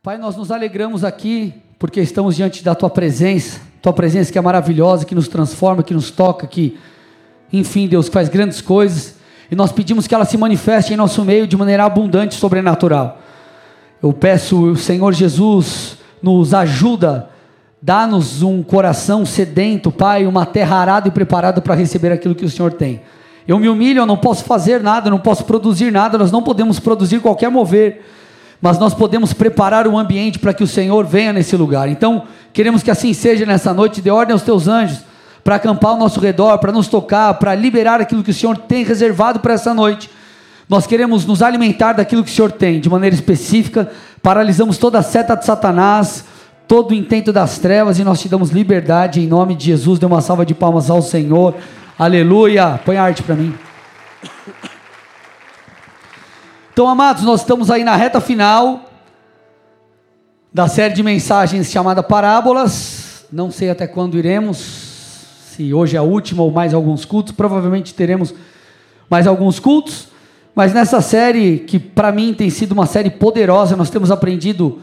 Pai, 0.00 0.16
nós 0.16 0.36
nos 0.36 0.52
alegramos 0.52 1.02
aqui 1.02 1.52
porque 1.76 2.00
estamos 2.00 2.36
diante 2.36 2.62
da 2.62 2.72
tua 2.72 2.88
presença, 2.88 3.60
tua 3.82 3.92
presença 3.92 4.30
que 4.30 4.38
é 4.38 4.40
maravilhosa, 4.40 5.04
que 5.04 5.14
nos 5.14 5.26
transforma, 5.26 5.82
que 5.82 5.92
nos 5.92 6.08
toca, 6.12 6.46
que, 6.46 6.78
enfim, 7.52 7.88
Deus, 7.88 8.06
que 8.06 8.14
faz 8.14 8.28
grandes 8.28 8.60
coisas, 8.60 9.16
e 9.50 9.56
nós 9.56 9.72
pedimos 9.72 10.06
que 10.06 10.14
ela 10.14 10.24
se 10.24 10.38
manifeste 10.38 10.94
em 10.94 10.96
nosso 10.96 11.24
meio 11.24 11.48
de 11.48 11.56
maneira 11.56 11.84
abundante 11.84 12.36
e 12.36 12.38
sobrenatural. 12.38 13.20
Eu 14.00 14.12
peço, 14.12 14.76
Senhor 14.76 15.12
Jesus, 15.12 15.98
nos 16.22 16.54
ajuda, 16.54 17.28
dá-nos 17.82 18.40
um 18.40 18.62
coração 18.62 19.26
sedento, 19.26 19.90
Pai, 19.90 20.26
uma 20.26 20.46
terra 20.46 20.76
arada 20.76 21.08
e 21.08 21.10
preparada 21.10 21.60
para 21.60 21.74
receber 21.74 22.12
aquilo 22.12 22.36
que 22.36 22.44
o 22.44 22.50
Senhor 22.50 22.72
tem. 22.72 23.00
Eu 23.48 23.58
me 23.58 23.68
humilho, 23.68 24.02
eu 24.02 24.06
não 24.06 24.16
posso 24.16 24.44
fazer 24.44 24.80
nada, 24.80 25.10
não 25.10 25.18
posso 25.18 25.44
produzir 25.44 25.90
nada, 25.90 26.16
nós 26.16 26.30
não 26.30 26.42
podemos 26.42 26.78
produzir 26.78 27.18
qualquer 27.18 27.50
mover 27.50 28.04
mas 28.60 28.78
nós 28.78 28.92
podemos 28.94 29.32
preparar 29.32 29.86
o 29.86 29.96
ambiente 29.96 30.38
para 30.38 30.52
que 30.52 30.64
o 30.64 30.66
Senhor 30.66 31.06
venha 31.06 31.32
nesse 31.32 31.56
lugar. 31.56 31.88
Então, 31.88 32.24
queremos 32.52 32.82
que 32.82 32.90
assim 32.90 33.12
seja 33.12 33.46
nessa 33.46 33.72
noite, 33.72 34.00
dê 34.00 34.10
ordem 34.10 34.32
aos 34.32 34.42
teus 34.42 34.66
anjos 34.66 35.00
para 35.44 35.56
acampar 35.56 35.92
ao 35.92 35.96
nosso 35.96 36.20
redor, 36.20 36.58
para 36.58 36.72
nos 36.72 36.88
tocar, 36.88 37.34
para 37.34 37.54
liberar 37.54 38.00
aquilo 38.00 38.22
que 38.22 38.30
o 38.30 38.34
Senhor 38.34 38.56
tem 38.56 38.84
reservado 38.84 39.40
para 39.40 39.54
essa 39.54 39.72
noite. 39.72 40.10
Nós 40.68 40.86
queremos 40.86 41.24
nos 41.24 41.40
alimentar 41.40 41.94
daquilo 41.94 42.22
que 42.22 42.30
o 42.30 42.34
Senhor 42.34 42.52
tem, 42.52 42.80
de 42.80 42.90
maneira 42.90 43.14
específica, 43.14 43.90
paralisamos 44.22 44.76
toda 44.76 44.98
a 44.98 45.02
seta 45.02 45.34
de 45.34 45.46
Satanás, 45.46 46.24
todo 46.66 46.90
o 46.90 46.94
intento 46.94 47.32
das 47.32 47.58
trevas 47.58 47.98
e 47.98 48.04
nós 48.04 48.20
te 48.20 48.28
damos 48.28 48.50
liberdade 48.50 49.20
em 49.20 49.26
nome 49.26 49.54
de 49.54 49.64
Jesus. 49.64 49.98
Dê 49.98 50.04
uma 50.04 50.20
salva 50.20 50.44
de 50.44 50.54
palmas 50.54 50.90
ao 50.90 51.00
Senhor. 51.00 51.54
Aleluia. 51.98 52.78
Põe 52.84 52.98
a 52.98 53.04
arte 53.04 53.22
para 53.22 53.34
mim. 53.34 53.54
Então, 56.78 56.86
amados, 56.86 57.24
nós 57.24 57.40
estamos 57.40 57.72
aí 57.72 57.82
na 57.82 57.96
reta 57.96 58.20
final 58.20 58.88
da 60.54 60.68
série 60.68 60.94
de 60.94 61.02
mensagens 61.02 61.72
chamada 61.72 62.04
Parábolas. 62.04 63.26
Não 63.32 63.50
sei 63.50 63.68
até 63.68 63.84
quando 63.88 64.16
iremos, 64.16 64.58
se 65.50 65.74
hoje 65.74 65.96
é 65.96 65.98
a 65.98 66.04
última 66.04 66.44
ou 66.44 66.52
mais 66.52 66.72
alguns 66.72 67.04
cultos, 67.04 67.32
provavelmente 67.32 67.92
teremos 67.94 68.32
mais 69.10 69.26
alguns 69.26 69.58
cultos. 69.58 70.06
Mas 70.54 70.72
nessa 70.72 71.00
série, 71.00 71.58
que 71.58 71.80
para 71.80 72.12
mim 72.12 72.32
tem 72.32 72.48
sido 72.48 72.70
uma 72.70 72.86
série 72.86 73.10
poderosa, 73.10 73.74
nós 73.74 73.90
temos 73.90 74.12
aprendido 74.12 74.80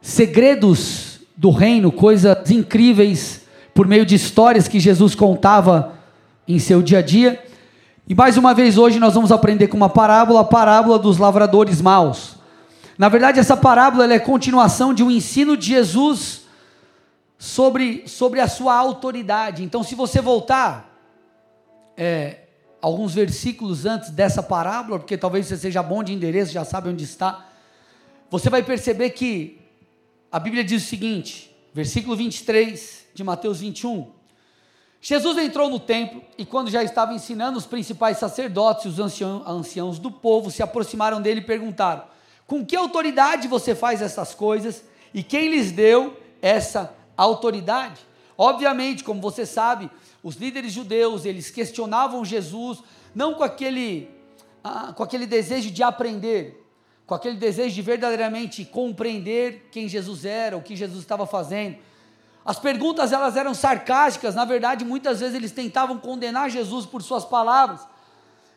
segredos 0.00 1.20
do 1.36 1.50
reino, 1.50 1.92
coisas 1.92 2.50
incríveis, 2.50 3.42
por 3.72 3.86
meio 3.86 4.04
de 4.04 4.16
histórias 4.16 4.66
que 4.66 4.80
Jesus 4.80 5.14
contava 5.14 5.92
em 6.48 6.58
seu 6.58 6.82
dia 6.82 6.98
a 6.98 7.02
dia. 7.02 7.51
E 8.08 8.14
mais 8.16 8.36
uma 8.36 8.52
vez 8.52 8.76
hoje 8.78 8.98
nós 8.98 9.14
vamos 9.14 9.30
aprender 9.30 9.68
com 9.68 9.76
uma 9.76 9.88
parábola, 9.88 10.40
a 10.40 10.44
parábola 10.44 10.98
dos 10.98 11.18
lavradores 11.18 11.80
maus. 11.80 12.34
Na 12.98 13.08
verdade, 13.08 13.38
essa 13.38 13.56
parábola 13.56 14.12
é 14.12 14.18
continuação 14.18 14.92
de 14.92 15.04
um 15.04 15.10
ensino 15.10 15.56
de 15.56 15.68
Jesus 15.68 16.42
sobre, 17.38 18.06
sobre 18.08 18.40
a 18.40 18.48
sua 18.48 18.74
autoridade. 18.74 19.62
Então, 19.62 19.84
se 19.84 19.94
você 19.94 20.20
voltar 20.20 20.92
é, 21.96 22.40
alguns 22.80 23.14
versículos 23.14 23.86
antes 23.86 24.10
dessa 24.10 24.42
parábola, 24.42 24.98
porque 24.98 25.16
talvez 25.16 25.46
você 25.46 25.56
seja 25.56 25.80
bom 25.80 26.02
de 26.02 26.12
endereço, 26.12 26.52
já 26.52 26.64
sabe 26.64 26.88
onde 26.88 27.04
está, 27.04 27.46
você 28.28 28.50
vai 28.50 28.64
perceber 28.64 29.10
que 29.10 29.60
a 30.30 30.40
Bíblia 30.40 30.64
diz 30.64 30.84
o 30.84 30.86
seguinte, 30.86 31.54
versículo 31.72 32.16
23 32.16 33.06
de 33.14 33.22
Mateus 33.22 33.60
21. 33.60 34.21
Jesus 35.04 35.36
entrou 35.36 35.68
no 35.68 35.80
templo 35.80 36.22
e, 36.38 36.46
quando 36.46 36.70
já 36.70 36.84
estava 36.84 37.12
ensinando, 37.12 37.58
os 37.58 37.66
principais 37.66 38.18
sacerdotes 38.18 38.84
e 38.84 38.88
os 38.88 39.00
anciãos, 39.00 39.42
anciãos 39.48 39.98
do 39.98 40.12
povo 40.12 40.48
se 40.48 40.62
aproximaram 40.62 41.20
dele 41.20 41.40
e 41.40 41.44
perguntaram: 41.44 42.04
Com 42.46 42.64
que 42.64 42.76
autoridade 42.76 43.48
você 43.48 43.74
faz 43.74 44.00
essas 44.00 44.32
coisas 44.32 44.84
e 45.12 45.24
quem 45.24 45.50
lhes 45.50 45.72
deu 45.72 46.16
essa 46.40 46.94
autoridade? 47.16 48.00
Obviamente, 48.38 49.02
como 49.02 49.20
você 49.20 49.44
sabe, 49.44 49.90
os 50.22 50.36
líderes 50.36 50.72
judeus 50.72 51.24
eles 51.24 51.50
questionavam 51.50 52.24
Jesus 52.24 52.78
não 53.12 53.34
com 53.34 53.42
aquele, 53.42 54.08
ah, 54.62 54.92
com 54.92 55.02
aquele 55.02 55.26
desejo 55.26 55.72
de 55.72 55.82
aprender, 55.82 56.64
com 57.08 57.14
aquele 57.14 57.36
desejo 57.36 57.74
de 57.74 57.82
verdadeiramente 57.82 58.64
compreender 58.64 59.68
quem 59.72 59.88
Jesus 59.88 60.24
era, 60.24 60.56
o 60.56 60.62
que 60.62 60.76
Jesus 60.76 61.00
estava 61.00 61.26
fazendo 61.26 61.76
as 62.44 62.58
perguntas 62.58 63.12
elas 63.12 63.36
eram 63.36 63.54
sarcásticas, 63.54 64.34
na 64.34 64.44
verdade, 64.44 64.84
muitas 64.84 65.20
vezes 65.20 65.34
eles 65.34 65.52
tentavam 65.52 65.98
condenar 65.98 66.50
Jesus 66.50 66.84
por 66.84 67.02
suas 67.02 67.24
palavras. 67.24 67.86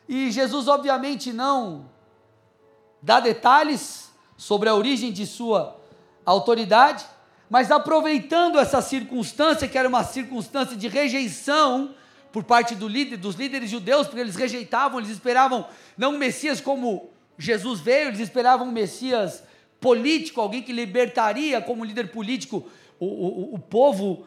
E 0.09 0.31
Jesus 0.31 0.68
obviamente 0.68 1.31
não 1.31 1.90
dá 3.01 3.19
detalhes 3.19 4.12
sobre 4.35 4.68
a 4.69 4.75
origem 4.75 5.12
de 5.12 5.25
sua 5.28 5.79
autoridade, 6.25 7.06
mas 7.50 7.69
aproveitando 7.69 8.57
essa 8.57 8.81
circunstância, 8.81 9.68
que 9.68 9.78
era 9.78 9.88
uma 9.88 10.03
circunstância 10.03 10.75
de 10.75 10.88
rejeição 10.88 11.94
por 12.31 12.44
parte 12.44 12.73
do 12.75 12.88
líder, 12.88 13.17
dos 13.17 13.35
líderes 13.35 13.69
judeus, 13.69 14.07
porque 14.07 14.19
eles 14.19 14.35
rejeitavam, 14.35 15.00
eles 15.00 15.12
esperavam 15.12 15.66
não 15.96 16.16
um 16.16 16.17
Messias 16.17 16.59
como 16.59 17.09
Jesus 17.38 17.79
veio, 17.79 18.07
eles 18.07 18.19
esperavam 18.19 18.67
um 18.67 18.72
Messias 18.72 19.44
político, 19.79 20.41
alguém 20.41 20.63
que 20.63 20.73
libertaria 20.73 21.62
como 21.62 21.85
líder 21.85 22.12
político 22.12 22.67
o, 23.00 23.06
o, 23.06 23.56
o 23.56 23.59
povo 23.59 24.25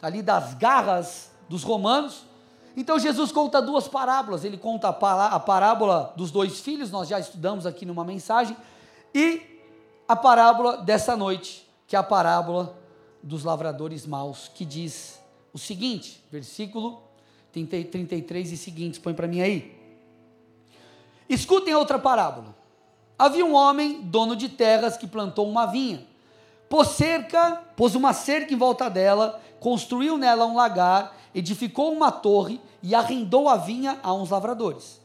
ali 0.00 0.22
das 0.22 0.54
garras 0.54 1.30
dos 1.48 1.62
romanos. 1.62 2.24
Então 2.76 2.98
Jesus 2.98 3.32
conta 3.32 3.60
duas 3.60 3.88
parábolas. 3.88 4.44
Ele 4.44 4.56
conta 4.56 4.88
a 4.88 5.40
parábola 5.40 6.12
dos 6.16 6.30
dois 6.30 6.60
filhos, 6.60 6.90
nós 6.90 7.08
já 7.08 7.18
estudamos 7.18 7.66
aqui 7.66 7.84
numa 7.84 8.04
mensagem, 8.04 8.56
e 9.14 9.42
a 10.06 10.14
parábola 10.14 10.78
dessa 10.78 11.16
noite, 11.16 11.68
que 11.86 11.96
é 11.96 11.98
a 11.98 12.02
parábola 12.02 12.78
dos 13.22 13.44
lavradores 13.44 14.06
maus, 14.06 14.48
que 14.54 14.64
diz 14.64 15.20
o 15.52 15.58
seguinte, 15.58 16.22
versículo 16.30 17.02
33 17.52 18.52
e 18.52 18.56
seguintes, 18.56 18.98
põe 18.98 19.12
para 19.12 19.26
mim 19.26 19.40
aí. 19.40 19.76
Escutem 21.28 21.74
outra 21.74 21.98
parábola. 21.98 22.56
Havia 23.18 23.44
um 23.44 23.54
homem, 23.54 24.00
dono 24.02 24.36
de 24.36 24.48
terras, 24.48 24.96
que 24.96 25.06
plantou 25.06 25.48
uma 25.48 25.66
vinha 25.66 26.07
pôs 26.68 26.88
cerca, 26.88 27.62
pôs 27.76 27.94
uma 27.94 28.12
cerca 28.12 28.52
em 28.52 28.56
volta 28.56 28.88
dela, 28.88 29.40
construiu 29.60 30.16
nela 30.16 30.46
um 30.46 30.56
lagar, 30.56 31.16
edificou 31.34 31.92
uma 31.92 32.12
torre 32.12 32.60
e 32.82 32.94
arrendou 32.94 33.48
a 33.48 33.56
vinha 33.56 33.98
a 34.02 34.12
uns 34.12 34.30
lavradores. 34.30 35.00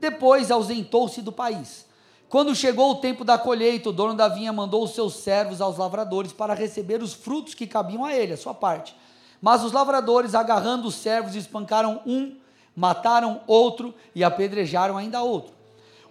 Depois 0.00 0.50
ausentou-se 0.50 1.20
do 1.20 1.32
país. 1.32 1.86
Quando 2.28 2.54
chegou 2.54 2.90
o 2.90 2.96
tempo 2.96 3.24
da 3.24 3.38
colheita, 3.38 3.88
o 3.88 3.92
dono 3.92 4.14
da 4.14 4.28
vinha 4.28 4.52
mandou 4.52 4.84
os 4.84 4.90
seus 4.90 5.14
servos 5.14 5.60
aos 5.60 5.78
lavradores 5.78 6.32
para 6.32 6.54
receber 6.54 7.02
os 7.02 7.14
frutos 7.14 7.54
que 7.54 7.66
cabiam 7.66 8.04
a 8.04 8.14
ele, 8.14 8.34
a 8.34 8.36
sua 8.36 8.52
parte. 8.52 8.94
Mas 9.40 9.64
os 9.64 9.72
lavradores, 9.72 10.34
agarrando 10.34 10.88
os 10.88 10.94
servos, 10.94 11.34
espancaram 11.34 12.02
um, 12.06 12.36
mataram 12.76 13.40
outro 13.46 13.94
e 14.14 14.22
apedrejaram 14.22 14.96
ainda 14.96 15.22
outro. 15.22 15.54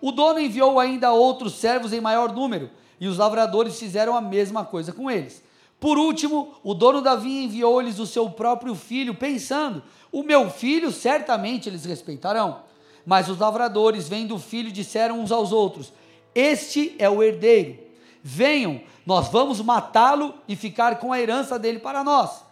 O 0.01 0.11
dono 0.11 0.39
enviou 0.39 0.79
ainda 0.79 1.11
outros 1.11 1.53
servos 1.53 1.93
em 1.93 2.01
maior 2.01 2.31
número 2.33 2.69
e 2.99 3.07
os 3.07 3.17
lavradores 3.17 3.79
fizeram 3.79 4.15
a 4.15 4.21
mesma 4.21 4.65
coisa 4.65 4.91
com 4.91 5.09
eles. 5.09 5.43
Por 5.79 5.97
último, 5.97 6.55
o 6.63 6.73
dono 6.73 7.01
da 7.01 7.15
vinha 7.15 7.43
enviou-lhes 7.43 7.99
o 7.99 8.07
seu 8.07 8.29
próprio 8.29 8.73
filho, 8.73 9.13
pensando: 9.13 9.83
O 10.11 10.23
meu 10.23 10.49
filho 10.49 10.91
certamente 10.91 11.69
eles 11.69 11.85
respeitarão. 11.85 12.61
Mas 13.05 13.29
os 13.29 13.37
lavradores, 13.37 14.09
vendo 14.09 14.35
o 14.35 14.39
filho, 14.39 14.71
disseram 14.71 15.19
uns 15.19 15.31
aos 15.31 15.51
outros: 15.51 15.93
Este 16.33 16.95
é 16.97 17.09
o 17.09 17.21
herdeiro. 17.21 17.77
Venham, 18.23 18.81
nós 19.05 19.29
vamos 19.29 19.61
matá-lo 19.61 20.33
e 20.47 20.55
ficar 20.55 20.99
com 20.99 21.13
a 21.13 21.19
herança 21.19 21.57
dele 21.57 21.79
para 21.79 22.03
nós. 22.03 22.43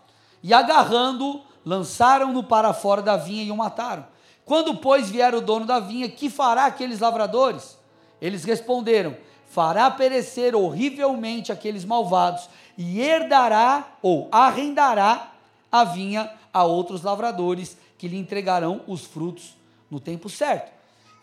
E 0.41 0.53
agarrando-o, 0.53 1.41
lançaram-no 1.65 2.43
para 2.43 2.71
fora 2.71 3.01
da 3.01 3.17
vinha 3.17 3.43
e 3.43 3.51
o 3.51 3.57
mataram. 3.57 4.05
Quando, 4.45 4.75
pois, 4.75 5.09
vier 5.09 5.33
o 5.33 5.41
dono 5.41 5.65
da 5.65 5.79
vinha, 5.79 6.07
que 6.07 6.29
fará 6.29 6.67
aqueles 6.67 6.99
lavradores? 6.99 7.77
Eles 8.21 8.43
responderam: 8.43 9.17
fará 9.55 9.89
perecer 9.89 10.53
horrivelmente 10.53 11.49
aqueles 11.49 11.85
malvados 11.85 12.49
e 12.77 12.99
herdará 12.99 13.87
ou 14.01 14.27
arrendará 14.29 15.31
a 15.71 15.85
vinha 15.85 16.29
a 16.51 16.65
outros 16.65 17.03
lavradores 17.03 17.77
que 17.97 18.05
lhe 18.05 18.17
entregarão 18.17 18.81
os 18.85 19.05
frutos 19.05 19.55
no 19.89 19.97
tempo 19.97 20.27
certo. 20.27 20.73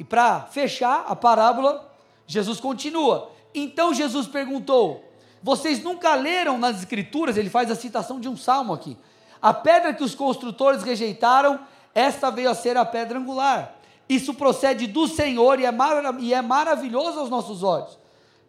E 0.00 0.04
para 0.04 0.40
fechar 0.46 1.04
a 1.06 1.14
parábola, 1.14 1.92
Jesus 2.26 2.58
continua. 2.58 3.30
Então 3.54 3.92
Jesus 3.92 4.26
perguntou: 4.26 5.04
Vocês 5.42 5.82
nunca 5.82 6.14
leram 6.14 6.56
nas 6.56 6.78
Escrituras? 6.78 7.36
Ele 7.36 7.50
faz 7.50 7.70
a 7.70 7.76
citação 7.76 8.18
de 8.18 8.30
um 8.30 8.36
salmo 8.36 8.72
aqui. 8.72 8.96
A 9.42 9.52
pedra 9.52 9.92
que 9.92 10.02
os 10.02 10.14
construtores 10.14 10.82
rejeitaram, 10.82 11.60
esta 11.94 12.30
veio 12.30 12.48
a 12.48 12.54
ser 12.54 12.78
a 12.78 12.84
pedra 12.86 13.18
angular. 13.18 13.74
Isso 14.08 14.32
procede 14.32 14.86
do 14.86 15.06
Senhor 15.06 15.60
e 15.60 15.66
é, 15.66 16.32
é 16.32 16.42
maravilhoso 16.42 17.20
aos 17.20 17.28
nossos 17.28 17.62
olhos. 17.62 18.00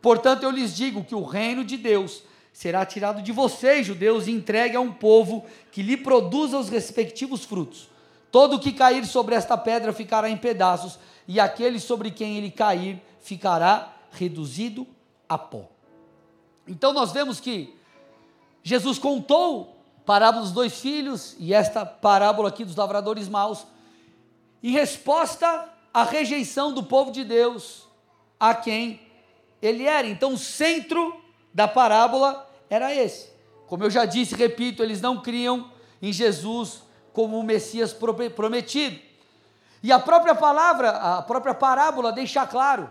Portanto, 0.04 0.44
eu 0.44 0.52
lhes 0.52 0.76
digo 0.76 1.06
que 1.06 1.16
o 1.16 1.24
reino 1.24 1.64
de 1.64 1.78
Deus 1.78 2.24
será 2.52 2.86
tirado 2.86 3.22
de 3.22 3.32
vocês, 3.32 3.88
judeus, 3.88 4.28
e 4.28 4.32
entregue 4.32 4.76
a 4.76 4.82
um 4.82 4.92
povo 4.92 5.46
que 5.72 5.82
lhe 5.82 5.96
produza 5.96 6.60
os 6.60 6.68
respectivos 6.68 7.46
frutos. 7.46 7.88
Todo 8.30 8.60
que 8.60 8.74
cair 8.74 9.06
sobre 9.06 9.34
esta 9.34 9.58
pedra 9.58 9.94
ficará 9.94 10.30
em 10.30 10.36
pedaços, 10.36 11.00
e 11.26 11.40
aquele 11.40 11.80
sobre 11.80 12.12
quem 12.12 12.38
ele 12.38 12.52
cair 12.52 13.02
ficará 13.22 13.94
reduzido 14.12 14.86
a 15.30 15.38
pó. 15.38 15.70
Então 16.68 16.92
nós 16.92 17.14
vemos 17.14 17.40
que 17.40 17.74
Jesus 18.62 19.00
contou 19.00 19.78
parábola 20.06 20.44
dos 20.44 20.52
dois 20.52 20.82
filhos 20.82 21.34
e 21.40 21.54
esta 21.54 21.86
parábola 21.86 22.50
aqui 22.50 22.66
dos 22.66 22.76
lavradores 22.76 23.30
maus 23.30 23.66
em 24.62 24.72
resposta 24.72 25.70
à 25.94 26.04
rejeição 26.04 26.74
do 26.74 26.84
povo 26.84 27.10
de 27.10 27.24
Deus 27.24 27.88
a 28.38 28.54
quem 28.54 29.00
ele 29.66 29.86
era. 29.86 30.06
Então 30.08 30.34
o 30.34 30.38
centro 30.38 31.16
da 31.54 31.68
parábola 31.68 32.50
era 32.70 32.94
esse. 32.94 33.32
Como 33.68 33.84
eu 33.84 33.90
já 33.90 34.06
disse, 34.06 34.36
repito, 34.36 34.84
eles 34.84 35.02
não 35.02 35.22
criam 35.22 35.72
em 36.02 36.12
Jesus 36.12 36.84
como 37.14 37.40
o 37.40 37.44
Messias 37.44 37.96
prometido. 38.36 39.00
E 39.82 39.92
a 39.92 40.00
própria 40.00 40.36
palavra, 40.36 40.90
a 40.90 41.22
própria 41.22 41.54
parábola 41.54 42.12
deixa 42.12 42.46
claro 42.46 42.90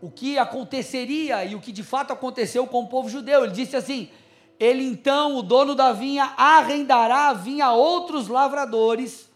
o 0.00 0.10
que 0.10 0.38
aconteceria 0.38 1.44
e 1.44 1.54
o 1.54 1.60
que 1.60 1.72
de 1.72 1.82
fato 1.82 2.12
aconteceu 2.12 2.66
com 2.66 2.82
o 2.82 2.88
povo 2.88 3.08
judeu. 3.08 3.44
Ele 3.44 3.52
disse 3.52 3.76
assim: 3.76 4.10
Ele 4.58 4.84
então, 4.84 5.36
o 5.36 5.42
dono 5.42 5.74
da 5.74 5.92
vinha, 5.92 6.34
arrendará 6.36 7.28
a 7.28 7.32
vinha 7.32 7.66
a 7.66 7.72
outros 7.72 8.28
lavradores 8.28 9.30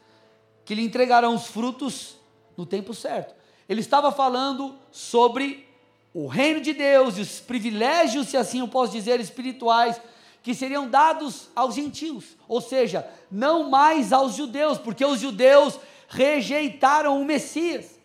que 0.64 0.74
lhe 0.74 0.84
entregarão 0.84 1.34
os 1.34 1.46
frutos 1.46 2.16
no 2.56 2.66
tempo 2.66 2.94
certo. 2.94 3.34
Ele 3.68 3.80
estava 3.80 4.12
falando 4.12 4.76
sobre 4.90 5.69
o 6.12 6.26
reino 6.26 6.60
de 6.60 6.72
Deus 6.72 7.16
e 7.16 7.20
os 7.20 7.40
privilégios, 7.40 8.28
se 8.28 8.36
assim 8.36 8.60
eu 8.60 8.68
posso 8.68 8.92
dizer, 8.92 9.20
espirituais 9.20 10.00
que 10.42 10.54
seriam 10.54 10.88
dados 10.88 11.48
aos 11.54 11.74
gentios, 11.74 12.36
ou 12.48 12.60
seja, 12.60 13.06
não 13.30 13.68
mais 13.68 14.12
aos 14.12 14.34
judeus, 14.34 14.78
porque 14.78 15.04
os 15.04 15.20
judeus 15.20 15.78
rejeitaram 16.08 17.20
o 17.20 17.24
Messias. 17.24 17.98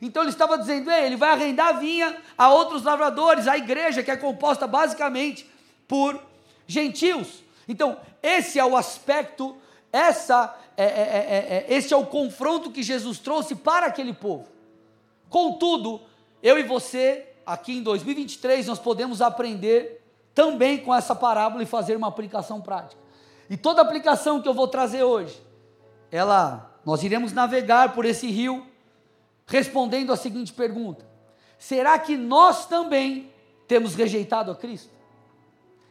Então 0.00 0.22
ele 0.22 0.30
estava 0.30 0.58
dizendo, 0.58 0.90
ele 0.90 1.16
vai 1.16 1.30
arrendar 1.30 1.68
a 1.68 1.72
vinha 1.78 2.16
a 2.36 2.52
outros 2.52 2.82
lavradores, 2.82 3.48
a 3.48 3.56
igreja 3.56 4.02
que 4.02 4.10
é 4.10 4.16
composta 4.16 4.66
basicamente 4.66 5.48
por 5.88 6.20
gentios. 6.66 7.42
Então, 7.66 7.96
esse 8.22 8.58
é 8.58 8.64
o 8.64 8.76
aspecto, 8.76 9.56
essa 9.90 10.54
é, 10.76 10.84
é, 10.84 10.86
é, 10.86 11.66
é, 11.70 11.74
esse 11.74 11.94
é 11.94 11.96
o 11.96 12.06
confronto 12.06 12.70
que 12.70 12.82
Jesus 12.82 13.18
trouxe 13.18 13.54
para 13.54 13.86
aquele 13.86 14.12
povo. 14.12 14.46
Contudo, 15.30 16.02
eu 16.44 16.58
e 16.58 16.62
você, 16.62 17.26
aqui 17.46 17.78
em 17.78 17.82
2023, 17.82 18.66
nós 18.66 18.78
podemos 18.78 19.22
aprender 19.22 20.04
também 20.34 20.76
com 20.76 20.94
essa 20.94 21.16
parábola 21.16 21.62
e 21.62 21.66
fazer 21.66 21.96
uma 21.96 22.08
aplicação 22.08 22.60
prática. 22.60 23.00
E 23.48 23.56
toda 23.56 23.80
aplicação 23.80 24.42
que 24.42 24.48
eu 24.48 24.52
vou 24.52 24.68
trazer 24.68 25.02
hoje, 25.04 25.42
ela, 26.12 26.78
nós 26.84 27.02
iremos 27.02 27.32
navegar 27.32 27.94
por 27.94 28.04
esse 28.04 28.30
rio, 28.30 28.66
respondendo 29.46 30.12
a 30.12 30.16
seguinte 30.18 30.52
pergunta: 30.52 31.06
será 31.58 31.98
que 31.98 32.14
nós 32.14 32.66
também 32.66 33.32
temos 33.66 33.94
rejeitado 33.94 34.50
a 34.50 34.54
Cristo? 34.54 34.92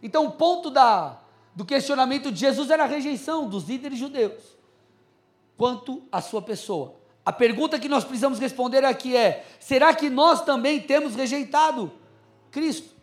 Então, 0.03 0.27
o 0.27 0.31
ponto 0.33 0.69
da, 0.69 1.19
do 1.55 1.65
questionamento 1.65 2.31
de 2.31 2.39
Jesus 2.39 2.69
era 2.69 2.83
a 2.83 2.87
rejeição 2.87 3.49
dos 3.49 3.67
líderes 3.67 3.97
judeus 3.97 4.55
quanto 5.57 6.03
à 6.11 6.21
sua 6.21 6.43
pessoa. 6.43 7.02
A 7.25 7.31
pergunta 7.31 7.79
que 7.79 7.87
nós 7.87 8.03
precisamos 8.03 8.39
responder 8.39 8.83
aqui 8.83 9.15
é: 9.15 9.45
será 9.59 9.93
que 9.93 10.09
nós 10.09 10.43
também 10.43 10.81
temos 10.81 11.15
rejeitado 11.15 11.91
Cristo? 12.51 12.93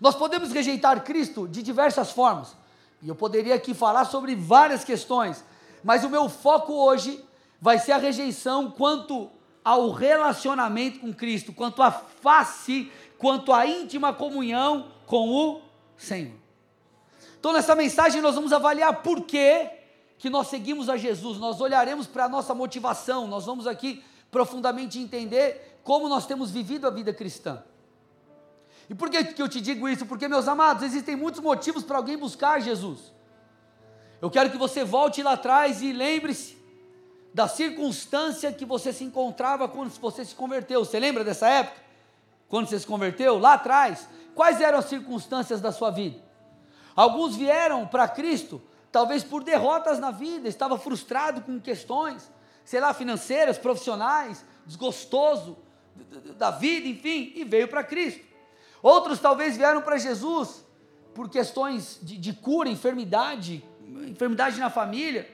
Nós 0.00 0.14
podemos 0.14 0.52
rejeitar 0.52 1.02
Cristo 1.04 1.46
de 1.46 1.62
diversas 1.62 2.10
formas. 2.10 2.56
E 3.02 3.08
eu 3.08 3.14
poderia 3.14 3.54
aqui 3.54 3.74
falar 3.74 4.04
sobre 4.04 4.34
várias 4.34 4.84
questões, 4.84 5.44
mas 5.82 6.04
o 6.04 6.10
meu 6.10 6.28
foco 6.28 6.72
hoje 6.72 7.24
vai 7.60 7.78
ser 7.78 7.92
a 7.92 7.98
rejeição 7.98 8.70
quanto 8.70 9.30
ao 9.64 9.90
relacionamento 9.90 11.00
com 11.00 11.12
Cristo, 11.12 11.52
quanto 11.52 11.82
à 11.82 11.90
face, 11.90 12.90
quanto 13.18 13.52
à 13.52 13.66
íntima 13.66 14.12
comunhão 14.12 14.88
com 15.06 15.28
o 15.28 15.60
Senhor. 15.96 16.34
Então, 17.38 17.52
nessa 17.52 17.74
mensagem, 17.74 18.20
nós 18.20 18.34
vamos 18.34 18.52
avaliar 18.52 19.02
por 19.02 19.22
que, 19.22 19.68
que 20.22 20.30
nós 20.30 20.46
seguimos 20.46 20.88
a 20.88 20.96
Jesus, 20.96 21.36
nós 21.38 21.60
olharemos 21.60 22.06
para 22.06 22.26
a 22.26 22.28
nossa 22.28 22.54
motivação, 22.54 23.26
nós 23.26 23.44
vamos 23.44 23.66
aqui 23.66 24.04
profundamente 24.30 24.96
entender 24.96 25.80
como 25.82 26.08
nós 26.08 26.26
temos 26.26 26.48
vivido 26.48 26.86
a 26.86 26.90
vida 26.90 27.12
cristã. 27.12 27.60
E 28.88 28.94
por 28.94 29.10
que, 29.10 29.24
que 29.24 29.42
eu 29.42 29.48
te 29.48 29.60
digo 29.60 29.88
isso? 29.88 30.06
Porque, 30.06 30.28
meus 30.28 30.46
amados, 30.46 30.84
existem 30.84 31.16
muitos 31.16 31.40
motivos 31.40 31.82
para 31.82 31.96
alguém 31.96 32.16
buscar 32.16 32.60
Jesus. 32.60 33.12
Eu 34.20 34.30
quero 34.30 34.48
que 34.48 34.56
você 34.56 34.84
volte 34.84 35.24
lá 35.24 35.32
atrás 35.32 35.82
e 35.82 35.92
lembre-se 35.92 36.56
da 37.34 37.48
circunstância 37.48 38.52
que 38.52 38.64
você 38.64 38.92
se 38.92 39.02
encontrava 39.02 39.66
quando 39.66 39.90
você 39.90 40.24
se 40.24 40.36
converteu. 40.36 40.84
Você 40.84 41.00
lembra 41.00 41.24
dessa 41.24 41.48
época? 41.48 41.82
Quando 42.48 42.68
você 42.68 42.78
se 42.78 42.86
converteu? 42.86 43.40
Lá 43.40 43.54
atrás. 43.54 44.08
Quais 44.36 44.60
eram 44.60 44.78
as 44.78 44.84
circunstâncias 44.84 45.60
da 45.60 45.72
sua 45.72 45.90
vida? 45.90 46.22
Alguns 46.94 47.34
vieram 47.34 47.88
para 47.88 48.06
Cristo, 48.06 48.62
talvez 48.92 49.24
por 49.24 49.42
derrotas 49.42 49.98
na 49.98 50.10
vida, 50.10 50.46
estava 50.48 50.78
frustrado 50.78 51.40
com 51.40 51.58
questões, 51.58 52.30
sei 52.64 52.78
lá, 52.78 52.92
financeiras, 52.92 53.58
profissionais, 53.58 54.44
desgostoso 54.66 55.56
da 56.36 56.50
vida, 56.50 56.86
enfim, 56.86 57.32
e 57.34 57.42
veio 57.42 57.66
para 57.66 57.82
Cristo. 57.82 58.24
Outros 58.82 59.18
talvez 59.18 59.56
vieram 59.56 59.80
para 59.80 59.96
Jesus 59.96 60.64
por 61.14 61.28
questões 61.28 61.98
de, 62.02 62.16
de 62.16 62.32
cura, 62.32 62.68
enfermidade, 62.68 63.64
enfermidade 64.06 64.58
na 64.58 64.70
família. 64.70 65.28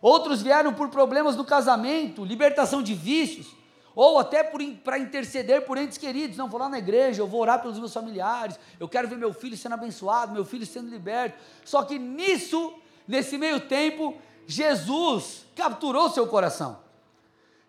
Outros 0.00 0.42
vieram 0.42 0.72
por 0.72 0.88
problemas 0.88 1.36
no 1.36 1.44
casamento, 1.44 2.24
libertação 2.24 2.82
de 2.82 2.94
vícios, 2.94 3.54
ou 3.94 4.18
até 4.18 4.42
para 4.42 4.98
interceder 4.98 5.66
por 5.66 5.76
entes 5.76 5.98
queridos. 5.98 6.36
Não, 6.36 6.48
vou 6.48 6.58
lá 6.58 6.68
na 6.68 6.78
igreja, 6.78 7.20
eu 7.20 7.26
vou 7.26 7.40
orar 7.40 7.60
pelos 7.60 7.78
meus 7.78 7.92
familiares, 7.92 8.58
eu 8.78 8.88
quero 8.88 9.08
ver 9.08 9.18
meu 9.18 9.34
filho 9.34 9.56
sendo 9.56 9.74
abençoado, 9.74 10.32
meu 10.32 10.44
filho 10.44 10.64
sendo 10.64 10.88
liberto. 10.88 11.38
Só 11.64 11.82
que 11.82 11.98
nisso, 11.98 12.72
nesse 13.10 13.36
meio 13.36 13.60
tempo, 13.60 14.16
Jesus 14.46 15.44
capturou 15.54 16.08
seu 16.08 16.26
coração. 16.26 16.78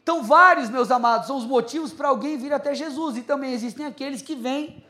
Então, 0.01 0.23
vários, 0.23 0.69
meus 0.69 0.89
amados, 0.89 1.27
são 1.27 1.37
os 1.37 1.45
motivos 1.45 1.91
para 1.91 2.07
alguém 2.07 2.37
vir 2.37 2.53
até 2.53 2.73
Jesus, 2.73 3.17
e 3.17 3.21
também 3.21 3.53
existem 3.53 3.85
aqueles 3.85 4.21
que 4.21 4.35
vêm 4.35 4.83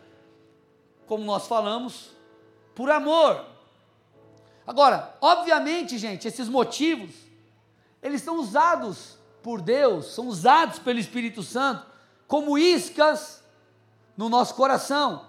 como 1.11 1.25
nós 1.25 1.45
falamos, 1.45 2.11
por 2.73 2.89
amor. 2.89 3.45
Agora, 4.65 5.13
obviamente, 5.19 5.97
gente, 5.97 6.25
esses 6.25 6.47
motivos, 6.47 7.13
eles 8.01 8.21
são 8.21 8.37
usados 8.37 9.17
por 9.43 9.61
Deus, 9.61 10.13
são 10.13 10.29
usados 10.29 10.79
pelo 10.79 10.99
Espírito 10.99 11.43
Santo 11.43 11.85
como 12.29 12.57
iscas 12.57 13.43
no 14.15 14.29
nosso 14.29 14.55
coração, 14.55 15.25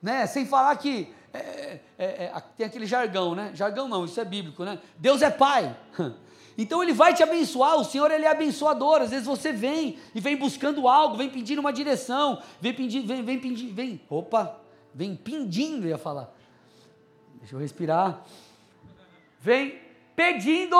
né? 0.00 0.26
Sem 0.26 0.46
falar 0.46 0.74
que 0.76 1.14
é, 1.32 1.80
é, 1.98 2.04
é, 2.24 2.42
tem 2.56 2.66
aquele 2.66 2.86
jargão, 2.86 3.34
né? 3.34 3.50
Jargão 3.54 3.88
não, 3.88 4.04
isso 4.04 4.20
é 4.20 4.24
bíblico, 4.24 4.64
né? 4.64 4.78
Deus 4.98 5.22
é 5.22 5.30
Pai. 5.30 5.76
Então 6.60 6.82
ele 6.82 6.92
vai 6.92 7.14
te 7.14 7.22
abençoar, 7.22 7.76
o 7.76 7.84
Senhor 7.84 8.10
ele 8.10 8.24
é 8.24 8.28
abençoador. 8.28 9.00
Às 9.00 9.10
vezes 9.10 9.24
você 9.24 9.52
vem 9.52 9.96
e 10.12 10.18
vem 10.18 10.36
buscando 10.36 10.88
algo, 10.88 11.16
vem 11.16 11.30
pedindo 11.30 11.60
uma 11.60 11.72
direção, 11.72 12.42
vem 12.60 12.74
pedindo, 12.74 13.06
vem, 13.06 13.22
vem 13.22 13.38
pedindo, 13.38 13.72
vem, 13.72 14.00
opa, 14.10 14.58
vem 14.92 15.14
pedindo, 15.14 15.86
ia 15.86 15.96
falar. 15.96 16.34
Deixa 17.34 17.54
eu 17.54 17.60
respirar. 17.60 18.24
Vem 19.38 19.80
pedindo, 20.16 20.76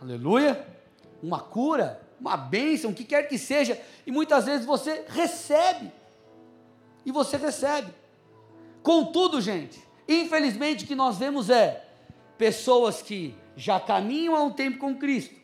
aleluia, 0.00 0.64
uma 1.20 1.40
cura, 1.40 2.00
uma 2.20 2.36
bênção, 2.36 2.92
o 2.92 2.94
que 2.94 3.02
quer 3.02 3.24
que 3.24 3.38
seja, 3.38 3.76
e 4.06 4.12
muitas 4.12 4.44
vezes 4.44 4.64
você 4.64 5.04
recebe. 5.08 5.90
E 7.04 7.10
você 7.10 7.36
recebe. 7.36 7.92
Contudo, 8.82 9.40
gente, 9.40 9.78
infelizmente 10.08 10.84
o 10.84 10.86
que 10.86 10.94
nós 10.94 11.18
vemos 11.18 11.50
é 11.50 11.84
pessoas 12.36 13.02
que 13.02 13.34
já 13.56 13.80
caminham 13.80 14.36
há 14.36 14.42
um 14.42 14.50
tempo 14.50 14.78
com 14.78 14.96
Cristo, 14.96 15.34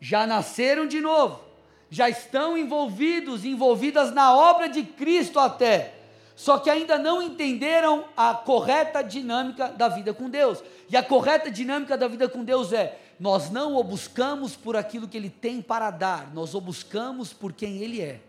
já 0.00 0.26
nasceram 0.26 0.86
de 0.86 1.00
novo, 1.00 1.40
já 1.88 2.08
estão 2.08 2.58
envolvidos, 2.58 3.44
envolvidas 3.44 4.12
na 4.12 4.34
obra 4.34 4.68
de 4.68 4.82
Cristo 4.82 5.38
até, 5.38 5.94
só 6.34 6.58
que 6.58 6.68
ainda 6.68 6.98
não 6.98 7.22
entenderam 7.22 8.04
a 8.16 8.34
correta 8.34 9.02
dinâmica 9.02 9.68
da 9.68 9.88
vida 9.88 10.12
com 10.12 10.28
Deus. 10.28 10.62
E 10.90 10.96
a 10.96 11.02
correta 11.02 11.50
dinâmica 11.50 11.96
da 11.96 12.08
vida 12.08 12.28
com 12.28 12.42
Deus 12.42 12.72
é: 12.72 12.98
nós 13.20 13.50
não 13.50 13.76
o 13.76 13.84
buscamos 13.84 14.56
por 14.56 14.76
aquilo 14.76 15.06
que 15.06 15.16
Ele 15.16 15.30
tem 15.30 15.62
para 15.62 15.90
dar, 15.90 16.34
nós 16.34 16.54
o 16.54 16.60
buscamos 16.60 17.32
por 17.32 17.52
quem 17.52 17.78
Ele 17.78 18.00
é. 18.00 18.20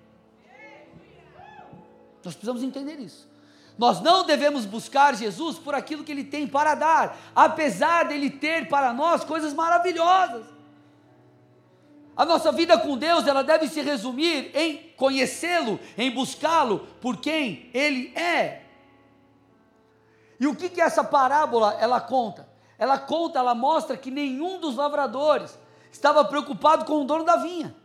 Nós 2.24 2.36
precisamos 2.36 2.62
entender 2.62 3.00
isso. 3.00 3.27
Nós 3.77 4.01
não 4.01 4.25
devemos 4.25 4.65
buscar 4.65 5.15
Jesus 5.15 5.58
por 5.58 5.74
aquilo 5.74 6.03
que 6.03 6.12
Ele 6.12 6.24
tem 6.24 6.48
para 6.48 6.75
dar, 6.75 7.18
apesar 7.36 8.03
dele 8.03 8.30
ter 8.30 8.70
para 8.70 8.94
nós 8.94 9.24
coisas 9.24 9.53
maravilhosas. 9.53 10.53
A 12.15 12.25
nossa 12.25 12.51
vida 12.51 12.77
com 12.77 12.96
Deus, 12.96 13.25
ela 13.25 13.44
deve 13.44 13.68
se 13.68 13.82
resumir 13.82 14.51
em 14.56 14.94
conhecê-lo, 14.96 15.80
em 15.98 16.12
buscá-lo 16.12 16.88
por 17.01 17.18
quem 17.18 17.70
ele 17.74 18.13
é. 18.15 18.62
E 20.39 20.46
o 20.46 20.56
que 20.56 20.70
que 20.70 20.82
essa 20.82 21.03
parábola 21.03 21.75
ela 21.80 22.00
conta? 22.00 22.48
Ela 22.77 23.00
conta, 23.00 23.39
ela 23.39 23.56
mostra 23.56 23.98
que 23.98 24.12
nenhum 24.12 24.60
dos 24.60 24.75
lavradores 24.75 25.58
estava 25.92 26.24
preocupado 26.24 26.86
com 26.86 27.01
o 27.01 27.06
dono 27.06 27.24
da 27.24 27.38
vinha. 27.38 27.75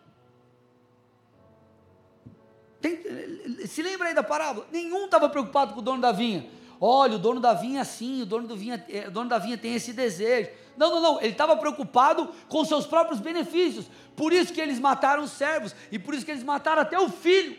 Tem, 2.81 3.67
se 3.67 3.83
lembra 3.83 4.09
aí 4.09 4.15
da 4.15 4.23
parábola? 4.23 4.67
Nenhum 4.71 5.07
estava 5.07 5.29
preocupado 5.29 5.75
com 5.75 5.81
o 5.81 5.83
dono 5.83 6.01
da 6.01 6.13
vinha. 6.13 6.49
olha, 6.81 7.17
o 7.17 7.19
dono 7.19 7.41
da 7.41 7.55
vinha 7.55 7.79
é 7.79 7.83
assim, 7.83 8.23
o 8.23 8.27
dono, 8.27 8.47
do 8.47 8.57
vinha, 8.57 8.85
eh, 8.89 9.09
o 9.09 9.11
dono 9.11 9.29
da 9.29 9.39
vinha 9.39 9.59
tem 9.59 9.75
esse 9.75 9.93
desejo. 9.93 10.51
Não, 10.77 10.91
não, 10.95 11.01
não, 11.01 11.21
ele 11.21 11.33
estava 11.33 11.57
preocupado 11.57 12.33
com 12.49 12.65
seus 12.65 12.87
próprios 12.87 13.21
benefícios. 13.21 13.87
Por 14.15 14.33
isso 14.33 14.53
que 14.53 14.61
eles 14.61 14.79
mataram 14.79 15.25
os 15.25 15.33
servos 15.33 15.75
e 15.91 15.99
por 15.99 16.15
isso 16.15 16.25
que 16.25 16.31
eles 16.31 16.45
mataram 16.45 16.83
até 16.83 16.99
o 16.99 17.09
filho. 17.09 17.57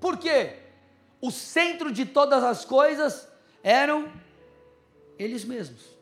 Por 0.00 0.18
quê? 0.18 0.56
O 1.20 1.30
centro 1.30 1.92
de 1.92 2.04
todas 2.04 2.42
as 2.42 2.64
coisas 2.64 3.28
eram 3.62 4.10
eles 5.18 5.44
mesmos. 5.44 5.96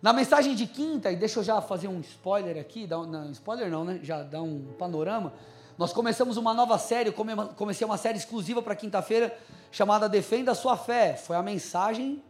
Na 0.00 0.12
mensagem 0.12 0.54
de 0.54 0.66
quinta, 0.66 1.12
e 1.12 1.16
deixa 1.16 1.38
eu 1.38 1.44
já 1.44 1.60
fazer 1.60 1.86
um 1.86 2.00
spoiler 2.00 2.58
aqui, 2.58 2.88
um, 2.90 3.06
não, 3.06 3.30
spoiler 3.30 3.70
não, 3.70 3.84
né? 3.84 4.00
Já 4.02 4.22
dá 4.22 4.42
um 4.42 4.72
panorama. 4.76 5.32
Nós 5.78 5.92
começamos 5.92 6.36
uma 6.36 6.52
nova 6.52 6.78
série, 6.78 7.12
comecei 7.56 7.86
uma 7.86 7.96
série 7.96 8.18
exclusiva 8.18 8.60
para 8.60 8.76
quinta-feira, 8.76 9.36
chamada 9.70 10.08
Defenda 10.08 10.52
a 10.52 10.54
Sua 10.54 10.76
Fé. 10.76 11.14
Foi 11.14 11.36
a 11.36 11.42
mensagem 11.42 12.22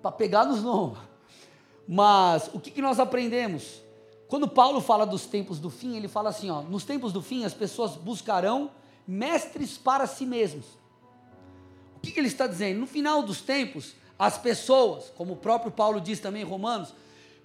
para 0.00 0.12
pegar 0.12 0.44
nos 0.44 0.62
lombos. 0.62 0.98
Mas 1.86 2.48
o 2.52 2.60
que, 2.60 2.70
que 2.70 2.80
nós 2.80 3.00
aprendemos? 3.00 3.82
Quando 4.28 4.48
Paulo 4.48 4.80
fala 4.80 5.04
dos 5.04 5.26
tempos 5.26 5.58
do 5.58 5.68
fim, 5.68 5.96
ele 5.96 6.08
fala 6.08 6.30
assim: 6.30 6.50
ó, 6.50 6.62
nos 6.62 6.84
tempos 6.84 7.12
do 7.12 7.20
fim 7.20 7.44
as 7.44 7.52
pessoas 7.52 7.96
buscarão 7.96 8.70
mestres 9.06 9.76
para 9.76 10.06
si 10.06 10.24
mesmos. 10.24 10.64
O 11.96 12.00
que, 12.00 12.12
que 12.12 12.20
ele 12.20 12.28
está 12.28 12.46
dizendo? 12.46 12.80
No 12.80 12.86
final 12.86 13.22
dos 13.22 13.40
tempos, 13.40 13.94
as 14.18 14.38
pessoas, 14.38 15.12
como 15.16 15.34
o 15.34 15.36
próprio 15.36 15.70
Paulo 15.70 16.00
diz 16.00 16.20
também 16.20 16.42
em 16.42 16.46
Romanos, 16.46 16.94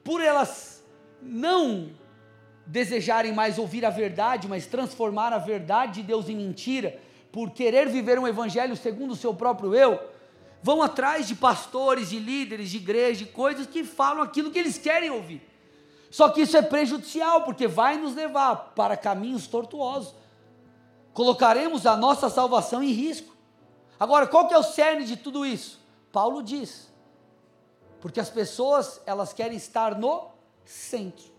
por 0.04 0.22
elas 0.22 0.84
não 1.22 1.92
desejarem 2.68 3.32
mais 3.34 3.58
ouvir 3.58 3.86
a 3.86 3.90
verdade, 3.90 4.48
mas 4.48 4.66
transformar 4.66 5.34
a 5.34 5.38
verdade 5.38 6.02
de 6.02 6.04
Deus 6.04 6.30
em 6.30 6.36
mentira, 6.36 7.00
por 7.32 7.52
querer 7.52 7.90
viver 7.90 8.20
um 8.20 8.28
evangelho 8.28 8.76
segundo 8.76 9.12
o 9.12 9.16
seu 9.16 9.34
próprio 9.34 9.74
eu, 9.74 10.00
vão 10.62 10.82
atrás 10.82 11.28
de 11.28 11.36
pastores, 11.36 12.10
de 12.10 12.20
líderes, 12.20 12.70
de 12.70 12.78
igreja, 12.78 13.26
de 13.26 13.32
coisas 13.32 13.66
que 13.66 13.84
falam 13.84 14.22
aquilo 14.22 14.52
que 14.52 14.60
eles 14.60 14.78
querem 14.78 15.10
ouvir. 15.10 15.42
Só 16.10 16.30
que 16.30 16.42
isso 16.42 16.56
é 16.56 16.62
prejudicial, 16.62 17.42
porque 17.42 17.68
vai 17.68 17.98
nos 17.98 18.16
levar 18.16 18.74
para 18.76 18.96
caminhos 18.96 19.48
tortuosos. 19.48 20.14
Colocaremos 21.14 21.86
a 21.86 21.98
nossa 21.98 22.30
salvação 22.30 22.84
em 22.84 22.92
risco. 22.92 23.36
Agora, 24.00 24.28
qual 24.28 24.48
que 24.48 24.54
é 24.54 24.58
o 24.58 24.64
cerne 24.64 25.06
de 25.06 25.18
tudo 25.18 25.46
isso? 25.46 25.80
Paulo 26.12 26.42
diz: 26.42 26.88
porque 28.00 28.20
as 28.20 28.30
pessoas, 28.30 29.02
elas 29.06 29.34
querem 29.34 29.58
estar 29.58 29.98
no 29.98 30.30
centro. 30.64 31.37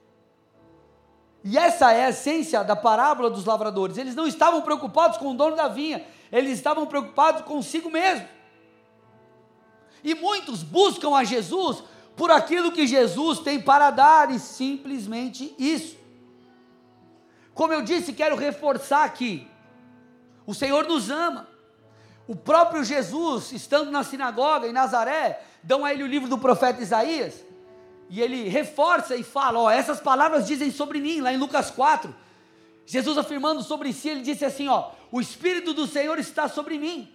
E 1.51 1.57
essa 1.57 1.91
é 1.95 2.05
a 2.05 2.11
essência 2.11 2.63
da 2.63 2.77
parábola 2.77 3.31
dos 3.31 3.47
lavradores. 3.47 3.97
Eles 3.97 4.15
não 4.15 4.27
estavam 4.27 4.61
preocupados 4.61 5.17
com 5.17 5.31
o 5.31 5.35
dono 5.35 5.57
da 5.57 5.67
vinha, 5.67 6.05
eles 6.31 6.59
estavam 6.59 6.87
preocupados 6.87 7.41
consigo 7.41 7.91
mesmo. 7.91 8.29
E 10.05 10.15
muitos 10.15 10.63
buscam 10.63 11.17
a 11.17 11.25
Jesus 11.25 11.83
por 12.15 12.31
aquilo 12.31 12.71
que 12.71 12.87
Jesus 12.87 13.39
tem 13.39 13.59
para 13.59 13.91
dar, 13.91 14.31
e 14.31 14.39
simplesmente 14.39 15.55
isso. 15.59 15.97
Como 17.55 17.73
eu 17.73 17.81
disse, 17.81 18.13
quero 18.13 18.37
reforçar 18.37 19.05
aqui: 19.05 19.49
o 20.47 20.53
Senhor 20.53 20.87
nos 20.87 21.09
ama. 21.09 21.49
O 22.27 22.37
próprio 22.37 22.85
Jesus, 22.85 23.53
estando 23.53 23.91
na 23.91 24.05
sinagoga 24.05 24.67
em 24.67 24.73
Nazaré, 24.73 25.43
dão 25.63 25.83
a 25.83 25.95
ele 25.95 26.03
o 26.03 26.07
livro 26.07 26.29
do 26.29 26.37
profeta 26.37 26.83
Isaías, 26.83 27.43
e 28.09 28.21
ele 28.21 28.49
reforça 28.49 29.17
e 29.17 29.23
fala: 29.23 29.59
Ó, 29.59 29.71
essas 29.71 30.01
palavras 30.01 30.47
dizem 30.47 30.71
sobre 30.71 31.01
mim, 31.01 31.21
lá 31.21 31.33
em 31.33 31.37
Lucas 31.37 31.71
4. 31.71 32.15
Jesus 32.87 33.19
afirmando 33.19 33.63
sobre 33.63 33.93
si, 33.93 34.09
ele 34.09 34.23
disse 34.23 34.45
assim: 34.45 34.69
Ó, 34.69 34.91
o 35.13 35.21
Espírito 35.21 35.75
do 35.75 35.87
Senhor 35.87 36.19
está 36.19 36.49
sobre 36.49 36.79
mim, 36.79 37.09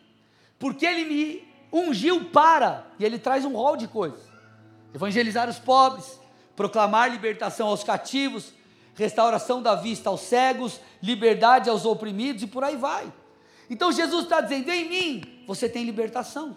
porque 0.60 0.86
ele 0.86 1.06
me 1.06 1.48
ungiu 1.72 2.26
para, 2.26 2.86
e 3.00 3.06
ele 3.06 3.18
traz 3.18 3.44
um 3.44 3.54
rol 3.54 3.76
de 3.76 3.88
coisas: 3.88 4.20
evangelizar 4.94 5.50
os 5.50 5.58
pobres, 5.58 6.20
proclamar 6.56 7.10
libertação 7.10 7.68
aos 7.68 7.84
cativos, 7.84 8.54
restauração 8.96 9.62
da 9.62 9.74
vista 9.74 10.10
aos 10.10 10.22
cegos, 10.22 10.80
liberdade 11.02 11.70
aos 11.70 11.86
oprimidos 11.86 12.44
e 12.44 12.48
por 12.48 12.64
aí 12.64 12.76
vai. 12.76 13.12
Então 13.70 13.92
Jesus 13.92 14.26
está 14.26 14.42
dizendo: 14.42 14.70
em 14.70 14.88
mim 14.88 15.44
você 15.48 15.68
tem 15.68 15.84
libertação. 15.84 16.56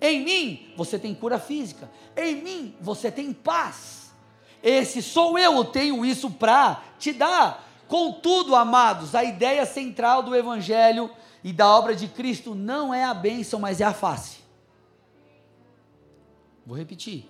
Em 0.00 0.24
mim 0.24 0.72
você 0.76 0.98
tem 0.98 1.14
cura 1.14 1.38
física. 1.38 1.90
Em 2.16 2.42
mim 2.42 2.74
você 2.80 3.10
tem 3.10 3.32
paz. 3.32 4.12
Esse 4.62 5.02
sou 5.02 5.38
eu, 5.38 5.54
eu 5.54 5.64
tenho 5.64 6.04
isso 6.04 6.30
para 6.30 6.82
te 6.98 7.12
dar. 7.12 7.66
Contudo, 7.86 8.54
amados, 8.54 9.14
a 9.14 9.24
ideia 9.24 9.64
central 9.64 10.22
do 10.22 10.34
Evangelho 10.34 11.10
e 11.42 11.52
da 11.52 11.68
obra 11.68 11.94
de 11.94 12.06
Cristo 12.08 12.54
não 12.54 12.92
é 12.92 13.04
a 13.04 13.14
bênção, 13.14 13.58
mas 13.58 13.80
é 13.80 13.84
a 13.84 13.94
face. 13.94 14.38
Vou 16.66 16.76
repetir. 16.76 17.28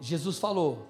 Jesus 0.00 0.38
falou: 0.38 0.86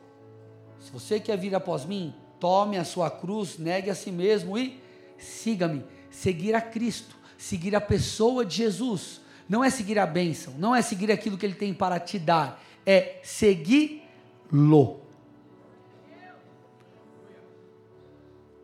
se 0.78 0.90
você 0.90 1.18
quer 1.18 1.38
vir 1.38 1.54
após 1.54 1.84
mim, 1.84 2.14
tome 2.38 2.76
a 2.76 2.84
sua 2.84 3.10
cruz, 3.10 3.58
negue 3.58 3.90
a 3.90 3.94
si 3.94 4.12
mesmo 4.12 4.58
e 4.58 4.80
siga-me. 5.16 5.84
Seguir 6.10 6.54
a 6.54 6.60
Cristo, 6.60 7.16
seguir 7.36 7.74
a 7.74 7.80
pessoa 7.80 8.44
de 8.44 8.56
Jesus 8.56 9.20
não 9.48 9.64
é 9.64 9.70
seguir 9.70 9.98
a 9.98 10.06
bênção, 10.06 10.54
não 10.58 10.74
é 10.74 10.82
seguir 10.82 11.10
aquilo 11.10 11.38
que 11.38 11.46
ele 11.46 11.54
tem 11.54 11.72
para 11.72 11.98
te 11.98 12.18
dar, 12.18 12.60
é 12.84 13.20
segui-lo. 13.22 15.00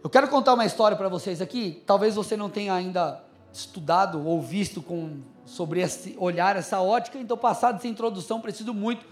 Eu 0.02 0.10
quero 0.10 0.28
contar 0.28 0.52
uma 0.52 0.66
história 0.66 0.94
para 0.94 1.08
vocês 1.08 1.40
aqui. 1.40 1.82
Talvez 1.86 2.14
você 2.14 2.36
não 2.36 2.50
tenha 2.50 2.74
ainda 2.74 3.24
estudado 3.50 4.22
ou 4.26 4.42
visto 4.42 4.82
com, 4.82 5.22
sobre 5.46 5.80
esse 5.80 6.14
olhar, 6.18 6.56
essa 6.56 6.78
ótica, 6.80 7.16
então, 7.18 7.38
passado 7.38 7.76
essa 7.76 7.88
introdução, 7.88 8.38
preciso 8.38 8.74
muito 8.74 9.06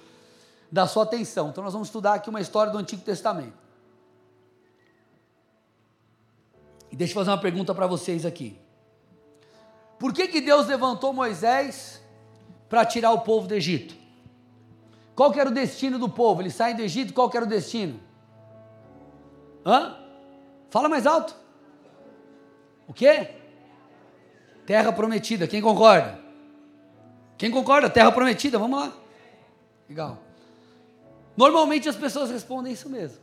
da 0.70 0.86
sua 0.86 1.04
atenção. 1.04 1.48
Então, 1.48 1.64
nós 1.64 1.72
vamos 1.72 1.88
estudar 1.88 2.14
aqui 2.14 2.28
uma 2.28 2.42
história 2.42 2.70
do 2.70 2.76
Antigo 2.76 3.00
Testamento. 3.00 3.54
E 6.90 6.96
deixa 6.96 7.12
eu 7.12 7.14
fazer 7.14 7.30
uma 7.30 7.38
pergunta 7.38 7.74
para 7.74 7.86
vocês 7.86 8.26
aqui. 8.26 8.61
Por 10.02 10.12
que, 10.12 10.26
que 10.26 10.40
Deus 10.40 10.66
levantou 10.66 11.12
Moisés 11.12 12.02
para 12.68 12.84
tirar 12.84 13.12
o 13.12 13.20
povo 13.20 13.46
do 13.46 13.54
Egito? 13.54 13.94
Qual 15.14 15.32
era 15.32 15.48
o 15.48 15.54
destino 15.54 15.96
do 15.96 16.08
povo? 16.08 16.42
Eles 16.42 16.56
saem 16.56 16.74
do 16.74 16.82
Egito, 16.82 17.14
qual 17.14 17.30
era 17.32 17.44
o 17.44 17.48
destino? 17.48 18.00
Hã? 19.64 19.96
Fala 20.70 20.88
mais 20.88 21.06
alto. 21.06 21.36
O 22.88 22.92
quê? 22.92 23.30
Terra 24.66 24.92
prometida. 24.92 25.46
Quem 25.46 25.62
concorda? 25.62 26.18
Quem 27.38 27.52
concorda? 27.52 27.88
Terra 27.88 28.10
prometida, 28.10 28.58
vamos 28.58 28.80
lá. 28.80 28.92
Legal. 29.88 30.18
Normalmente 31.36 31.88
as 31.88 31.94
pessoas 31.94 32.28
respondem 32.28 32.72
isso 32.72 32.88
mesmo. 32.88 33.20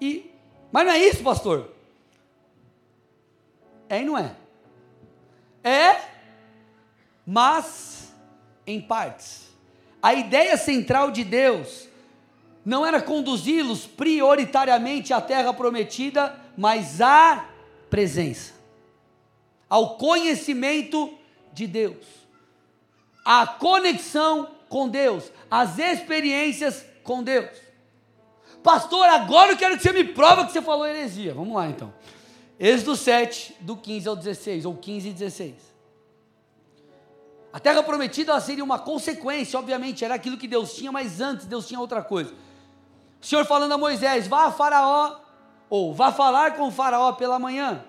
E, 0.00 0.30
mas 0.70 0.86
não 0.86 0.92
é 0.92 0.98
isso, 0.98 1.20
pastor? 1.20 1.68
É 3.88 4.02
e 4.02 4.04
não 4.04 4.16
é. 4.16 4.36
É, 5.62 5.96
mas 7.26 8.12
em 8.66 8.80
partes. 8.80 9.48
A 10.02 10.14
ideia 10.14 10.56
central 10.56 11.10
de 11.10 11.24
Deus 11.24 11.88
não 12.64 12.84
era 12.84 13.00
conduzi-los 13.00 13.86
prioritariamente 13.86 15.12
à 15.12 15.20
terra 15.20 15.52
prometida, 15.52 16.38
mas 16.56 17.00
à 17.00 17.48
presença, 17.88 18.52
ao 19.68 19.96
conhecimento 19.96 21.12
de 21.52 21.66
Deus, 21.66 22.06
à 23.24 23.46
conexão 23.46 24.48
com 24.68 24.88
Deus, 24.88 25.30
às 25.50 25.78
experiências 25.78 26.84
com 27.02 27.22
Deus. 27.22 27.50
Pastor, 28.62 29.06
agora 29.08 29.52
eu 29.52 29.56
quero 29.56 29.76
que 29.76 29.82
você 29.82 29.92
me 29.92 30.04
prova 30.04 30.46
que 30.46 30.52
você 30.52 30.62
falou 30.62 30.86
heresia. 30.86 31.34
Vamos 31.34 31.54
lá 31.54 31.66
então. 31.66 31.92
Êxodo 32.64 32.94
7, 32.94 33.56
do 33.58 33.76
15 33.76 34.08
ao 34.08 34.14
16, 34.14 34.64
ou 34.66 34.76
15 34.76 35.08
e 35.08 35.12
16. 35.12 35.54
A 37.52 37.58
terra 37.58 37.82
prometida 37.82 38.40
seria 38.40 38.62
uma 38.62 38.78
consequência, 38.78 39.58
obviamente, 39.58 40.04
era 40.04 40.14
aquilo 40.14 40.36
que 40.36 40.46
Deus 40.46 40.72
tinha, 40.72 40.92
mas 40.92 41.20
antes 41.20 41.46
Deus 41.46 41.66
tinha 41.66 41.80
outra 41.80 42.02
coisa. 42.02 42.32
O 43.20 43.26
Senhor 43.26 43.44
falando 43.46 43.72
a 43.72 43.76
Moisés: 43.76 44.28
vá 44.28 44.44
a 44.44 44.52
Faraó, 44.52 45.16
ou 45.68 45.92
vá 45.92 46.12
falar 46.12 46.54
com 46.54 46.70
Faraó 46.70 47.10
pela 47.14 47.36
manhã. 47.36 47.84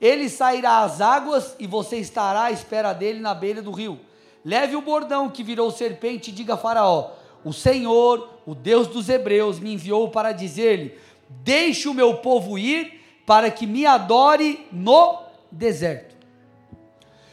Ele 0.00 0.30
sairá 0.30 0.80
às 0.80 1.02
águas 1.02 1.54
e 1.58 1.66
você 1.66 1.98
estará 1.98 2.44
à 2.44 2.50
espera 2.50 2.94
dele 2.94 3.20
na 3.20 3.34
beira 3.34 3.60
do 3.60 3.72
rio. 3.72 4.00
Leve 4.42 4.74
o 4.74 4.80
bordão 4.80 5.28
que 5.28 5.42
virou 5.42 5.70
serpente 5.70 6.30
e 6.30 6.32
diga 6.32 6.54
a 6.54 6.56
Faraó: 6.56 7.10
O 7.44 7.52
Senhor, 7.52 8.26
o 8.46 8.54
Deus 8.54 8.88
dos 8.88 9.10
Hebreus, 9.10 9.60
me 9.60 9.74
enviou 9.74 10.08
para 10.08 10.32
dizer-lhe: 10.32 10.98
Deixe 11.28 11.90
o 11.90 11.92
meu 11.92 12.16
povo 12.22 12.56
ir 12.56 13.03
para 13.26 13.50
que 13.50 13.66
me 13.66 13.86
adore 13.86 14.66
no 14.70 15.22
deserto. 15.50 16.14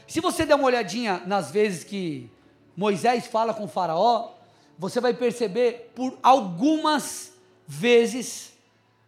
Se 0.07 0.19
você 0.19 0.45
der 0.45 0.55
uma 0.55 0.65
olhadinha 0.65 1.21
nas 1.25 1.51
vezes 1.51 1.83
que 1.83 2.29
Moisés 2.75 3.27
fala 3.27 3.53
com 3.53 3.67
Faraó, 3.67 4.31
você 4.77 4.99
vai 4.99 5.13
perceber 5.13 5.91
por 5.95 6.17
algumas 6.23 7.33
vezes 7.67 8.53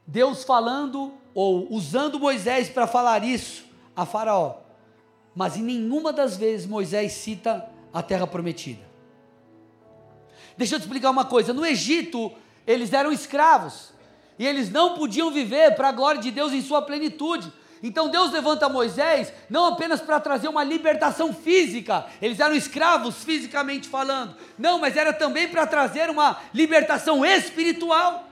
Deus 0.05 0.43
falando 0.43 1.13
ou 1.33 1.67
usando 1.73 2.19
Moisés 2.19 2.69
para 2.69 2.87
falar 2.87 3.23
isso 3.23 3.65
a 3.95 4.05
Faraó. 4.05 4.57
mas 5.35 5.57
em 5.57 5.63
nenhuma 5.63 6.13
das 6.13 6.37
vezes 6.37 6.65
Moisés 6.67 7.13
cita 7.13 7.67
a 7.91 8.01
terra 8.01 8.27
prometida. 8.27 8.81
Deixa 10.57 10.75
eu 10.75 10.79
te 10.79 10.83
explicar 10.83 11.09
uma 11.09 11.25
coisa: 11.25 11.53
no 11.53 11.65
Egito, 11.65 12.31
eles 12.65 12.93
eram 12.93 13.11
escravos, 13.11 13.92
e 14.37 14.47
eles 14.47 14.69
não 14.69 14.95
podiam 14.95 15.31
viver 15.31 15.75
para 15.75 15.89
a 15.89 15.91
glória 15.91 16.21
de 16.21 16.31
Deus 16.31 16.53
em 16.53 16.61
sua 16.61 16.81
plenitude. 16.81 17.51
Então 17.81 18.07
Deus 18.07 18.31
levanta 18.31 18.69
Moisés 18.69 19.33
não 19.49 19.65
apenas 19.65 19.99
para 19.99 20.19
trazer 20.19 20.47
uma 20.47 20.63
libertação 20.63 21.33
física, 21.33 22.05
eles 22.21 22.39
eram 22.39 22.55
escravos 22.55 23.23
fisicamente 23.23 23.89
falando, 23.89 24.35
não, 24.57 24.79
mas 24.79 24.95
era 24.95 25.11
também 25.11 25.49
para 25.49 25.67
trazer 25.67 26.09
uma 26.09 26.37
libertação 26.53 27.25
espiritual 27.25 28.29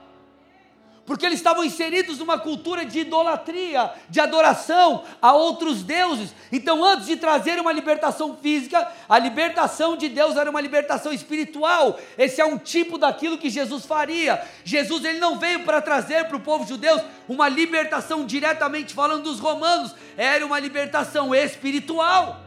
porque 1.12 1.26
eles 1.26 1.40
estavam 1.40 1.62
inseridos 1.62 2.18
numa 2.20 2.38
cultura 2.38 2.86
de 2.86 3.00
idolatria, 3.00 3.92
de 4.08 4.18
adoração 4.18 5.04
a 5.20 5.34
outros 5.34 5.82
deuses. 5.82 6.34
Então, 6.50 6.82
antes 6.82 7.04
de 7.04 7.16
trazer 7.16 7.60
uma 7.60 7.70
libertação 7.70 8.34
física, 8.34 8.90
a 9.06 9.18
libertação 9.18 9.94
de 9.94 10.08
Deus 10.08 10.38
era 10.38 10.48
uma 10.48 10.58
libertação 10.58 11.12
espiritual. 11.12 12.00
Esse 12.16 12.40
é 12.40 12.46
um 12.46 12.56
tipo 12.56 12.96
daquilo 12.96 13.36
que 13.36 13.50
Jesus 13.50 13.84
faria. 13.84 14.42
Jesus 14.64 15.04
ele 15.04 15.18
não 15.18 15.38
veio 15.38 15.64
para 15.64 15.82
trazer 15.82 16.24
para 16.28 16.36
o 16.38 16.40
povo 16.40 16.66
judeu 16.66 16.98
uma 17.28 17.46
libertação 17.46 18.24
diretamente 18.24 18.94
falando 18.94 19.24
dos 19.24 19.38
romanos, 19.38 19.94
era 20.16 20.46
uma 20.46 20.58
libertação 20.58 21.34
espiritual 21.34 22.40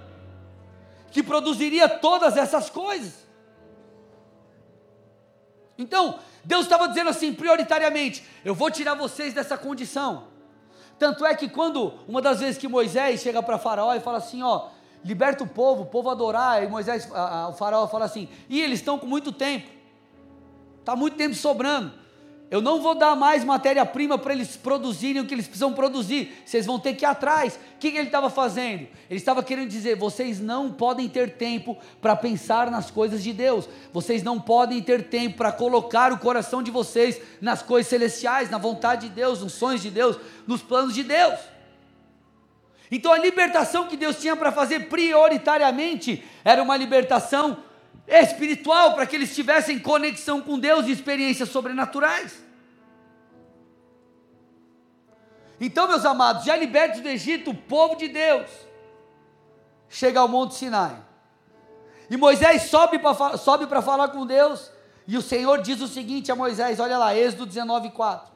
que 1.12 1.22
produziria 1.22 1.88
todas 1.88 2.36
essas 2.36 2.67
coisas. 2.67 3.13
Então, 5.77 6.17
Deus 6.45 6.65
estava 6.65 6.87
dizendo 6.87 7.09
assim, 7.09 7.33
prioritariamente: 7.33 8.23
eu 8.43 8.53
vou 8.53 8.69
tirar 8.69 8.93
vocês 8.93 9.33
dessa 9.33 9.57
condição. 9.57 10.27
Tanto 10.97 11.25
é 11.25 11.35
que 11.35 11.49
quando, 11.49 11.93
uma 12.07 12.21
das 12.21 12.39
vezes 12.39 12.57
que 12.57 12.67
Moisés 12.67 13.21
chega 13.21 13.43
para 13.43 13.57
Faraó 13.57 13.93
e 13.95 13.99
fala 13.99 14.19
assim: 14.19 14.43
ó, 14.43 14.69
liberta 15.03 15.43
o 15.43 15.47
povo, 15.47 15.83
o 15.83 15.85
povo 15.87 16.09
adorar, 16.09 16.63
e 16.63 16.67
Moisés, 16.67 17.11
a, 17.11 17.41
a, 17.41 17.49
o 17.49 17.53
Faraó 17.53 17.87
fala 17.87 18.05
assim: 18.05 18.29
e 18.47 18.61
eles 18.61 18.79
estão 18.79 18.97
com 18.97 19.07
muito 19.07 19.31
tempo, 19.31 19.67
está 20.79 20.95
muito 20.95 21.17
tempo 21.17 21.35
sobrando. 21.35 22.04
Eu 22.49 22.61
não 22.61 22.79
vou 22.79 22.93
dar 22.93 23.15
mais 23.15 23.43
matéria-prima 23.43 24.17
para 24.17 24.33
eles 24.33 24.55
produzirem 24.55 25.21
o 25.21 25.25
que 25.25 25.33
eles 25.33 25.47
precisam 25.47 25.73
produzir. 25.73 26.31
Vocês 26.45 26.65
vão 26.65 26.79
ter 26.79 26.93
que 26.93 27.03
ir 27.03 27.07
atrás. 27.07 27.55
O 27.75 27.79
que, 27.79 27.91
que 27.91 27.97
ele 27.97 28.07
estava 28.07 28.29
fazendo? 28.29 28.87
Ele 29.09 29.19
estava 29.19 29.41
querendo 29.41 29.67
dizer: 29.67 29.95
vocês 29.95 30.39
não 30.39 30.71
podem 30.71 31.09
ter 31.09 31.37
tempo 31.37 31.75
para 31.99 32.15
pensar 32.15 32.69
nas 32.69 32.91
coisas 32.91 33.23
de 33.23 33.33
Deus. 33.33 33.67
Vocês 33.91 34.21
não 34.21 34.39
podem 34.39 34.81
ter 34.81 35.09
tempo 35.09 35.37
para 35.37 35.51
colocar 35.51 36.13
o 36.13 36.19
coração 36.19 36.61
de 36.61 36.69
vocês 36.69 37.19
nas 37.41 37.63
coisas 37.63 37.89
celestiais, 37.89 38.49
na 38.49 38.59
vontade 38.59 39.09
de 39.09 39.15
Deus, 39.15 39.41
nos 39.41 39.53
sonhos 39.53 39.81
de 39.81 39.89
Deus, 39.89 40.17
nos 40.45 40.61
planos 40.61 40.93
de 40.93 41.03
Deus. 41.03 41.39
Então 42.91 43.11
a 43.11 43.17
libertação 43.17 43.87
que 43.87 43.97
Deus 43.97 44.19
tinha 44.19 44.35
para 44.35 44.51
fazer 44.51 44.87
prioritariamente 44.87 46.23
era 46.43 46.61
uma 46.61 46.77
libertação 46.77 47.57
espiritual 48.07 48.93
para 48.93 49.05
que 49.05 49.15
eles 49.15 49.33
tivessem 49.33 49.79
conexão 49.79 50.41
com 50.41 50.59
Deus 50.59 50.85
e 50.88 50.91
experiências 50.91 51.50
sobrenaturais. 51.50 52.43
Então, 55.59 55.88
meus 55.88 56.05
amados, 56.05 56.45
já 56.45 56.55
libertos 56.55 57.01
do 57.01 57.07
Egito, 57.07 57.51
o 57.51 57.55
povo 57.55 57.95
de 57.95 58.07
Deus 58.07 58.50
chega 59.89 60.19
ao 60.19 60.27
Monte 60.27 60.55
Sinai. 60.55 60.97
E 62.09 62.17
Moisés 62.17 62.63
sobe 62.63 63.00
para 63.00 63.38
sobe 63.38 63.65
falar 63.81 64.09
com 64.09 64.25
Deus. 64.25 64.71
E 65.07 65.17
o 65.17 65.21
Senhor 65.21 65.62
diz 65.62 65.81
o 65.81 65.88
seguinte 65.88 66.31
a 66.31 66.35
Moisés: 66.35 66.79
olha 66.79 66.97
lá, 66.97 67.15
Êxodo 67.15 67.45
19, 67.45 67.91
4. 67.91 68.33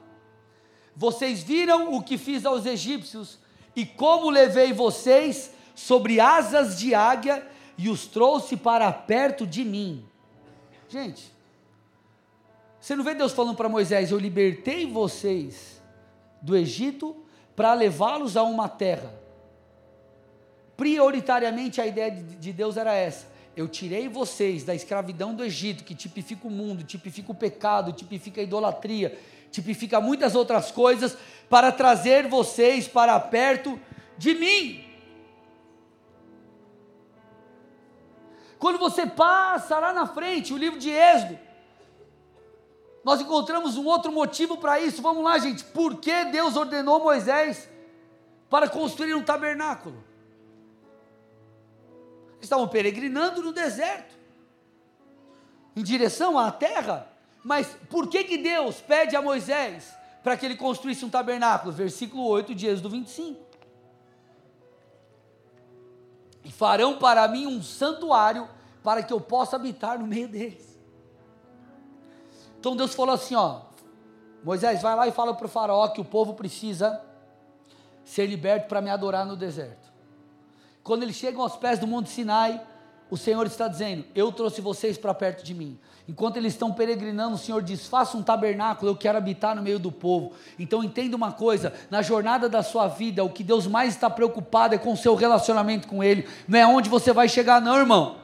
Vocês 0.95 1.41
viram 1.43 1.93
o 1.93 2.01
que 2.01 2.17
fiz 2.17 2.45
aos 2.45 2.65
egípcios 2.65 3.39
e 3.75 3.85
como 3.85 4.29
levei 4.29 4.73
vocês 4.73 5.51
sobre 5.75 6.19
asas 6.19 6.77
de 6.77 6.93
águia 6.93 7.47
e 7.81 7.87
os 7.87 8.05
trouxe 8.05 8.57
para 8.57 8.91
perto 8.91 9.47
de 9.47 9.63
mim. 9.63 10.05
Gente, 10.89 11.31
você 12.77 12.93
não 12.93 13.05
vê 13.05 13.15
Deus 13.15 13.31
falando 13.31 13.55
para 13.55 13.69
Moisés: 13.69 14.11
Eu 14.11 14.19
libertei 14.19 14.85
vocês 14.85 15.81
do 16.41 16.57
Egito 16.57 17.15
para 17.55 17.73
levá-los 17.73 18.35
a 18.35 18.43
uma 18.43 18.67
terra. 18.67 19.17
Prioritariamente 20.75 21.79
a 21.79 21.87
ideia 21.87 22.11
de 22.11 22.51
Deus 22.51 22.75
era 22.75 22.93
essa: 22.93 23.27
Eu 23.55 23.65
tirei 23.65 24.09
vocês 24.09 24.65
da 24.65 24.75
escravidão 24.75 25.33
do 25.33 25.41
Egito, 25.41 25.85
que 25.85 25.95
tipifica 25.95 26.49
o 26.49 26.51
mundo, 26.51 26.83
tipifica 26.83 27.31
o 27.31 27.35
pecado, 27.35 27.93
tipifica 27.93 28.41
a 28.41 28.43
idolatria, 28.43 29.17
tipifica 29.51 30.01
muitas 30.01 30.35
outras 30.35 30.69
coisas, 30.69 31.17
para 31.49 31.71
trazer 31.71 32.27
vocês 32.27 32.89
para 32.89 33.17
perto 33.21 33.79
de 34.17 34.33
mim. 34.33 34.88
Quando 38.59 38.77
você 38.77 39.07
passa 39.07 39.79
lá 39.79 39.93
na 39.93 40.05
frente, 40.05 40.53
o 40.53 40.57
livro 40.57 40.77
de 40.77 40.89
Êxodo, 40.89 41.39
nós 43.05 43.21
encontramos 43.21 43.77
um 43.77 43.85
outro 43.85 44.11
motivo 44.11 44.57
para 44.57 44.81
isso. 44.81 45.01
Vamos 45.01 45.23
lá, 45.23 45.39
gente. 45.39 45.63
Por 45.63 45.95
que 45.95 46.25
Deus 46.25 46.57
ordenou 46.57 46.99
Moisés 46.99 47.69
para 48.49 48.67
construir 48.67 49.15
um 49.15 49.23
tabernáculo? 49.23 50.03
Eles 52.33 52.43
estavam 52.43 52.67
peregrinando 52.67 53.41
no 53.41 53.53
deserto, 53.53 54.13
em 55.73 55.81
direção 55.81 56.37
à 56.37 56.51
terra. 56.51 57.07
Mas 57.41 57.67
por 57.89 58.07
que, 58.07 58.25
que 58.25 58.37
Deus 58.37 58.81
pede 58.81 59.15
a 59.15 59.21
Moisés 59.21 59.95
para 60.21 60.35
que 60.35 60.45
ele 60.45 60.57
construísse 60.57 61.05
um 61.05 61.09
tabernáculo? 61.09 61.71
Versículo 61.71 62.25
8 62.25 62.53
de 62.53 62.67
Êxodo 62.67 62.89
25 62.89 63.48
e 66.43 66.51
farão 66.51 66.97
para 66.97 67.27
mim 67.27 67.47
um 67.47 67.61
santuário 67.61 68.47
para 68.83 69.03
que 69.03 69.11
eu 69.11 69.19
possa 69.19 69.55
habitar 69.55 69.99
no 69.99 70.07
meio 70.07 70.27
deles. 70.27 70.79
Então 72.59 72.75
Deus 72.75 72.93
falou 72.93 73.15
assim: 73.15 73.35
ó, 73.35 73.61
Moisés, 74.43 74.81
vai 74.81 74.95
lá 74.95 75.07
e 75.07 75.11
fala 75.11 75.33
para 75.33 75.45
o 75.45 75.49
faraó 75.49 75.87
que 75.89 76.01
o 76.01 76.05
povo 76.05 76.33
precisa 76.33 77.01
ser 78.03 78.25
liberto 78.25 78.67
para 78.67 78.81
me 78.81 78.89
adorar 78.89 79.25
no 79.25 79.35
deserto. 79.35 79.89
Quando 80.83 81.03
eles 81.03 81.15
chegam 81.15 81.41
aos 81.41 81.55
pés 81.55 81.77
do 81.77 81.85
Monte 81.85 82.09
Sinai, 82.09 82.65
o 83.09 83.17
Senhor 83.17 83.45
está 83.45 83.67
dizendo: 83.67 84.05
Eu 84.13 84.31
trouxe 84.31 84.61
vocês 84.61 84.97
para 84.97 85.13
perto 85.13 85.43
de 85.43 85.53
mim. 85.53 85.77
Enquanto 86.07 86.37
eles 86.37 86.53
estão 86.53 86.71
peregrinando, 86.71 87.35
o 87.35 87.37
Senhor 87.37 87.61
diz: 87.61 87.87
faça 87.87 88.17
um 88.17 88.23
tabernáculo, 88.23 88.91
eu 88.91 88.95
quero 88.95 89.17
habitar 89.17 89.55
no 89.55 89.61
meio 89.61 89.77
do 89.77 89.91
povo. 89.91 90.33
Então 90.57 90.83
entenda 90.83 91.15
uma 91.15 91.31
coisa: 91.31 91.71
na 91.91 92.01
jornada 92.01 92.49
da 92.49 92.63
sua 92.63 92.87
vida, 92.87 93.23
o 93.23 93.29
que 93.29 93.43
Deus 93.43 93.67
mais 93.67 93.93
está 93.93 94.09
preocupado 94.09 94.73
é 94.73 94.77
com 94.77 94.93
o 94.93 94.97
seu 94.97 95.13
relacionamento 95.13 95.87
com 95.87 96.03
Ele, 96.03 96.27
não 96.47 96.57
é 96.57 96.65
onde 96.65 96.89
você 96.89 97.13
vai 97.13 97.29
chegar, 97.29 97.61
não, 97.61 97.77
irmão. 97.77 98.17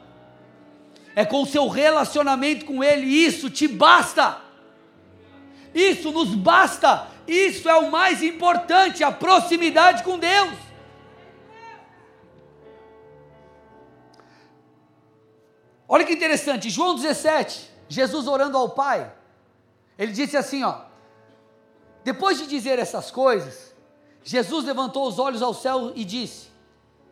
É 1.16 1.24
com 1.24 1.44
o 1.44 1.46
seu 1.46 1.68
relacionamento 1.68 2.66
com 2.66 2.84
Ele, 2.84 3.06
isso 3.06 3.50
te 3.50 3.68
basta. 3.68 4.38
Isso 5.74 6.12
nos 6.12 6.34
basta. 6.34 7.08
Isso 7.28 7.70
é 7.70 7.76
o 7.76 7.92
mais 7.92 8.24
importante, 8.24 9.04
a 9.04 9.12
proximidade 9.12 10.04
com 10.04 10.18
Deus. 10.18 10.65
Olha 15.88 16.06
que 16.06 16.14
interessante, 16.14 16.70
João 16.70 16.96
17, 16.96 17.70
Jesus 17.88 18.28
orando 18.28 18.58
ao 18.58 18.70
Pai, 18.70 19.12
ele 19.98 20.12
disse 20.12 20.36
assim: 20.36 20.64
ó, 20.64 20.82
depois 22.04 22.38
de 22.38 22.48
dizer 22.48 22.80
essas 22.80 23.12
coisas, 23.12 23.74
Jesus 24.24 24.66
levantou 24.66 25.08
os 25.08 25.20
olhos 25.20 25.42
ao 25.42 25.54
céu 25.54 25.92
e 25.96 26.04
disse: 26.04 26.48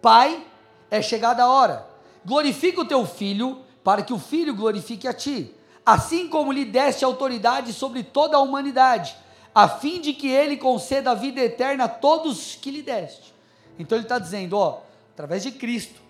Pai, 0.02 0.46
é 0.90 1.02
chegada 1.02 1.44
a 1.44 1.48
hora, 1.48 1.88
glorifica 2.26 2.82
o 2.82 2.86
teu 2.86 3.06
filho, 3.06 3.62
para 3.84 4.02
que 4.02 4.14
o 4.14 4.20
filho 4.20 4.56
glorifique 4.56 5.08
a 5.08 5.14
ti, 5.14 5.54
assim 5.86 6.28
como 6.28 6.52
lhe 6.52 6.66
deste 6.66 7.06
autoridade 7.06 7.74
sobre 7.74 8.04
toda 8.04 8.38
a 8.38 8.42
humanidade, 8.42 9.16
a 9.54 9.68
fim 9.68 10.02
de 10.02 10.14
que 10.14 10.28
ele 10.28 10.58
conceda 10.58 11.12
a 11.12 11.16
vida 11.16 11.42
eterna 11.42 11.86
a 11.86 11.90
todos 11.90 12.56
que 12.56 12.72
lhe 12.72 12.82
deste. 12.82 13.34
Então 13.78 13.98
ele 13.98 14.06
está 14.06 14.18
dizendo: 14.18 14.58
ó, 14.58 14.82
através 15.14 15.44
de 15.44 15.52
Cristo, 15.52 16.03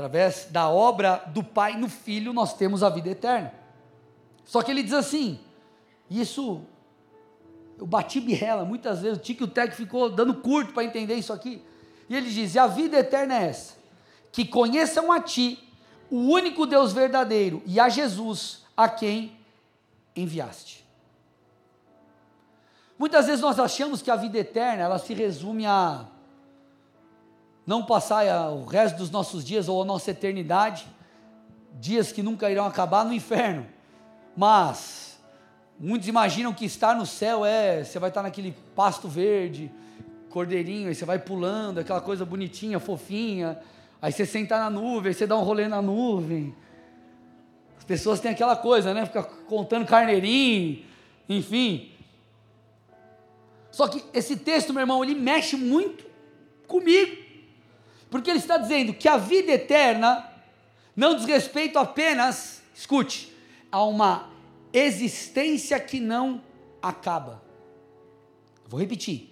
através 0.00 0.48
da 0.50 0.68
obra 0.68 1.22
do 1.26 1.44
Pai 1.44 1.76
no 1.76 1.88
Filho, 1.88 2.32
nós 2.32 2.54
temos 2.54 2.82
a 2.82 2.88
vida 2.88 3.10
eterna. 3.10 3.52
Só 4.46 4.62
que 4.62 4.70
ele 4.70 4.82
diz 4.82 4.94
assim, 4.94 5.38
isso 6.08 6.62
eu 7.78 7.86
bati 7.86 8.18
birrela 8.18 8.64
muitas 8.64 9.00
vezes, 9.00 9.18
o 9.18 9.20
Tico 9.20 9.42
e 9.42 9.44
o 9.44 9.48
Tec 9.48 9.74
ficou 9.74 10.10
dando 10.10 10.34
curto 10.34 10.72
para 10.72 10.84
entender 10.84 11.14
isso 11.14 11.32
aqui. 11.32 11.62
E 12.08 12.16
ele 12.16 12.30
diz: 12.30 12.54
e 12.54 12.58
a 12.58 12.66
vida 12.66 12.98
eterna 12.98 13.34
é 13.34 13.48
essa, 13.48 13.74
que 14.32 14.44
conheçam 14.44 15.12
a 15.12 15.20
Ti, 15.20 15.58
o 16.10 16.16
único 16.16 16.66
Deus 16.66 16.92
verdadeiro, 16.92 17.62
e 17.66 17.78
a 17.78 17.88
Jesus, 17.88 18.64
a 18.76 18.88
quem 18.88 19.36
enviaste. 20.16 20.84
Muitas 22.98 23.26
vezes 23.26 23.40
nós 23.40 23.58
achamos 23.58 24.02
que 24.02 24.10
a 24.10 24.16
vida 24.16 24.38
eterna, 24.38 24.82
ela 24.82 24.98
se 24.98 25.14
resume 25.14 25.64
a 25.66 26.06
não 27.70 27.84
passar 27.84 28.50
o 28.50 28.64
resto 28.64 28.96
dos 28.96 29.12
nossos 29.12 29.44
dias 29.44 29.68
ou 29.68 29.80
a 29.80 29.84
nossa 29.84 30.10
eternidade, 30.10 30.84
dias 31.78 32.10
que 32.10 32.20
nunca 32.20 32.50
irão 32.50 32.66
acabar 32.66 33.04
no 33.04 33.12
inferno. 33.12 33.64
Mas 34.36 35.20
muitos 35.78 36.08
imaginam 36.08 36.52
que 36.52 36.64
estar 36.64 36.96
no 36.96 37.06
céu 37.06 37.46
é 37.46 37.84
você 37.84 38.00
vai 38.00 38.10
estar 38.10 38.24
naquele 38.24 38.56
pasto 38.74 39.06
verde, 39.06 39.70
cordeirinho, 40.30 40.88
aí 40.88 40.96
você 40.96 41.04
vai 41.04 41.20
pulando, 41.20 41.78
aquela 41.78 42.00
coisa 42.00 42.24
bonitinha, 42.24 42.80
fofinha. 42.80 43.56
Aí 44.02 44.10
você 44.10 44.26
senta 44.26 44.58
na 44.58 44.68
nuvem, 44.68 45.10
aí 45.10 45.14
você 45.14 45.24
dá 45.24 45.36
um 45.36 45.44
rolê 45.44 45.68
na 45.68 45.80
nuvem. 45.80 46.52
As 47.78 47.84
pessoas 47.84 48.18
têm 48.18 48.32
aquela 48.32 48.56
coisa, 48.56 48.92
né? 48.92 49.06
Fica 49.06 49.22
contando 49.22 49.86
carneirinho, 49.86 50.84
enfim. 51.28 51.92
Só 53.70 53.86
que 53.86 54.02
esse 54.12 54.38
texto, 54.38 54.72
meu 54.72 54.80
irmão, 54.80 55.04
ele 55.04 55.14
mexe 55.14 55.54
muito 55.54 56.04
comigo. 56.66 57.29
Porque 58.10 58.30
ele 58.30 58.38
está 58.38 58.58
dizendo 58.58 58.92
que 58.92 59.08
a 59.08 59.16
vida 59.16 59.52
eterna 59.52 60.28
não 60.96 61.14
diz 61.14 61.24
respeito 61.24 61.78
apenas, 61.78 62.62
escute, 62.74 63.34
a 63.70 63.84
uma 63.84 64.28
existência 64.72 65.78
que 65.78 66.00
não 66.00 66.42
acaba. 66.82 67.42
Vou 68.66 68.80
repetir. 68.80 69.30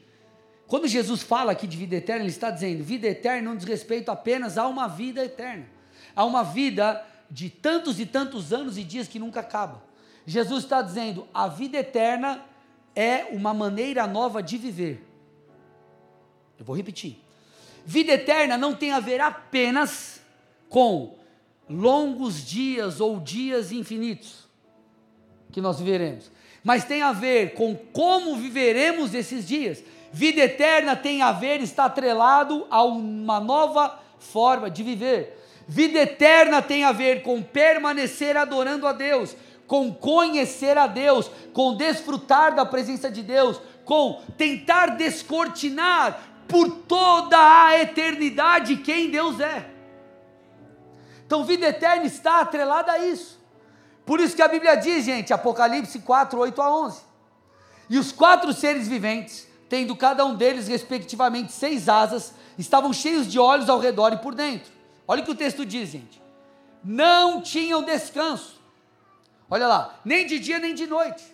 Quando 0.67 0.87
Jesus 0.87 1.23
fala 1.23 1.53
aqui 1.53 1.67
de 1.67 1.77
vida 1.77 1.97
eterna, 1.97 2.23
ele 2.23 2.31
está 2.31 2.51
dizendo: 2.51 2.85
vida 2.85 3.07
eterna 3.07 3.51
não 3.51 3.57
diz 3.57 3.67
respeito 3.67 4.11
apenas 4.11 4.57
a 4.59 4.67
uma 4.67 4.87
vida 4.87 5.25
eterna, 5.25 5.67
a 6.15 6.25
uma 6.25 6.45
vida 6.45 7.05
de 7.31 7.51
tantos 7.51 7.99
e 7.99 8.07
tantos 8.07 8.53
anos 8.53 8.79
e 8.79 8.85
dias 8.85 9.09
que 9.09 9.19
nunca 9.19 9.41
acaba. 9.41 9.83
Jesus 10.27 10.65
está 10.65 10.83
dizendo: 10.83 11.27
a 11.33 11.49
vida 11.49 11.79
eterna 11.79 12.45
é 12.95 13.25
uma 13.33 13.55
maneira 13.55 14.07
nova 14.07 14.43
de 14.43 14.59
viver. 14.59 15.05
Eu 16.59 16.65
vou 16.65 16.77
repetir. 16.77 17.28
Vida 17.91 18.13
eterna 18.13 18.59
não 18.59 18.75
tem 18.75 18.93
a 18.93 19.01
ver 19.01 19.19
apenas 19.19 20.21
com 20.69 21.17
longos 21.71 22.45
dias 22.45 23.01
ou 23.01 23.19
dias 23.19 23.73
infinitos 23.73 24.47
que 25.51 25.63
nós 25.63 25.79
viveremos, 25.79 26.31
mas 26.63 26.85
tem 26.85 27.01
a 27.01 27.13
ver 27.13 27.55
com 27.55 27.75
como 27.75 28.37
viveremos 28.37 29.15
esses 29.15 29.49
dias. 29.49 29.83
Vida 30.13 30.43
eterna 30.43 30.95
tem 30.95 31.23
a 31.23 31.33
ver, 31.33 31.63
está 31.63 31.87
atrelado 31.87 32.67
a 32.69 32.85
uma 32.85 33.41
nova 33.41 33.99
forma 34.19 34.71
de 34.71 34.83
viver. 34.83 35.43
Vida 35.67 36.01
eterna 36.01 36.61
tem 36.61 36.85
a 36.85 36.93
ver 36.93 37.23
com 37.23 37.43
permanecer 37.43 38.37
adorando 38.37 38.87
a 38.87 38.93
Deus, 38.93 39.35
com 39.67 39.95
conhecer 39.95 40.77
a 40.77 40.87
Deus, 40.87 41.31
com 41.55 41.75
desfrutar 41.75 42.55
da 42.55 42.67
presença 42.67 43.11
de 43.11 43.23
Deus, 43.23 43.59
com 43.89 44.21
tentar 44.37 44.99
descortinar 44.99 46.28
por 46.49 46.71
toda 46.71 47.37
a 47.39 47.79
eternidade 47.79 48.79
quem 48.79 49.11
Deus 49.11 49.39
é. 49.39 49.71
Então, 51.27 51.45
vida 51.45 51.67
eterna 51.67 52.07
está 52.07 52.41
atrelada 52.41 52.93
a 52.93 52.99
isso. 52.99 53.39
Por 54.07 54.19
isso 54.19 54.35
que 54.35 54.41
a 54.41 54.49
Bíblia 54.49 54.75
diz, 54.75 55.05
gente, 55.05 55.33
Apocalipse 55.33 55.99
4, 55.99 56.39
8 56.39 56.63
a 56.63 56.75
11. 56.75 57.03
E 57.91 57.99
os 57.99 58.11
quatro 58.11 58.53
seres 58.53 58.89
viventes 58.89 59.49
tendo 59.69 59.95
cada 59.95 60.25
um 60.25 60.35
deles, 60.35 60.67
respectivamente, 60.67 61.53
seis 61.53 61.89
asas, 61.89 62.33
estavam 62.57 62.93
cheios 62.93 63.31
de 63.31 63.39
olhos 63.39 63.69
ao 63.69 63.79
redor 63.79 64.13
e 64.13 64.17
por 64.17 64.35
dentro. 64.35 64.73
Olha 65.07 65.23
o 65.23 65.25
que 65.25 65.31
o 65.31 65.37
texto 65.37 65.65
diz, 65.65 65.91
gente. 65.91 66.21
Não 66.83 67.43
tinham 67.43 67.83
descanso. 67.83 68.59
Olha 69.51 69.67
lá, 69.67 70.01
nem 70.05 70.27
de 70.27 70.39
dia 70.39 70.59
nem 70.59 70.75
de 70.75 70.87
noite. 70.87 71.25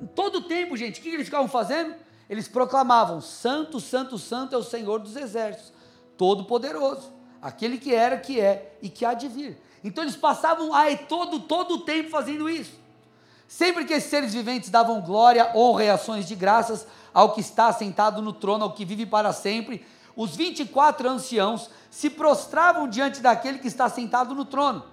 Em 0.00 0.06
todo 0.06 0.36
o 0.36 0.42
tempo, 0.42 0.76
gente, 0.76 1.00
o 1.00 1.02
que 1.02 1.08
eles 1.08 1.26
ficavam 1.26 1.48
fazendo? 1.48 1.94
Eles 2.28 2.48
proclamavam: 2.48 3.20
Santo, 3.20 3.80
Santo, 3.80 4.18
Santo 4.18 4.54
é 4.54 4.58
o 4.58 4.62
Senhor 4.62 4.98
dos 4.98 5.16
exércitos, 5.16 5.72
Todo-Poderoso, 6.16 7.12
aquele 7.40 7.78
que 7.78 7.94
era, 7.94 8.18
que 8.18 8.40
é 8.40 8.76
e 8.82 8.88
que 8.88 9.04
há 9.04 9.14
de 9.14 9.28
vir. 9.28 9.60
Então 9.82 10.02
eles 10.04 10.16
passavam 10.16 10.74
aí 10.74 10.96
todo, 10.96 11.40
todo 11.40 11.74
o 11.74 11.80
tempo 11.80 12.10
fazendo 12.10 12.50
isso. 12.50 12.72
Sempre 13.46 13.86
que 13.86 13.94
esses 13.94 14.10
seres 14.10 14.34
viventes 14.34 14.68
davam 14.68 15.00
glória, 15.00 15.52
honra 15.54 15.84
e 15.84 15.90
ações 15.90 16.26
de 16.26 16.34
graças 16.34 16.86
ao 17.14 17.32
que 17.32 17.40
está 17.40 17.72
sentado 17.72 18.20
no 18.20 18.32
trono, 18.32 18.64
ao 18.64 18.72
que 18.72 18.84
vive 18.84 19.06
para 19.06 19.32
sempre, 19.32 19.86
os 20.14 20.36
24 20.36 21.08
anciãos 21.08 21.70
se 21.90 22.10
prostravam 22.10 22.88
diante 22.88 23.20
daquele 23.20 23.58
que 23.58 23.68
está 23.68 23.88
sentado 23.88 24.34
no 24.34 24.44
trono, 24.44 24.84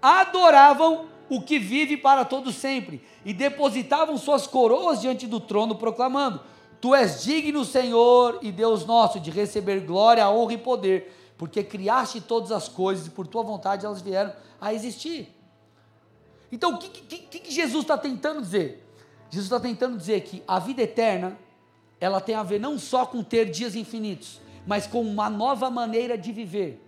adoravam 0.00 1.06
o 1.28 1.42
que 1.42 1.58
vive 1.58 1.96
para 1.96 2.24
todo 2.24 2.52
sempre 2.52 3.04
e 3.24 3.32
depositavam 3.32 4.16
suas 4.16 4.46
coroas 4.46 5.00
diante 5.00 5.26
do 5.26 5.40
trono, 5.40 5.74
proclamando: 5.74 6.40
Tu 6.80 6.94
és 6.94 7.22
digno, 7.22 7.64
Senhor 7.64 8.38
e 8.42 8.52
Deus 8.52 8.84
nosso, 8.84 9.18
de 9.18 9.30
receber 9.30 9.80
glória, 9.80 10.28
honra 10.28 10.52
e 10.54 10.58
poder, 10.58 11.12
porque 11.38 11.62
criaste 11.62 12.20
todas 12.20 12.52
as 12.52 12.68
coisas 12.68 13.06
e 13.06 13.10
por 13.10 13.26
tua 13.26 13.42
vontade 13.42 13.86
elas 13.86 14.02
vieram 14.02 14.32
a 14.60 14.72
existir. 14.72 15.34
Então, 16.50 16.74
o 16.74 16.78
que, 16.78 16.88
que, 17.18 17.38
que 17.40 17.50
Jesus 17.52 17.82
está 17.82 17.98
tentando 17.98 18.40
dizer? 18.40 18.84
Jesus 19.30 19.46
está 19.46 19.60
tentando 19.60 19.96
dizer 19.96 20.20
que 20.22 20.42
a 20.46 20.58
vida 20.58 20.82
eterna 20.82 21.36
ela 22.00 22.20
tem 22.20 22.34
a 22.34 22.42
ver 22.42 22.60
não 22.60 22.78
só 22.78 23.06
com 23.06 23.22
ter 23.22 23.50
dias 23.50 23.74
infinitos, 23.74 24.40
mas 24.66 24.86
com 24.86 25.00
uma 25.00 25.30
nova 25.30 25.70
maneira 25.70 26.16
de 26.16 26.32
viver. 26.32 26.82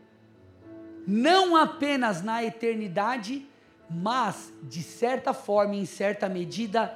Não 1.06 1.56
apenas 1.56 2.22
na 2.22 2.44
eternidade, 2.44 3.46
mas 3.88 4.52
de 4.62 4.82
certa 4.82 5.32
forma, 5.32 5.74
em 5.74 5.86
certa 5.86 6.28
medida, 6.28 6.94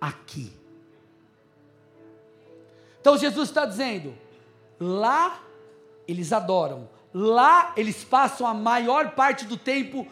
aqui. 0.00 0.52
Então 3.06 3.16
Jesus 3.16 3.50
está 3.50 3.64
dizendo: 3.64 4.12
lá 4.80 5.40
eles 6.08 6.32
adoram, 6.32 6.88
lá 7.14 7.72
eles 7.76 8.02
passam 8.02 8.44
a 8.44 8.52
maior 8.52 9.12
parte 9.12 9.44
do 9.44 9.56
tempo 9.56 10.04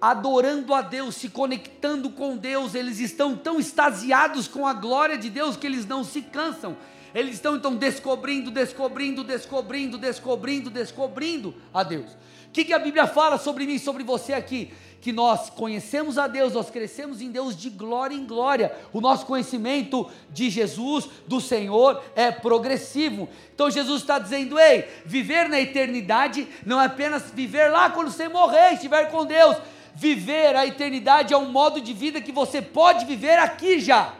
adorando 0.00 0.72
a 0.72 0.80
Deus, 0.80 1.16
se 1.16 1.28
conectando 1.28 2.08
com 2.10 2.36
Deus, 2.36 2.76
eles 2.76 3.00
estão 3.00 3.34
tão 3.34 3.58
extasiados 3.58 4.46
com 4.46 4.64
a 4.64 4.72
glória 4.72 5.18
de 5.18 5.28
Deus 5.28 5.56
que 5.56 5.66
eles 5.66 5.84
não 5.86 6.04
se 6.04 6.22
cansam. 6.22 6.76
Eles 7.12 7.34
estão 7.34 7.56
então 7.56 7.74
descobrindo, 7.74 8.48
descobrindo, 8.52 9.24
descobrindo, 9.24 9.98
descobrindo, 9.98 10.70
descobrindo 10.70 11.52
a 11.74 11.82
Deus. 11.82 12.16
Que, 12.56 12.64
que 12.64 12.72
a 12.72 12.78
Bíblia 12.78 13.06
fala 13.06 13.36
sobre 13.36 13.66
mim 13.66 13.74
e 13.74 13.78
sobre 13.78 14.02
você 14.02 14.32
aqui? 14.32 14.72
que 14.98 15.12
nós 15.12 15.50
conhecemos 15.50 16.16
a 16.16 16.26
Deus, 16.26 16.54
nós 16.54 16.70
crescemos 16.70 17.20
em 17.20 17.30
Deus 17.30 17.54
de 17.54 17.68
glória 17.68 18.14
em 18.14 18.24
glória. 18.24 18.74
O 18.94 19.00
nosso 19.00 19.26
conhecimento 19.26 20.10
de 20.30 20.48
Jesus, 20.48 21.06
do 21.28 21.38
Senhor, 21.38 22.02
é 22.16 22.32
progressivo. 22.32 23.28
Então 23.54 23.70
Jesus 23.70 24.00
está 24.00 24.18
dizendo: 24.18 24.58
ei, 24.58 24.88
viver 25.04 25.50
na 25.50 25.60
eternidade 25.60 26.48
não 26.64 26.80
é 26.80 26.86
apenas 26.86 27.30
viver 27.30 27.68
lá 27.68 27.90
quando 27.90 28.10
você 28.10 28.26
morrer, 28.26 28.72
estiver 28.72 29.10
com 29.10 29.26
Deus 29.26 29.58
viver 29.94 30.56
a 30.56 30.66
eternidade 30.66 31.34
é 31.34 31.36
um 31.36 31.52
modo 31.52 31.80
de 31.80 31.92
vida 31.92 32.20
que 32.20 32.32
você 32.32 32.62
pode 32.62 33.04
viver 33.04 33.38
aqui 33.38 33.78
já. 33.78 34.14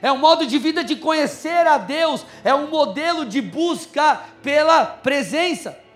É 0.00 0.12
um 0.12 0.18
modo 0.18 0.46
de 0.46 0.58
vida 0.58 0.84
de 0.84 0.94
conhecer 0.94 1.66
a 1.66 1.76
Deus, 1.76 2.24
é 2.44 2.54
um 2.54 2.68
modelo 2.68 3.26
de 3.26 3.42
busca 3.42 4.22
pela 4.42 4.86
presença. 4.86 5.87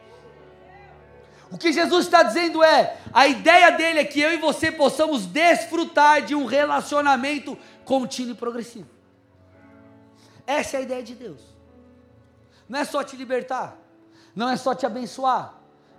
O 1.52 1.58
que 1.58 1.70
Jesus 1.70 2.06
está 2.06 2.22
dizendo 2.22 2.64
é: 2.64 2.96
a 3.12 3.28
ideia 3.28 3.70
dele 3.70 4.00
é 4.00 4.04
que 4.04 4.20
eu 4.20 4.32
e 4.32 4.38
você 4.38 4.72
possamos 4.72 5.26
desfrutar 5.26 6.22
de 6.22 6.34
um 6.34 6.46
relacionamento 6.46 7.56
contínuo 7.84 8.32
e 8.32 8.36
progressivo. 8.36 8.88
Essa 10.46 10.78
é 10.78 10.80
a 10.80 10.82
ideia 10.82 11.02
de 11.02 11.14
Deus. 11.14 11.40
Não 12.68 12.78
é 12.78 12.84
só 12.84 13.04
te 13.04 13.16
libertar, 13.16 13.76
não 14.34 14.48
é 14.48 14.56
só 14.56 14.74
te 14.74 14.86
abençoar, 14.86 15.54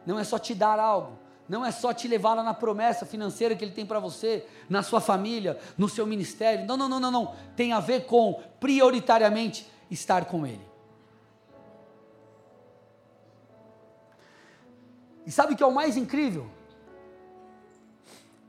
não 0.06 0.18
é 0.18 0.24
só 0.24 0.39
te 0.39 0.56
dar 0.56 0.80
algo, 0.80 1.20
não 1.48 1.63
é 1.63 1.72
só 1.72 1.94
te 1.94 2.08
levar 2.08 2.34
lá 2.34 2.42
na 2.42 2.54
promessa 2.56 3.06
financeira 3.06 3.56
que 3.56 3.63
Ele 3.63 3.74
tem 3.74 3.86
para 3.86 4.00
você, 4.00 4.48
na 4.68 4.82
sua 4.82 5.00
família, 5.00 5.60
no 5.78 5.88
seu 5.88 6.08
ministério. 6.08 6.66
Não, 6.66 6.76
não, 6.76 6.89
não, 6.89 7.00
não, 7.00 7.12
não. 7.12 7.36
Tem 7.56 7.74
a 7.74 7.80
ver 7.80 8.08
com, 8.08 8.42
prioritariamente, 8.60 9.68
estar 9.92 10.26
com 10.26 10.48
Ele. 10.48 10.73
E 15.26 15.32
sabe 15.32 15.54
o 15.54 15.58
que 15.58 15.64
é 15.64 15.66
o 15.66 15.74
mais 15.74 15.96
incrível? 15.98 16.50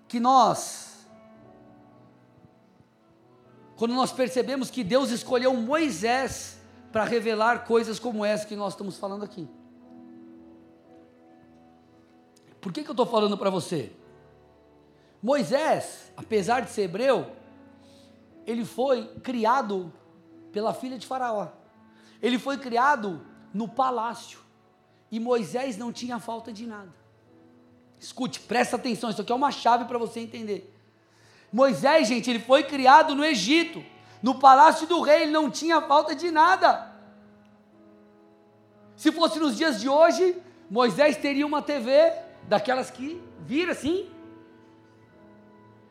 Que 0.08 0.18
nós, 0.20 1.06
quando 3.76 3.94
nós 3.94 4.12
percebemos 4.12 4.70
que 4.70 4.84
Deus 4.84 5.10
escolheu 5.10 5.54
Moisés 5.54 6.58
para 6.92 7.04
revelar 7.04 7.64
coisas 7.64 7.98
como 7.98 8.24
essa 8.24 8.46
que 8.46 8.54
nós 8.54 8.72
estamos 8.72 8.96
falando 8.96 9.24
aqui. 9.24 9.48
Por 12.60 12.72
que, 12.72 12.82
que 12.82 12.88
eu 12.88 12.92
estou 12.92 13.04
falando 13.04 13.36
para 13.36 13.50
você? 13.50 13.92
Moisés, 15.20 16.12
apesar 16.16 16.60
de 16.60 16.70
ser 16.70 16.82
hebreu, 16.82 17.30
ele 18.46 18.64
foi 18.64 19.06
criado 19.22 19.92
pela 20.52 20.72
filha 20.72 20.98
de 20.98 21.06
Faraó. 21.06 21.48
Ele 22.22 22.38
foi 22.38 22.58
criado 22.58 23.26
no 23.52 23.66
palácio. 23.66 24.38
E 25.14 25.20
Moisés 25.20 25.76
não 25.76 25.92
tinha 25.92 26.18
falta 26.18 26.52
de 26.52 26.66
nada. 26.66 26.92
Escute, 28.00 28.40
presta 28.40 28.74
atenção, 28.74 29.10
isso 29.10 29.22
aqui 29.22 29.30
é 29.30 29.34
uma 29.36 29.52
chave 29.52 29.84
para 29.84 29.96
você 29.96 30.18
entender. 30.18 30.74
Moisés, 31.52 32.08
gente, 32.08 32.28
ele 32.28 32.40
foi 32.40 32.64
criado 32.64 33.14
no 33.14 33.24
Egito, 33.24 33.80
no 34.20 34.40
palácio 34.40 34.88
do 34.88 35.00
rei, 35.02 35.22
ele 35.22 35.30
não 35.30 35.48
tinha 35.48 35.80
falta 35.80 36.16
de 36.16 36.32
nada. 36.32 36.92
Se 38.96 39.12
fosse 39.12 39.38
nos 39.38 39.56
dias 39.56 39.80
de 39.80 39.88
hoje, 39.88 40.36
Moisés 40.68 41.16
teria 41.16 41.46
uma 41.46 41.62
TV, 41.62 42.12
daquelas 42.48 42.90
que 42.90 43.22
vira 43.38 43.70
assim. 43.70 44.10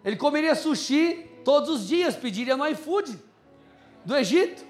Ele 0.03 0.17
comeria 0.17 0.53
sushi 0.53 1.31
todos 1.45 1.69
os 1.69 1.87
dias, 1.87 2.13
pediria 2.13 2.57
no 2.57 2.67
iFood 2.67 3.17
do 4.03 4.17
Egito. 4.17 4.65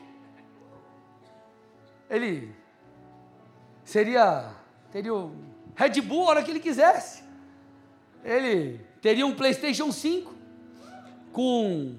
Ele 2.08 2.62
seria 3.84 4.54
teria 4.92 5.12
Red 5.76 6.02
Bull 6.02 6.26
a 6.26 6.30
hora 6.30 6.44
que 6.44 6.52
ele 6.52 6.60
quisesse. 6.60 7.24
Ele 8.24 8.80
teria 9.02 9.26
um 9.26 9.36
PlayStation 9.36 9.92
5 9.92 10.34
com 11.32 11.96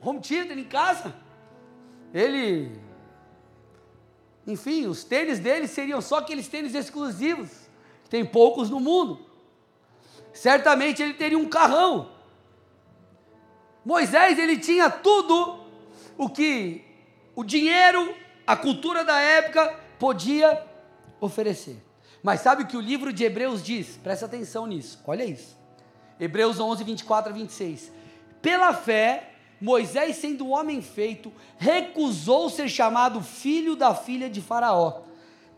home 0.00 0.20
theater 0.20 0.56
em 0.56 0.64
casa. 0.64 1.14
Ele, 2.14 2.78
enfim, 4.46 4.86
os 4.86 5.04
tênis 5.04 5.38
dele 5.38 5.66
seriam 5.66 6.00
só 6.00 6.18
aqueles 6.18 6.48
tênis 6.48 6.74
exclusivos, 6.74 7.50
que 8.04 8.10
tem 8.10 8.24
poucos 8.24 8.70
no 8.70 8.80
mundo. 8.80 9.26
Certamente 10.32 11.02
ele 11.02 11.14
teria 11.14 11.38
um 11.38 11.48
carrão. 11.48 12.10
Moisés, 13.84 14.38
ele 14.38 14.58
tinha 14.58 14.88
tudo 14.88 15.64
o 16.16 16.28
que 16.28 16.84
o 17.34 17.42
dinheiro, 17.42 18.14
a 18.46 18.56
cultura 18.56 19.04
da 19.04 19.18
época 19.18 19.78
podia 19.98 20.71
oferecer. 21.26 21.82
Mas 22.22 22.40
sabe 22.40 22.62
o 22.62 22.66
que 22.66 22.76
o 22.76 22.80
livro 22.80 23.12
de 23.12 23.24
Hebreus 23.24 23.62
diz? 23.62 23.98
Presta 24.02 24.26
atenção 24.26 24.66
nisso, 24.66 25.00
olha 25.06 25.24
isso. 25.24 25.56
Hebreus 26.20 26.60
11, 26.60 26.84
24 26.84 27.32
a 27.32 27.34
26. 27.34 27.90
Pela 28.40 28.74
fé, 28.74 29.30
Moisés, 29.60 30.16
sendo 30.16 30.48
homem 30.48 30.82
feito, 30.82 31.32
recusou 31.56 32.50
ser 32.50 32.68
chamado 32.68 33.20
filho 33.20 33.74
da 33.76 33.94
filha 33.94 34.28
de 34.28 34.40
Faraó, 34.40 35.02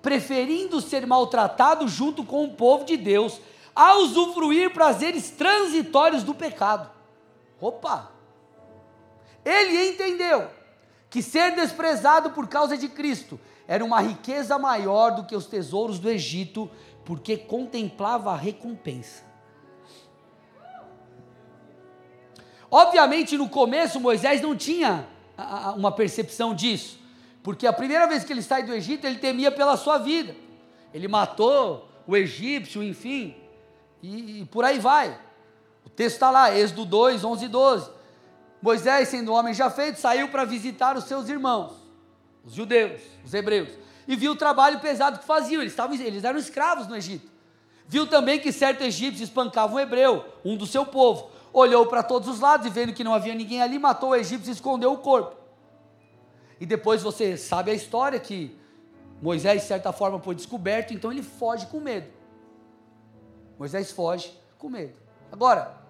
preferindo 0.00 0.80
ser 0.80 1.06
maltratado 1.06 1.88
junto 1.88 2.24
com 2.24 2.44
o 2.44 2.54
povo 2.54 2.84
de 2.84 2.96
Deus, 2.96 3.40
a 3.74 3.96
usufruir 3.96 4.72
prazeres 4.72 5.30
transitórios 5.30 6.22
do 6.22 6.34
pecado. 6.34 6.90
Opa! 7.60 8.10
Ele 9.44 9.88
entendeu 9.88 10.48
que 11.10 11.22
ser 11.22 11.54
desprezado 11.54 12.30
por 12.30 12.48
causa 12.48 12.76
de 12.76 12.88
Cristo 12.88 13.38
era 13.66 13.84
uma 13.84 14.00
riqueza 14.00 14.58
maior 14.58 15.10
do 15.12 15.24
que 15.24 15.34
os 15.34 15.46
tesouros 15.46 15.98
do 15.98 16.10
Egito, 16.10 16.70
porque 17.04 17.36
contemplava 17.36 18.32
a 18.32 18.36
recompensa. 18.36 19.24
Obviamente, 22.70 23.38
no 23.38 23.48
começo, 23.48 24.00
Moisés 24.00 24.40
não 24.40 24.56
tinha 24.56 25.06
uma 25.76 25.92
percepção 25.92 26.54
disso, 26.54 26.98
porque 27.42 27.66
a 27.66 27.72
primeira 27.72 28.06
vez 28.06 28.24
que 28.24 28.32
ele 28.32 28.42
sai 28.42 28.62
do 28.64 28.72
Egito, 28.72 29.06
ele 29.06 29.18
temia 29.18 29.50
pela 29.50 29.76
sua 29.76 29.98
vida. 29.98 30.34
Ele 30.92 31.08
matou 31.08 31.88
o 32.06 32.16
egípcio, 32.16 32.82
enfim, 32.82 33.36
e, 34.02 34.40
e 34.40 34.44
por 34.46 34.64
aí 34.64 34.78
vai. 34.78 35.18
O 35.84 35.88
texto 35.88 36.16
está 36.16 36.30
lá, 36.30 36.56
Êxodo 36.56 36.84
2, 36.84 37.24
11 37.24 37.44
e 37.44 37.48
12. 37.48 37.90
Moisés, 38.60 39.08
sendo 39.08 39.32
homem 39.32 39.52
já 39.52 39.70
feito, 39.70 40.00
saiu 40.00 40.28
para 40.28 40.44
visitar 40.44 40.96
os 40.96 41.04
seus 41.04 41.28
irmãos, 41.28 41.72
os 42.44 42.52
judeus, 42.52 43.00
os 43.24 43.32
hebreus, 43.32 43.70
e 44.06 44.16
viu 44.16 44.32
o 44.32 44.36
trabalho 44.36 44.80
pesado 44.80 45.18
que 45.18 45.24
faziam. 45.24 45.62
Eles, 45.62 45.72
estavam, 45.72 45.96
eles 45.96 46.24
eram 46.24 46.38
escravos 46.38 46.86
no 46.86 46.96
Egito. 46.96 47.32
Viu 47.86 48.06
também 48.06 48.38
que 48.38 48.52
certo 48.52 48.82
egípcio 48.82 49.22
espancava 49.22 49.74
um 49.74 49.80
hebreu, 49.80 50.24
um 50.44 50.56
do 50.56 50.66
seu 50.66 50.86
povo. 50.86 51.30
Olhou 51.52 51.86
para 51.86 52.02
todos 52.02 52.28
os 52.28 52.40
lados 52.40 52.66
e 52.66 52.70
vendo 52.70 52.92
que 52.92 53.04
não 53.04 53.14
havia 53.14 53.34
ninguém 53.34 53.62
ali, 53.62 53.78
matou 53.78 54.10
o 54.10 54.16
egípcio 54.16 54.50
e 54.50 54.52
escondeu 54.52 54.92
o 54.92 54.98
corpo. 54.98 55.36
E 56.60 56.66
depois 56.66 57.02
você 57.02 57.36
sabe 57.36 57.70
a 57.70 57.74
história 57.74 58.18
que 58.18 58.58
Moisés, 59.20 59.62
de 59.62 59.68
certa 59.68 59.92
forma, 59.92 60.18
foi 60.18 60.34
descoberto, 60.34 60.92
então 60.92 61.12
ele 61.12 61.22
foge 61.22 61.66
com 61.66 61.80
medo. 61.80 62.06
Moisés 63.58 63.92
foge 63.92 64.32
com 64.58 64.68
medo. 64.68 64.94
Agora, 65.30 65.83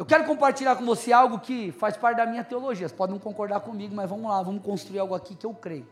eu 0.00 0.06
quero 0.06 0.24
compartilhar 0.24 0.76
com 0.76 0.86
você 0.86 1.12
algo 1.12 1.40
que 1.40 1.72
faz 1.72 1.94
parte 1.94 2.16
da 2.16 2.24
minha 2.24 2.42
teologia. 2.42 2.88
Você 2.88 2.94
pode 2.94 3.12
não 3.12 3.18
concordar 3.18 3.60
comigo, 3.60 3.94
mas 3.94 4.08
vamos 4.08 4.30
lá, 4.30 4.42
vamos 4.42 4.62
construir 4.64 4.98
algo 4.98 5.14
aqui 5.14 5.34
que 5.34 5.44
eu 5.44 5.52
creio. 5.52 5.86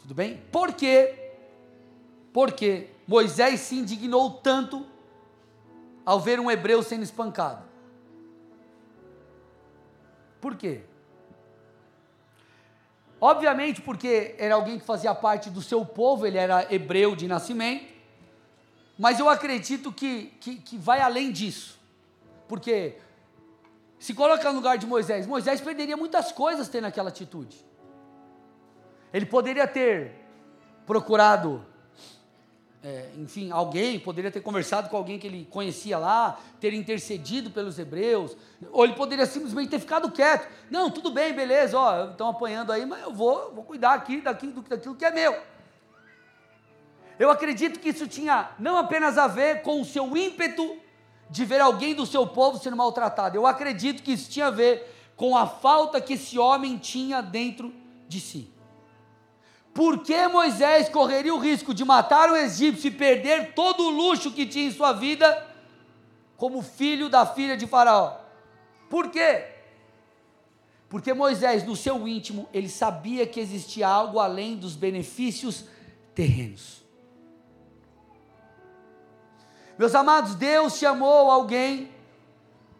Tudo 0.00 0.12
bem? 0.12 0.42
Por 0.50 0.72
quê? 0.72 1.34
Porque 2.32 2.90
Moisés 3.06 3.60
se 3.60 3.76
indignou 3.76 4.28
tanto 4.28 4.84
ao 6.04 6.18
ver 6.18 6.40
um 6.40 6.50
hebreu 6.50 6.82
sendo 6.82 7.04
espancado. 7.04 7.62
Por 10.40 10.56
quê? 10.56 10.80
Obviamente, 13.20 13.80
porque 13.80 14.34
era 14.36 14.56
alguém 14.56 14.80
que 14.80 14.84
fazia 14.84 15.14
parte 15.14 15.48
do 15.48 15.62
seu 15.62 15.86
povo, 15.86 16.26
ele 16.26 16.38
era 16.38 16.66
hebreu 16.74 17.14
de 17.14 17.28
nascimento, 17.28 17.86
mas 18.98 19.20
eu 19.20 19.28
acredito 19.28 19.92
que, 19.92 20.34
que, 20.40 20.56
que 20.56 20.76
vai 20.76 21.00
além 21.00 21.30
disso. 21.30 21.80
Porque 22.52 22.96
se 23.98 24.12
coloca 24.12 24.46
no 24.50 24.56
lugar 24.56 24.76
de 24.76 24.86
Moisés, 24.86 25.26
Moisés 25.26 25.58
perderia 25.58 25.96
muitas 25.96 26.32
coisas 26.32 26.68
tendo 26.68 26.86
aquela 26.86 27.08
atitude. 27.08 27.56
Ele 29.10 29.24
poderia 29.24 29.66
ter 29.66 30.12
procurado, 30.84 31.64
é, 32.84 33.08
enfim, 33.16 33.50
alguém, 33.50 33.98
poderia 33.98 34.30
ter 34.30 34.42
conversado 34.42 34.90
com 34.90 34.98
alguém 34.98 35.18
que 35.18 35.26
ele 35.26 35.48
conhecia 35.50 35.96
lá, 35.96 36.38
ter 36.60 36.74
intercedido 36.74 37.50
pelos 37.50 37.78
hebreus, 37.78 38.36
ou 38.70 38.84
ele 38.84 38.96
poderia 38.96 39.24
simplesmente 39.24 39.70
ter 39.70 39.78
ficado 39.78 40.10
quieto. 40.10 40.46
Não, 40.70 40.90
tudo 40.90 41.10
bem, 41.10 41.32
beleza, 41.32 41.78
ó, 41.78 42.10
estão 42.10 42.28
apanhando 42.28 42.70
aí, 42.70 42.84
mas 42.84 43.02
eu 43.02 43.14
vou, 43.14 43.54
vou 43.54 43.64
cuidar 43.64 43.94
aqui 43.94 44.20
daquilo, 44.20 44.60
daquilo 44.60 44.94
que 44.94 45.06
é 45.06 45.10
meu. 45.10 45.40
Eu 47.18 47.30
acredito 47.30 47.80
que 47.80 47.88
isso 47.88 48.06
tinha 48.06 48.50
não 48.58 48.76
apenas 48.76 49.16
a 49.16 49.26
ver 49.26 49.62
com 49.62 49.80
o 49.80 49.86
seu 49.86 50.14
ímpeto 50.14 50.81
de 51.32 51.46
ver 51.46 51.62
alguém 51.62 51.94
do 51.94 52.04
seu 52.04 52.26
povo 52.26 52.58
sendo 52.58 52.76
maltratado. 52.76 53.36
Eu 53.36 53.46
acredito 53.46 54.02
que 54.02 54.12
isso 54.12 54.30
tinha 54.30 54.48
a 54.48 54.50
ver 54.50 54.94
com 55.16 55.34
a 55.34 55.46
falta 55.46 55.98
que 55.98 56.12
esse 56.12 56.38
homem 56.38 56.76
tinha 56.76 57.22
dentro 57.22 57.72
de 58.06 58.20
si. 58.20 58.52
Por 59.72 60.02
que 60.02 60.28
Moisés 60.28 60.90
correria 60.90 61.34
o 61.34 61.38
risco 61.38 61.72
de 61.72 61.86
matar 61.86 62.30
um 62.30 62.36
egípcio 62.36 62.88
e 62.88 62.90
perder 62.90 63.54
todo 63.54 63.84
o 63.84 63.90
luxo 63.90 64.30
que 64.30 64.44
tinha 64.44 64.66
em 64.66 64.70
sua 64.70 64.92
vida 64.92 65.48
como 66.36 66.60
filho 66.60 67.08
da 67.08 67.24
filha 67.24 67.56
de 67.56 67.66
Faraó? 67.66 68.18
Por 68.90 69.08
quê? 69.08 69.46
Porque 70.90 71.14
Moisés, 71.14 71.64
no 71.64 71.74
seu 71.74 72.06
íntimo, 72.06 72.46
ele 72.52 72.68
sabia 72.68 73.26
que 73.26 73.40
existia 73.40 73.88
algo 73.88 74.18
além 74.18 74.54
dos 74.54 74.76
benefícios 74.76 75.64
terrenos. 76.14 76.81
Meus 79.82 79.96
amados, 79.96 80.36
Deus 80.36 80.78
chamou 80.78 81.28
alguém, 81.28 81.90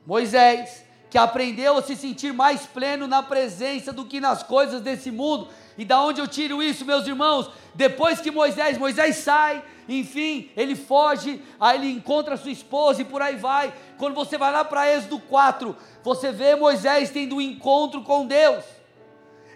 Moisés, 0.07 0.85
que 1.11 1.19
aprendeu 1.19 1.77
a 1.77 1.83
se 1.83 1.97
sentir 1.97 2.33
mais 2.33 2.65
pleno 2.65 3.09
na 3.09 3.21
presença 3.21 3.93
do 3.93 4.05
que 4.05 4.21
nas 4.21 4.45
coisas 4.45 4.81
desse 4.81 5.11
mundo. 5.11 5.49
E 5.77 5.85
da 5.85 6.01
onde 6.01 6.21
eu 6.21 6.29
tiro 6.29 6.62
isso, 6.62 6.85
meus 6.85 7.05
irmãos? 7.05 7.51
Depois 7.75 8.21
que 8.21 8.31
Moisés, 8.31 8.79
Moisés 8.79 9.17
sai, 9.17 9.65
enfim, 9.88 10.49
ele 10.57 10.77
foge, 10.77 11.43
aí 11.59 11.77
ele 11.77 11.91
encontra 11.91 12.37
sua 12.37 12.53
esposa 12.53 13.03
e 13.03 13.05
por 13.05 13.21
aí 13.21 13.35
vai. 13.35 13.75
Quando 13.99 14.15
você 14.15 14.38
vai 14.38 14.53
lá 14.53 14.65
para 14.65 14.88
Êxodo 14.88 15.19
4, 15.19 15.77
você 16.05 16.31
vê 16.31 16.55
Moisés 16.55 17.11
tendo 17.11 17.35
um 17.35 17.41
encontro 17.41 18.03
com 18.03 18.27
Deus. 18.27 18.62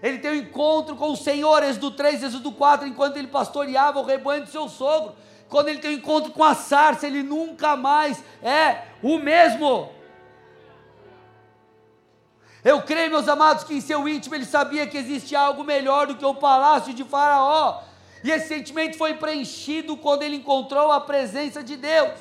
Ele 0.03 0.19
tem 0.19 0.33
um 0.33 0.43
encontro 0.43 0.97
com 0.97 1.13
o 1.13 1.17
Senhor, 1.17 1.63
Êxodo 1.63 1.93
3, 1.93 2.25
Êxodo 2.25 2.51
4, 2.51 2.89
enquanto 2.89 3.19
ele 3.19 3.29
pastoreava 3.29 4.01
o 4.01 4.05
rebanho 4.05 4.43
do 4.43 4.51
seu 4.51 4.69
sogro 4.69 5.15
quando 5.49 5.69
ele 5.69 5.79
tem 5.79 5.93
um 5.93 5.99
encontro 5.99 6.33
com 6.33 6.43
a 6.43 6.55
sarça, 6.55 7.07
ele 7.07 7.23
nunca 7.23 7.77
mais 7.77 8.23
é 8.43 8.83
o 9.03 9.19
mesmo. 9.19 9.91
Eu 12.65 12.83
creio, 12.83 13.11
meus 13.11 13.29
amados, 13.29 13.63
que 13.63 13.75
em 13.75 13.81
seu 13.81 14.09
íntimo 14.09 14.35
ele 14.35 14.45
sabia 14.45 14.87
que 14.89 14.99
existia 14.99 15.39
algo 15.39 15.63
melhor 15.63 16.09
do 16.09 16.17
que 16.17 16.25
o 16.25 16.35
palácio 16.35 16.93
de 16.93 17.05
Faraó. 17.05 17.83
E 18.25 18.31
esse 18.31 18.49
sentimento 18.49 18.97
foi 18.97 19.15
preenchido 19.15 19.97
quando 19.97 20.25
ele 20.25 20.37
encontrou 20.37 20.91
a 20.91 21.01
presença 21.01 21.63
de 21.63 21.77
Deus. 21.77 22.19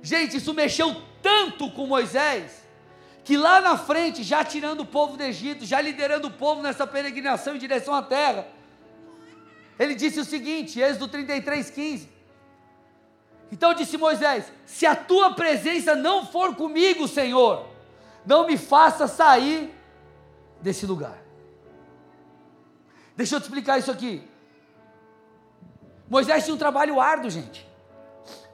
Gente, 0.00 0.38
isso 0.38 0.54
mexeu 0.54 0.96
tanto 1.20 1.70
com 1.72 1.86
Moisés, 1.86 2.66
que 3.22 3.36
lá 3.36 3.60
na 3.60 3.76
frente, 3.76 4.22
já 4.22 4.42
tirando 4.42 4.80
o 4.80 4.86
povo 4.86 5.18
do 5.18 5.22
Egito, 5.22 5.66
já 5.66 5.78
liderando 5.78 6.28
o 6.28 6.30
povo 6.30 6.62
nessa 6.62 6.86
peregrinação 6.86 7.54
em 7.54 7.58
direção 7.58 7.94
à 7.94 8.00
terra, 8.00 8.48
ele 9.80 9.94
disse 9.94 10.20
o 10.20 10.24
seguinte, 10.26 10.78
Êxodo 10.78 11.08
33, 11.08 11.70
15. 11.70 12.08
Então 13.50 13.72
disse 13.72 13.96
Moisés: 13.96 14.52
Se 14.66 14.84
a 14.84 14.94
tua 14.94 15.32
presença 15.32 15.96
não 15.96 16.26
for 16.26 16.54
comigo, 16.54 17.08
Senhor, 17.08 17.66
não 18.26 18.46
me 18.46 18.58
faça 18.58 19.08
sair 19.08 19.74
desse 20.60 20.84
lugar. 20.84 21.18
Deixa 23.16 23.36
eu 23.36 23.40
te 23.40 23.44
explicar 23.44 23.78
isso 23.78 23.90
aqui. 23.90 24.22
Moisés 26.10 26.44
tinha 26.44 26.54
um 26.54 26.58
trabalho 26.58 27.00
árduo, 27.00 27.30
gente. 27.30 27.66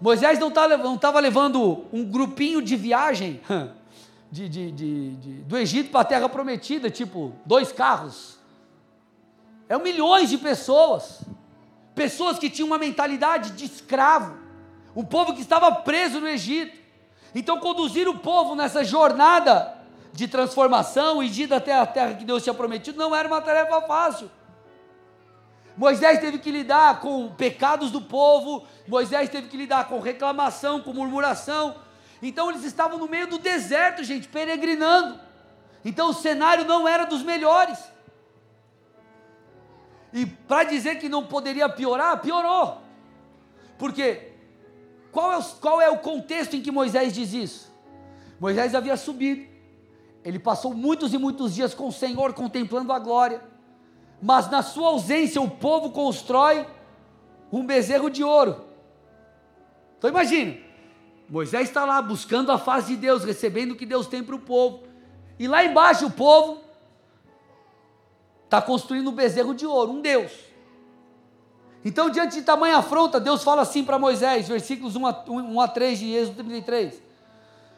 Moisés 0.01 0.39
não 0.39 0.51
tá 0.51 0.69
estava 0.95 1.19
levando 1.19 1.87
um 1.93 2.05
grupinho 2.05 2.62
de 2.62 2.77
viagem 2.77 3.41
de, 4.31 4.49
de, 4.49 4.71
de, 4.71 5.11
do 5.43 5.59
Egito 5.59 5.91
para 5.91 6.03
a 6.03 6.05
terra 6.05 6.29
prometida, 6.29 6.89
tipo 6.89 7.33
dois 7.45 7.73
carros. 7.73 8.36
Eram 9.68 9.83
milhões 9.83 10.31
de 10.31 10.38
pessoas, 10.38 11.22
pessoas 11.94 12.38
que 12.38 12.48
tinham 12.48 12.66
uma 12.66 12.79
mentalidade 12.79 13.50
de 13.50 13.64
escravo, 13.64 14.37
um 14.94 15.05
povo 15.05 15.35
que 15.35 15.40
estava 15.40 15.70
preso 15.72 16.20
no 16.20 16.29
Egito. 16.29 16.76
Então, 17.35 17.59
conduzir 17.59 18.09
o 18.09 18.18
povo 18.18 18.55
nessa 18.55 18.83
jornada 18.85 19.76
de 20.12 20.26
transformação 20.26 21.22
e 21.22 21.29
de 21.29 21.42
ir 21.42 21.52
até 21.52 21.79
a 21.79 21.85
terra 21.85 22.14
que 22.14 22.24
Deus 22.24 22.42
tinha 22.42 22.55
prometido 22.55 22.98
não 22.98 23.14
era 23.14 23.29
uma 23.29 23.42
tarefa 23.42 23.83
fácil. 23.83 24.31
Moisés 25.76 26.18
teve 26.20 26.38
que 26.38 26.50
lidar 26.50 27.00
com 27.00 27.29
pecados 27.35 27.90
do 27.90 28.00
povo, 28.00 28.66
Moisés 28.88 29.29
teve 29.29 29.48
que 29.48 29.57
lidar 29.59 29.88
com 29.88 30.00
reclamação, 30.00 30.81
com 30.81 30.94
murmuração. 30.94 31.76
Então 32.22 32.48
eles 32.48 32.64
estavam 32.64 32.98
no 32.98 33.07
meio 33.07 33.26
do 33.26 33.38
deserto, 33.38 34.02
gente, 34.02 34.26
peregrinando. 34.26 35.20
Então 35.85 36.09
o 36.09 36.14
cenário 36.14 36.64
não 36.64 36.88
era 36.88 37.05
dos 37.05 37.22
melhores. 37.22 37.79
E 40.16 40.24
para 40.24 40.64
dizer 40.64 40.98
que 40.98 41.11
não 41.11 41.26
poderia 41.26 41.68
piorar, 41.68 42.22
piorou. 42.22 42.79
Porque 43.76 44.33
qual 45.12 45.31
é, 45.31 45.37
o, 45.37 45.42
qual 45.42 45.79
é 45.79 45.90
o 45.90 45.98
contexto 45.98 46.57
em 46.57 46.62
que 46.62 46.70
Moisés 46.70 47.12
diz 47.12 47.35
isso? 47.35 47.70
Moisés 48.40 48.74
havia 48.74 48.96
subido, 48.96 49.46
ele 50.24 50.38
passou 50.38 50.72
muitos 50.72 51.12
e 51.12 51.18
muitos 51.18 51.55
dias 51.55 51.74
com 51.74 51.88
o 51.88 51.92
Senhor 51.92 52.33
contemplando 52.33 52.94
a 52.94 52.98
glória, 52.98 53.42
mas 54.22 54.50
na 54.50 54.62
sua 54.62 54.88
ausência 54.88 55.38
o 55.42 55.50
povo 55.50 55.90
constrói 55.90 56.66
um 57.52 57.66
bezerro 57.66 58.09
de 58.09 58.24
ouro. 58.24 58.64
Então 59.98 60.09
imagine, 60.09 60.64
Moisés 61.29 61.68
está 61.68 61.85
lá 61.85 62.00
buscando 62.00 62.50
a 62.50 62.59
face 62.59 62.94
de 62.94 62.96
Deus, 62.96 63.22
recebendo 63.22 63.72
o 63.72 63.76
que 63.76 63.85
Deus 63.85 64.07
tem 64.07 64.24
para 64.24 64.35
o 64.35 64.40
povo, 64.40 64.85
e 65.38 65.46
lá 65.46 65.62
embaixo 65.62 66.07
o 66.07 66.11
povo 66.11 66.65
está 68.57 68.62
construindo 68.62 69.11
um 69.11 69.12
bezerro 69.12 69.55
de 69.55 69.66
ouro, 69.66 69.92
um 69.92 70.01
Deus. 70.01 70.33
Então, 71.85 72.11
diante 72.11 72.37
de 72.37 72.42
tamanha 72.42 72.79
afronta, 72.79 73.21
Deus 73.21 73.45
fala 73.45 73.62
assim 73.62 73.85
para 73.85 73.99
Moisés, 73.99 74.49
versículos 74.49 74.97
1 74.97 75.07
a, 75.07 75.25
1 75.29 75.61
a 75.61 75.69
3 75.69 75.99
de 75.99 76.12
Êxodo 76.14 76.42
33. 76.42 77.03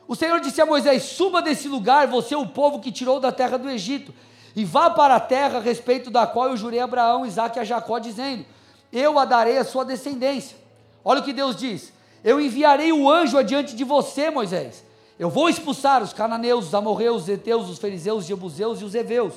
O 0.07 0.15
Senhor 0.15 0.41
disse 0.41 0.61
a 0.61 0.67
Moisés: 0.67 1.03
Suba 1.03 1.43
desse 1.43 1.69
lugar, 1.69 2.07
você 2.07 2.35
é 2.35 2.39
o 2.39 2.47
povo 2.47 2.81
que 2.81 2.93
tirou 2.93 3.21
da 3.21 3.33
terra 3.33 3.59
do 3.59 3.69
Egito, 3.69 4.15
e 4.55 4.65
vá 4.65 4.89
para 4.89 5.17
a 5.17 5.21
terra 5.21 5.59
a 5.59 5.61
respeito 5.61 6.11
da 6.11 6.27
qual 6.27 6.49
eu 6.49 6.57
jurei 6.57 6.81
a 6.81 6.85
Abraão, 6.85 7.27
Isaque 7.27 7.59
e 7.59 7.61
a 7.61 7.65
Jacó, 7.65 7.99
dizendo: 7.99 8.47
Eu 8.93 9.19
a 9.19 9.25
darei 9.25 9.59
a 9.59 9.65
sua 9.65 9.85
descendência. 9.85 10.57
Olha 11.05 11.21
o 11.21 11.25
que 11.25 11.33
Deus 11.33 11.57
diz: 11.57 11.93
Eu 12.25 12.41
enviarei 12.41 12.93
o 12.93 13.11
anjo 13.11 13.37
adiante 13.37 13.75
de 13.77 13.85
você, 13.85 14.31
Moisés. 14.31 14.85
Eu 15.19 15.29
vou 15.29 15.49
expulsar 15.49 16.03
os 16.03 16.13
cananeus, 16.13 16.69
os 16.69 16.75
amorreus, 16.75 17.23
os 17.23 17.29
heteus, 17.29 17.69
os 17.69 17.79
fariseus, 17.79 18.21
os 18.21 18.27
jebuseus 18.27 18.81
e 18.81 18.85
os 18.85 18.95
heveus. 18.95 19.35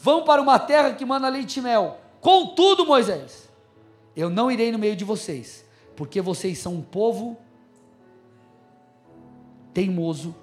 Vão 0.00 0.24
para 0.24 0.40
uma 0.40 0.58
terra 0.58 0.94
que 0.94 1.04
manda 1.04 1.28
leite 1.28 1.58
e 1.58 1.62
mel. 1.62 1.98
Contudo, 2.22 2.86
Moisés, 2.86 3.50
eu 4.16 4.30
não 4.30 4.50
irei 4.50 4.72
no 4.72 4.78
meio 4.78 4.96
de 4.96 5.04
vocês, 5.04 5.62
porque 5.94 6.22
vocês 6.22 6.58
são 6.58 6.72
um 6.72 6.80
povo 6.80 7.36
teimoso, 9.74 10.34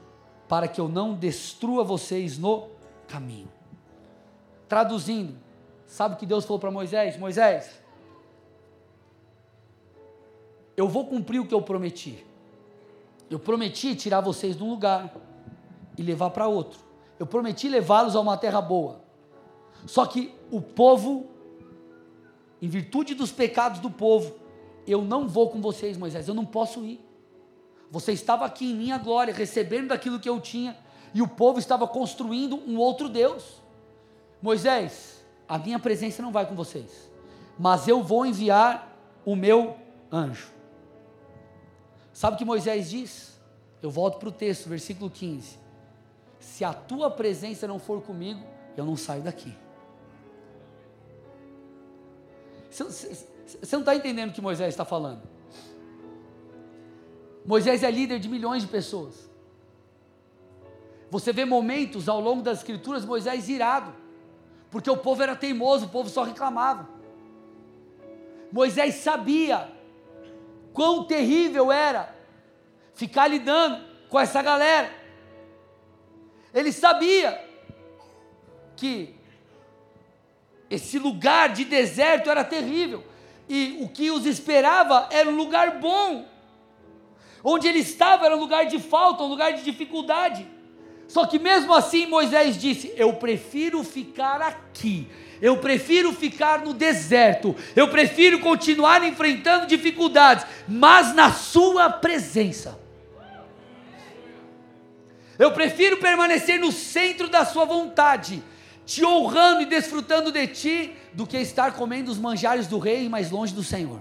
para 0.48 0.68
que 0.68 0.80
eu 0.80 0.88
não 0.88 1.16
destrua 1.16 1.84
vocês 1.84 2.38
no 2.38 2.68
caminho. 3.08 3.50
Traduzindo, 4.70 5.36
sabe 5.88 6.14
o 6.14 6.18
que 6.20 6.26
Deus 6.28 6.46
falou 6.46 6.60
para 6.60 6.70
Moisés? 6.70 7.18
Moisés, 7.18 7.82
eu 10.78 10.88
vou 10.88 11.08
cumprir 11.08 11.40
o 11.40 11.48
que 11.48 11.54
eu 11.54 11.64
prometi. 11.64 12.24
Eu 13.28 13.40
prometi 13.40 13.96
tirar 13.96 14.22
vocês 14.22 14.56
de 14.56 14.64
um 14.64 14.70
lugar 14.70 15.14
e 15.98 16.04
levar 16.04 16.30
para 16.30 16.48
outro. 16.48 16.80
Eu 17.18 17.26
prometi 17.26 17.68
levá-los 17.68 18.16
a 18.16 18.22
uma 18.22 18.38
terra 18.38 18.62
boa. 18.62 19.07
Só 19.88 20.06
que 20.06 20.36
o 20.52 20.62
povo, 20.62 21.28
em 22.62 22.68
virtude 22.68 23.16
dos 23.16 23.32
pecados 23.32 23.80
do 23.80 23.90
povo, 23.90 24.36
eu 24.86 25.02
não 25.02 25.28
vou 25.28 25.50
com 25.50 25.62
vocês, 25.62 25.98
Moisés, 25.98 26.28
eu 26.28 26.34
não 26.34 26.46
posso 26.46 26.84
ir. 26.84 27.00
Você 27.90 28.12
estava 28.12 28.46
aqui 28.46 28.72
em 28.72 28.76
minha 28.76 28.98
glória, 28.98 29.34
recebendo 29.34 29.88
daquilo 29.88 30.20
que 30.20 30.28
eu 30.28 30.42
tinha, 30.42 30.78
e 31.14 31.22
o 31.22 31.28
povo 31.28 31.58
estava 31.58 31.88
construindo 31.88 32.58
um 32.68 32.78
outro 32.78 33.08
Deus. 33.08 33.62
Moisés, 34.42 35.26
a 35.48 35.58
minha 35.58 35.80
presença 35.80 36.22
não 36.22 36.34
vai 36.34 36.46
com 36.46 36.54
vocês, 36.54 37.10
mas 37.58 37.88
eu 37.88 38.04
vou 38.04 38.26
enviar 38.26 38.94
o 39.26 39.38
meu 39.38 39.78
anjo. 40.12 40.52
Sabe 42.12 42.36
o 42.36 42.38
que 42.38 42.46
Moisés 42.46 42.90
diz? 42.90 43.40
Eu 43.82 43.90
volto 43.90 44.20
para 44.20 44.30
o 44.30 44.34
texto, 44.34 44.68
versículo 44.68 45.10
15: 45.10 45.58
Se 46.40 46.66
a 46.66 46.74
tua 46.74 47.10
presença 47.10 47.66
não 47.68 47.80
for 47.80 48.02
comigo, 48.02 48.44
eu 48.76 48.86
não 48.86 48.98
saio 48.98 49.24
daqui. 49.24 49.56
Você 52.84 53.28
não 53.72 53.80
está 53.80 53.96
entendendo 53.96 54.30
o 54.30 54.34
que 54.34 54.42
Moisés 54.42 54.70
está 54.70 54.86
falando? 54.86 55.22
Moisés 57.46 57.82
é 57.82 57.90
líder 57.90 58.20
de 58.20 58.30
milhões 58.30 58.62
de 58.62 58.68
pessoas. 58.68 59.30
Você 61.10 61.32
vê 61.32 61.46
momentos 61.46 62.10
ao 62.10 62.20
longo 62.20 62.42
das 62.42 62.60
escrituras, 62.60 63.06
Moisés 63.06 63.48
irado, 63.48 63.96
porque 64.70 64.90
o 64.90 64.98
povo 64.98 65.24
era 65.24 65.36
teimoso, 65.36 65.86
o 65.86 65.90
povo 65.90 66.10
só 66.10 66.24
reclamava. 66.24 66.90
Moisés 68.52 68.96
sabia 68.96 69.72
quão 70.74 71.06
terrível 71.06 71.72
era 71.72 72.16
ficar 72.94 73.28
lidando 73.28 73.84
com 74.10 74.20
essa 74.20 74.42
galera. 74.42 74.92
Ele 76.54 76.72
sabia 76.72 77.44
que 78.76 79.17
esse 80.70 81.00
lugar 81.00 81.50
de 81.50 81.64
deserto 81.66 82.30
era 82.30 82.44
terrível 82.44 83.04
e 83.50 83.78
o 83.82 83.88
que 83.88 84.12
os 84.12 84.26
esperava 84.26 85.08
era 85.12 85.30
um 85.30 85.36
lugar 85.36 85.80
bom. 85.80 86.26
Onde 87.44 87.68
ele 87.68 87.80
estava 87.80 88.26
era 88.26 88.36
um 88.36 88.40
lugar 88.40 88.66
de 88.66 88.80
falta, 88.80 89.24
um 89.24 89.28
lugar 89.28 89.54
de 89.54 89.64
dificuldade. 89.64 90.46
Só 91.08 91.26
que 91.26 91.40
mesmo 91.40 91.74
assim 91.74 92.06
Moisés 92.06 92.60
disse: 92.60 92.94
Eu 92.98 93.14
prefiro 93.14 93.84
ficar 93.84 94.42
aqui. 94.42 95.08
Eu 95.42 95.58
prefiro 95.58 96.12
ficar 96.12 96.66
no 96.66 96.74
deserto. 96.74 97.56
Eu 97.76 97.88
prefiro 97.90 98.40
continuar 98.40 99.04
enfrentando 99.04 99.68
dificuldades, 99.68 100.46
mas 100.68 101.14
na 101.14 101.32
Sua 101.32 101.90
presença. 101.90 102.78
Eu 105.40 105.52
prefiro 105.52 105.98
permanecer 105.98 106.60
no 106.60 106.72
centro 106.72 107.30
da 107.30 107.46
Sua 107.46 107.64
vontade, 107.64 108.44
te 108.88 109.04
honrando 109.04 109.62
e 109.62 109.66
desfrutando 109.66 110.32
de 110.32 110.48
Ti, 110.48 110.96
do 111.12 111.28
que 111.28 111.38
estar 111.38 111.74
comendo 111.74 112.10
os 112.10 112.18
manjares 112.18 112.68
do 112.68 112.80
Rei 112.80 113.10
mais 113.10 113.30
longe 113.30 113.54
do 113.54 113.62
Senhor. 113.62 114.00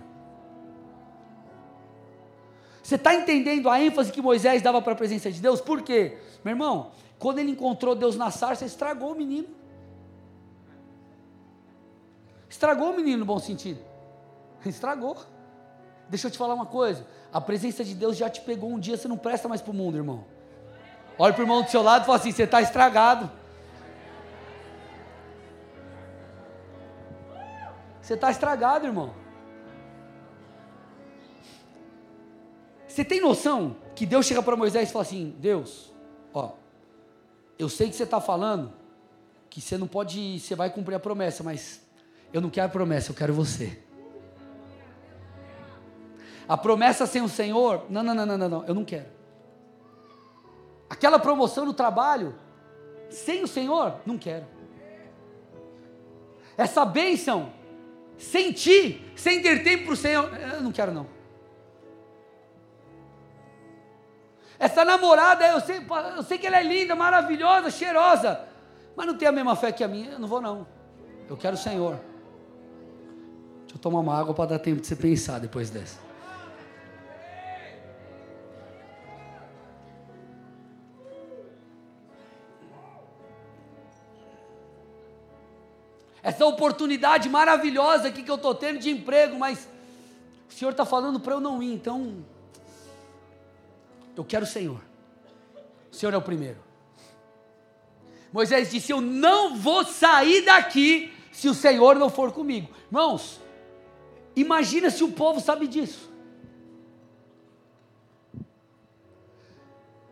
Você 2.80 2.94
está 2.94 3.12
entendendo 3.12 3.68
a 3.68 3.82
ênfase 3.82 4.12
que 4.12 4.22
Moisés 4.22 4.62
dava 4.62 4.80
para 4.80 4.92
a 4.92 4.96
presença 4.96 5.28
de 5.28 5.40
Deus? 5.40 5.60
Por 5.60 5.82
quê? 5.82 6.18
Meu 6.44 6.52
irmão, 6.52 6.92
quando 7.18 7.40
ele 7.40 7.50
encontrou 7.50 7.96
Deus 7.96 8.14
na 8.16 8.30
sarça, 8.30 8.64
estragou 8.64 9.10
o 9.10 9.16
menino. 9.16 9.48
Estragou 12.48 12.92
o 12.92 12.96
menino 12.96 13.18
no 13.18 13.24
bom 13.24 13.40
sentido. 13.40 13.80
Estragou. 14.64 15.16
Deixa 16.08 16.28
eu 16.28 16.30
te 16.30 16.38
falar 16.38 16.54
uma 16.54 16.66
coisa. 16.66 17.04
A 17.32 17.40
presença 17.40 17.82
de 17.82 17.92
Deus 17.92 18.16
já 18.16 18.30
te 18.30 18.40
pegou 18.40 18.70
um 18.70 18.78
dia, 18.78 18.96
você 18.96 19.08
não 19.08 19.18
presta 19.18 19.48
mais 19.48 19.60
para 19.60 19.72
o 19.72 19.74
mundo, 19.74 19.96
irmão. 19.96 20.24
Olha 21.18 21.34
para 21.34 21.40
o 21.40 21.44
irmão 21.44 21.62
do 21.62 21.68
seu 21.68 21.82
lado 21.82 22.02
e 22.02 22.06
fala 22.06 22.18
assim: 22.18 22.30
você 22.30 22.44
está 22.44 22.62
estragado. 22.62 23.28
Você 28.06 28.14
está 28.14 28.30
estragado, 28.30 28.86
irmão. 28.86 29.12
Você 32.86 33.04
tem 33.04 33.20
noção 33.20 33.78
que 33.96 34.06
Deus 34.06 34.24
chega 34.24 34.40
para 34.40 34.54
Moisés 34.54 34.88
e 34.88 34.92
fala 34.92 35.04
assim: 35.04 35.34
Deus, 35.40 35.92
ó, 36.32 36.52
eu 37.58 37.68
sei 37.68 37.90
que 37.90 37.96
você 37.96 38.04
está 38.04 38.20
falando 38.20 38.72
que 39.50 39.60
você 39.60 39.76
não 39.76 39.88
pode, 39.88 40.38
você 40.38 40.54
vai 40.54 40.70
cumprir 40.70 40.94
a 40.94 41.00
promessa, 41.00 41.42
mas 41.42 41.84
eu 42.32 42.40
não 42.40 42.48
quero 42.48 42.68
a 42.68 42.70
promessa, 42.70 43.10
eu 43.10 43.16
quero 43.16 43.34
você. 43.34 43.76
A 46.48 46.56
promessa 46.56 47.06
sem 47.06 47.22
o 47.22 47.28
Senhor, 47.28 47.86
não, 47.90 48.04
não, 48.04 48.14
não, 48.14 48.24
não, 48.24 48.48
não, 48.48 48.64
eu 48.66 48.74
não 48.74 48.84
quero. 48.84 49.08
Aquela 50.88 51.18
promoção 51.18 51.64
no 51.64 51.74
trabalho, 51.74 52.36
sem 53.10 53.42
o 53.42 53.48
Senhor, 53.48 53.96
não 54.06 54.16
quero. 54.16 54.46
Essa 56.56 56.84
bênção, 56.84 57.52
sem 58.18 58.52
ti, 58.52 59.04
sem 59.14 59.42
ter 59.42 59.62
tempo 59.62 59.84
para 59.84 59.92
o 59.92 59.96
Senhor, 59.96 60.30
eu 60.54 60.62
não 60.62 60.72
quero 60.72 60.92
não. 60.92 61.06
Essa 64.58 64.84
namorada, 64.84 65.46
eu 65.46 65.60
sei, 65.60 65.84
eu 66.16 66.22
sei 66.22 66.38
que 66.38 66.46
ela 66.46 66.58
é 66.58 66.62
linda, 66.62 66.94
maravilhosa, 66.94 67.70
cheirosa, 67.70 68.40
mas 68.96 69.06
não 69.06 69.16
tem 69.16 69.28
a 69.28 69.32
mesma 69.32 69.54
fé 69.54 69.70
que 69.70 69.84
a 69.84 69.88
minha, 69.88 70.12
eu 70.12 70.18
não 70.18 70.28
vou 70.28 70.40
não. 70.40 70.66
Eu 71.28 71.36
quero 71.36 71.54
o 71.54 71.58
Senhor. 71.58 72.00
Deixa 73.62 73.76
eu 73.76 73.78
tomar 73.78 74.00
uma 74.00 74.18
água 74.18 74.32
para 74.32 74.50
dar 74.50 74.58
tempo 74.58 74.80
de 74.80 74.86
você 74.86 74.96
pensar 74.96 75.38
depois 75.38 75.68
dessa. 75.68 76.05
Essa 86.26 86.44
oportunidade 86.44 87.28
maravilhosa 87.28 88.08
aqui 88.08 88.22
que 88.22 88.30
eu 88.30 88.36
estou 88.36 88.54
tendo 88.54 88.78
de 88.78 88.90
emprego, 88.90 89.38
mas 89.38 89.68
o 90.48 90.52
Senhor 90.52 90.70
está 90.70 90.84
falando 90.84 91.20
para 91.20 91.34
eu 91.34 91.40
não 91.40 91.62
ir, 91.62 91.72
então 91.72 92.24
eu 94.16 94.24
quero 94.24 94.44
o 94.44 94.48
Senhor. 94.48 94.80
O 95.92 95.94
Senhor 95.94 96.12
é 96.12 96.16
o 96.16 96.22
primeiro. 96.22 96.58
Moisés 98.32 98.70
disse: 98.70 98.90
Eu 98.90 99.00
não 99.00 99.56
vou 99.56 99.84
sair 99.84 100.42
daqui 100.42 101.12
se 101.30 101.48
o 101.48 101.54
Senhor 101.54 101.96
não 101.96 102.10
for 102.10 102.32
comigo. 102.32 102.68
Irmãos, 102.86 103.40
Imagina 104.36 104.90
se 104.90 105.02
o 105.02 105.10
povo 105.10 105.40
sabe 105.40 105.66
disso. 105.66 106.10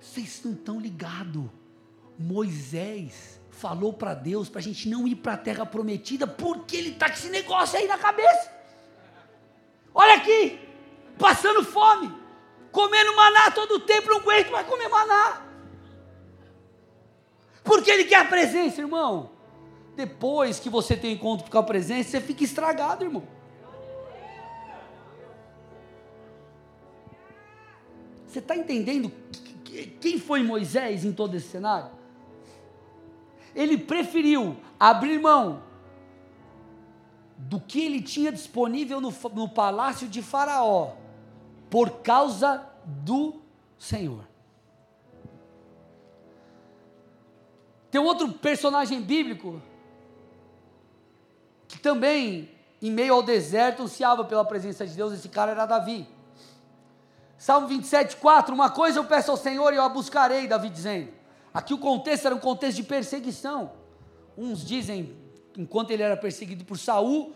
Vocês 0.00 0.40
não 0.42 0.52
estão 0.52 0.80
ligados. 0.80 1.44
Moisés 2.18 3.38
falou 3.54 3.92
para 3.92 4.14
Deus 4.14 4.48
para 4.48 4.60
a 4.60 4.62
gente 4.62 4.88
não 4.88 5.06
ir 5.06 5.16
para 5.16 5.34
a 5.34 5.36
terra 5.36 5.64
prometida, 5.64 6.26
porque 6.26 6.76
ele 6.76 6.90
está 6.90 7.08
com 7.08 7.14
esse 7.14 7.30
negócio 7.30 7.78
aí 7.78 7.86
na 7.86 7.96
cabeça. 7.96 8.52
Olha 9.94 10.14
aqui, 10.14 10.58
passando 11.18 11.64
fome, 11.64 12.12
comendo 12.72 13.14
maná 13.14 13.50
todo 13.50 13.76
o 13.76 13.80
tempo, 13.80 14.10
não 14.10 14.18
aguento 14.18 14.50
mais 14.50 14.66
comer 14.66 14.88
maná. 14.88 15.42
Porque 17.62 17.90
ele 17.90 18.04
quer 18.04 18.16
a 18.16 18.24
presença, 18.24 18.80
irmão. 18.80 19.30
Depois 19.96 20.58
que 20.58 20.68
você 20.68 20.96
tem 20.96 21.12
encontro 21.14 21.50
com 21.50 21.58
a 21.58 21.62
presença, 21.62 22.10
você 22.10 22.20
fica 22.20 22.44
estragado, 22.44 23.04
irmão. 23.04 23.22
Você 28.26 28.40
está 28.40 28.56
entendendo 28.56 29.12
quem 30.00 30.18
foi 30.18 30.42
Moisés 30.42 31.04
em 31.04 31.12
todo 31.12 31.36
esse 31.36 31.48
cenário? 31.48 32.03
Ele 33.54 33.78
preferiu 33.78 34.56
abrir 34.78 35.20
mão 35.20 35.62
do 37.36 37.60
que 37.60 37.84
ele 37.84 38.00
tinha 38.00 38.32
disponível 38.32 39.00
no, 39.00 39.12
no 39.32 39.48
palácio 39.48 40.08
de 40.08 40.22
Faraó, 40.22 40.92
por 41.68 42.02
causa 42.02 42.64
do 42.84 43.40
Senhor. 43.78 44.26
Tem 47.90 48.00
outro 48.00 48.32
personagem 48.32 49.00
bíblico 49.00 49.62
que 51.68 51.78
também, 51.78 52.50
em 52.82 52.90
meio 52.90 53.14
ao 53.14 53.22
deserto, 53.22 53.82
ansiava 53.84 54.24
pela 54.24 54.44
presença 54.44 54.86
de 54.86 54.94
Deus. 54.94 55.12
Esse 55.12 55.28
cara 55.28 55.52
era 55.52 55.66
Davi. 55.66 56.08
Salmo 57.38 57.68
27, 57.68 58.16
4: 58.16 58.54
Uma 58.54 58.70
coisa 58.70 58.98
eu 58.98 59.04
peço 59.04 59.30
ao 59.30 59.36
Senhor 59.36 59.72
e 59.72 59.76
eu 59.76 59.82
a 59.82 59.88
buscarei, 59.88 60.48
Davi 60.48 60.70
dizendo. 60.70 61.12
Aqui 61.54 61.72
o 61.72 61.78
contexto 61.78 62.26
era 62.26 62.34
um 62.34 62.40
contexto 62.40 62.78
de 62.78 62.82
perseguição. 62.82 63.70
Uns 64.36 64.64
dizem, 64.64 65.14
enquanto 65.56 65.92
ele 65.92 66.02
era 66.02 66.16
perseguido 66.16 66.64
por 66.64 66.76
Saul, 66.76 67.32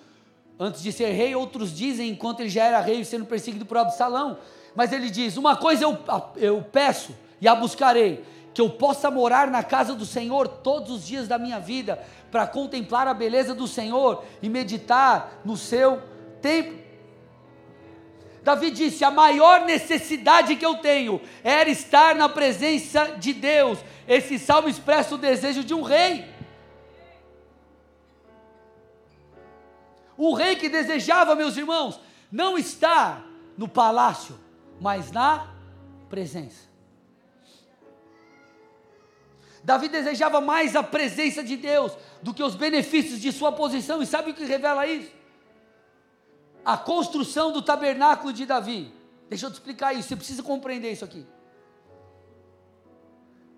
antes 0.59 0.83
de 0.83 0.91
ser 0.91 1.13
rei, 1.13 1.37
outros 1.37 1.73
dizem, 1.73 2.11
enquanto 2.11 2.41
ele 2.41 2.49
já 2.49 2.65
era 2.65 2.81
rei, 2.81 3.05
sendo 3.05 3.25
perseguido 3.25 3.65
por 3.65 3.79
Absalão. 3.79 4.37
Mas 4.75 4.93
ele 4.93 5.09
diz: 5.09 5.37
Uma 5.37 5.57
coisa 5.57 5.85
eu, 5.85 5.97
eu 6.35 6.61
peço 6.63 7.15
e 7.41 7.47
a 7.47 7.55
buscarei, 7.55 8.25
que 8.53 8.61
eu 8.61 8.69
possa 8.69 9.09
morar 9.09 9.49
na 9.53 9.63
casa 9.63 9.95
do 9.95 10.05
Senhor 10.05 10.49
todos 10.49 10.91
os 10.91 11.07
dias 11.07 11.29
da 11.29 11.39
minha 11.39 11.61
vida, 11.61 12.05
para 12.29 12.45
contemplar 12.45 13.07
a 13.07 13.15
beleza 13.15 13.55
do 13.55 13.69
Senhor 13.69 14.25
e 14.43 14.49
meditar 14.49 15.41
no 15.45 15.57
seu 15.57 16.03
templo. 16.43 16.88
Davi 18.49 18.71
disse: 18.71 19.05
a 19.05 19.11
maior 19.11 19.67
necessidade 19.67 20.57
que 20.57 20.65
eu 20.65 20.77
tenho 20.77 21.21
era 21.45 21.69
estar 21.69 22.15
na 22.15 22.31
presença 22.31 23.17
de 23.19 23.35
Deus. 23.35 23.79
Esse 24.07 24.39
salmo 24.39 24.71
expressa 24.71 25.15
o 25.15 25.19
desejo 25.19 25.63
de 25.63 25.75
um 25.75 25.83
rei. 25.83 26.25
O 30.17 30.33
rei 30.33 30.57
que 30.57 30.71
desejava, 30.71 31.35
meus 31.35 31.59
irmãos, 31.59 32.01
não 32.33 32.57
estar 32.57 33.23
no 33.55 33.69
palácio, 33.69 34.41
mas 34.81 35.13
na 35.13 35.49
presença. 36.09 36.67
Davi 39.63 39.89
desejava 39.91 40.41
mais 40.41 40.75
a 40.75 40.83
presença 40.83 41.45
de 41.45 41.59
Deus 41.59 41.93
do 42.23 42.33
que 42.33 42.43
os 42.43 42.55
benefícios 42.55 43.21
de 43.21 43.31
sua 43.31 43.53
posição, 43.53 44.03
e 44.03 44.07
sabe 44.07 44.31
o 44.31 44.35
que 44.35 44.47
revela 44.47 44.87
isso? 44.87 45.18
A 46.65 46.77
construção 46.77 47.53
do 47.53 47.63
tabernáculo 47.63 48.33
de 48.33 48.45
Davi. 48.45 48.93
Deixa 49.29 49.47
eu 49.47 49.51
te 49.51 49.55
explicar 49.55 49.93
isso, 49.93 50.09
você 50.09 50.17
precisa 50.17 50.43
compreender 50.43 50.93
isso 50.93 51.05
aqui. 51.05 51.27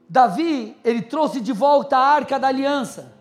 Davi, 0.09 0.77
ele 0.83 1.03
trouxe 1.03 1.41
de 1.41 1.53
volta 1.53 1.97
a 1.97 2.05
arca 2.05 2.39
da 2.39 2.49
aliança. 2.49 3.15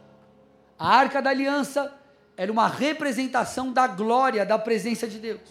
A 0.78 0.96
arca 0.96 1.22
da 1.22 1.30
aliança 1.30 1.94
era 2.36 2.52
uma 2.52 2.68
representação 2.68 3.72
da 3.72 3.86
glória, 3.86 4.46
da 4.46 4.58
presença 4.58 5.08
de 5.08 5.20
Deus. 5.20 5.42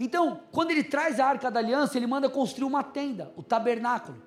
Então, 0.00 0.40
quando 0.50 0.70
ele 0.70 0.82
traz 0.82 1.20
a 1.20 1.26
arca 1.26 1.50
da 1.50 1.60
aliança, 1.60 1.96
ele 1.96 2.06
manda 2.06 2.28
construir 2.28 2.64
uma 2.64 2.82
tenda, 2.82 3.32
o 3.36 3.42
tabernáculo. 3.42 4.20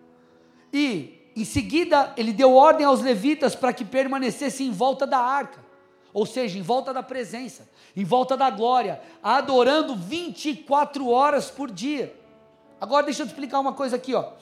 E, 0.71 1.31
em 1.35 1.43
seguida, 1.43 2.13
ele 2.15 2.31
deu 2.31 2.53
ordem 2.53 2.85
aos 2.85 3.01
levitas 3.01 3.55
para 3.55 3.73
que 3.73 3.83
permanecessem 3.83 4.67
em 4.67 4.71
volta 4.71 5.07
da 5.07 5.19
arca 5.19 5.63
ou 6.13 6.25
seja, 6.25 6.59
em 6.59 6.61
volta 6.61 6.93
da 6.93 7.01
presença, 7.01 7.67
em 7.95 8.03
volta 8.03 8.37
da 8.37 8.49
glória, 8.49 9.01
adorando 9.21 9.95
24 9.95 11.09
horas 11.09 11.49
por 11.49 11.71
dia. 11.71 12.15
Agora 12.79 13.05
deixa 13.05 13.23
eu 13.23 13.25
te 13.25 13.29
explicar 13.29 13.59
uma 13.59 13.73
coisa 13.73 13.95
aqui, 13.95 14.13
ó. 14.13 14.33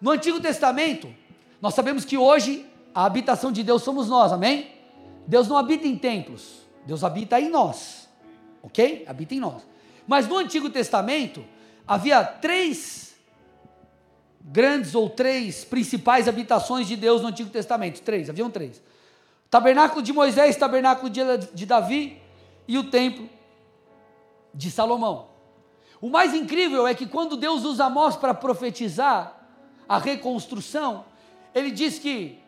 No 0.00 0.10
Antigo 0.10 0.40
Testamento, 0.40 1.12
nós 1.60 1.74
sabemos 1.74 2.04
que 2.04 2.16
hoje 2.16 2.64
a 2.94 3.04
habitação 3.04 3.52
de 3.52 3.62
Deus 3.62 3.82
somos 3.82 4.08
nós, 4.08 4.32
amém? 4.32 4.72
Deus 5.26 5.48
não 5.48 5.58
habita 5.58 5.86
em 5.86 5.96
templos, 5.96 6.62
Deus 6.86 7.04
habita 7.04 7.38
em 7.40 7.50
nós, 7.50 8.08
ok? 8.62 9.04
Habita 9.06 9.34
em 9.34 9.40
nós. 9.40 9.66
Mas 10.06 10.26
no 10.26 10.36
Antigo 10.36 10.70
Testamento 10.70 11.44
havia 11.86 12.24
três 12.24 13.14
grandes 14.40 14.94
ou 14.94 15.10
três 15.10 15.64
principais 15.64 16.26
habitações 16.26 16.86
de 16.88 16.96
Deus 16.96 17.20
no 17.20 17.28
Antigo 17.28 17.50
Testamento. 17.50 18.00
Três, 18.00 18.30
haviam 18.30 18.50
três. 18.50 18.80
Tabernáculo 19.50 20.02
de 20.02 20.12
Moisés, 20.12 20.56
tabernáculo 20.56 21.08
de, 21.08 21.20
de 21.54 21.66
Davi 21.66 22.20
e 22.66 22.76
o 22.76 22.90
templo 22.90 23.28
de 24.52 24.70
Salomão. 24.70 25.28
O 26.00 26.08
mais 26.08 26.34
incrível 26.34 26.86
é 26.86 26.94
que 26.94 27.06
quando 27.06 27.36
Deus 27.36 27.64
usa 27.64 27.86
Amós 27.86 28.16
para 28.16 28.34
profetizar 28.34 29.34
a 29.88 29.98
reconstrução, 29.98 31.04
ele 31.54 31.70
diz 31.70 31.98
que 31.98 32.38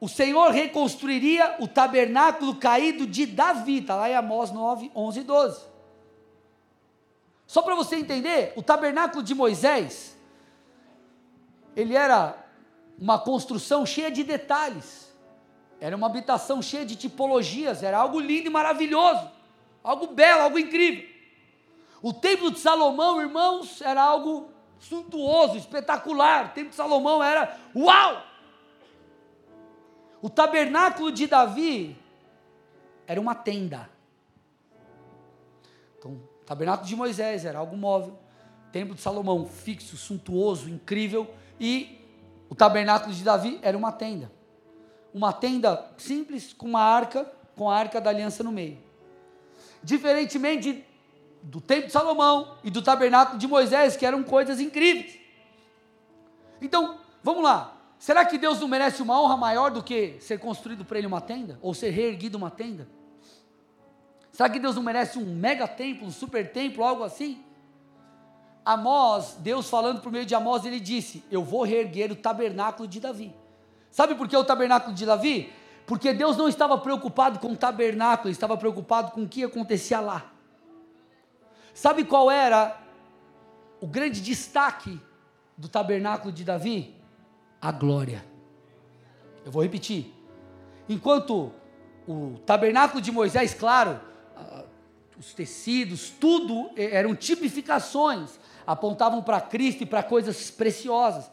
o 0.00 0.08
Senhor 0.08 0.50
reconstruiria 0.50 1.56
o 1.60 1.66
tabernáculo 1.66 2.56
caído 2.56 3.06
de 3.06 3.26
Davi, 3.26 3.78
está 3.78 3.96
lá 3.96 4.10
em 4.10 4.14
Amós 4.14 4.50
9, 4.50 4.90
11 4.94 5.20
e 5.20 5.22
12. 5.22 5.60
Só 7.46 7.62
para 7.62 7.74
você 7.74 7.96
entender, 7.96 8.52
o 8.56 8.62
tabernáculo 8.62 9.22
de 9.22 9.34
Moisés, 9.34 10.16
ele 11.74 11.94
era 11.94 12.36
uma 12.98 13.18
construção 13.18 13.86
cheia 13.86 14.10
de 14.10 14.22
detalhes. 14.22 15.07
Era 15.80 15.96
uma 15.96 16.06
habitação 16.06 16.60
cheia 16.60 16.84
de 16.84 16.96
tipologias, 16.96 17.82
era 17.82 17.98
algo 17.98 18.18
lindo 18.18 18.48
e 18.48 18.50
maravilhoso, 18.50 19.30
algo 19.82 20.08
belo, 20.08 20.42
algo 20.42 20.58
incrível. 20.58 21.08
O 22.02 22.12
templo 22.12 22.50
de 22.50 22.58
Salomão, 22.58 23.20
irmãos, 23.20 23.80
era 23.80 24.02
algo 24.02 24.50
suntuoso, 24.78 25.56
espetacular. 25.56 26.46
O 26.46 26.48
templo 26.50 26.70
de 26.70 26.76
Salomão 26.76 27.22
era 27.22 27.56
uau! 27.74 28.24
O 30.20 30.28
tabernáculo 30.28 31.12
de 31.12 31.28
Davi 31.28 31.96
era 33.06 33.20
uma 33.20 33.34
tenda. 33.34 33.88
Então, 35.96 36.12
o 36.12 36.44
tabernáculo 36.44 36.88
de 36.88 36.96
Moisés 36.96 37.44
era 37.44 37.58
algo 37.60 37.76
móvel. 37.76 38.18
O 38.68 38.70
templo 38.72 38.94
de 38.96 39.00
Salomão, 39.00 39.46
fixo, 39.46 39.96
suntuoso, 39.96 40.68
incrível. 40.68 41.32
E 41.58 42.00
o 42.48 42.54
tabernáculo 42.54 43.14
de 43.14 43.22
Davi 43.22 43.60
era 43.62 43.78
uma 43.78 43.92
tenda 43.92 44.37
uma 45.12 45.32
tenda 45.32 45.90
simples 45.96 46.52
com 46.52 46.66
uma 46.66 46.82
arca, 46.82 47.30
com 47.56 47.70
a 47.70 47.76
arca 47.76 48.00
da 48.00 48.10
aliança 48.10 48.42
no 48.42 48.52
meio. 48.52 48.78
Diferentemente 49.82 50.84
do 51.42 51.60
templo 51.60 51.86
de 51.86 51.92
Salomão 51.92 52.56
e 52.62 52.70
do 52.70 52.82
tabernáculo 52.82 53.38
de 53.38 53.46
Moisés, 53.46 53.96
que 53.96 54.04
eram 54.04 54.22
coisas 54.22 54.60
incríveis. 54.60 55.18
Então, 56.60 56.98
vamos 57.22 57.42
lá. 57.42 57.74
Será 57.98 58.24
que 58.24 58.38
Deus 58.38 58.60
não 58.60 58.68
merece 58.68 59.02
uma 59.02 59.20
honra 59.20 59.36
maior 59.36 59.70
do 59.70 59.82
que 59.82 60.16
ser 60.20 60.38
construído 60.38 60.84
para 60.84 60.98
ele 60.98 61.06
uma 61.06 61.20
tenda? 61.20 61.58
Ou 61.60 61.74
ser 61.74 61.90
reerguido 61.90 62.38
uma 62.38 62.50
tenda? 62.50 62.88
Será 64.30 64.48
que 64.48 64.60
Deus 64.60 64.76
não 64.76 64.82
merece 64.82 65.18
um 65.18 65.34
mega 65.34 65.66
templo, 65.66 66.06
um 66.06 66.10
super 66.10 66.52
templo, 66.52 66.84
algo 66.84 67.02
assim? 67.02 67.42
Amós, 68.64 69.36
Deus 69.40 69.68
falando 69.68 70.00
por 70.00 70.12
meio 70.12 70.26
de 70.26 70.34
Amós, 70.34 70.64
ele 70.64 70.78
disse: 70.78 71.24
Eu 71.30 71.42
vou 71.42 71.64
reerguer 71.64 72.12
o 72.12 72.16
tabernáculo 72.16 72.86
de 72.86 73.00
Davi. 73.00 73.34
Sabe 73.90 74.14
por 74.14 74.28
que 74.28 74.36
o 74.36 74.44
tabernáculo 74.44 74.94
de 74.94 75.04
Davi? 75.04 75.52
Porque 75.86 76.12
Deus 76.12 76.36
não 76.36 76.48
estava 76.48 76.76
preocupado 76.76 77.38
com 77.38 77.52
o 77.52 77.56
tabernáculo, 77.56 78.30
estava 78.30 78.56
preocupado 78.56 79.12
com 79.12 79.22
o 79.22 79.28
que 79.28 79.42
acontecia 79.42 80.00
lá. 80.00 80.30
Sabe 81.72 82.04
qual 82.04 82.30
era 82.30 82.78
o 83.80 83.86
grande 83.86 84.20
destaque 84.20 85.00
do 85.56 85.68
tabernáculo 85.68 86.32
de 86.32 86.44
Davi? 86.44 86.94
A 87.60 87.72
glória. 87.72 88.24
Eu 89.44 89.50
vou 89.50 89.62
repetir. 89.62 90.12
Enquanto 90.88 91.52
o 92.06 92.38
tabernáculo 92.44 93.00
de 93.00 93.10
Moisés, 93.10 93.54
claro, 93.54 94.00
os 95.18 95.32
tecidos, 95.32 96.10
tudo 96.10 96.70
eram 96.76 97.16
tipificações, 97.16 98.38
apontavam 98.66 99.22
para 99.22 99.40
Cristo 99.40 99.82
e 99.82 99.86
para 99.86 100.02
coisas 100.02 100.50
preciosas. 100.50 101.30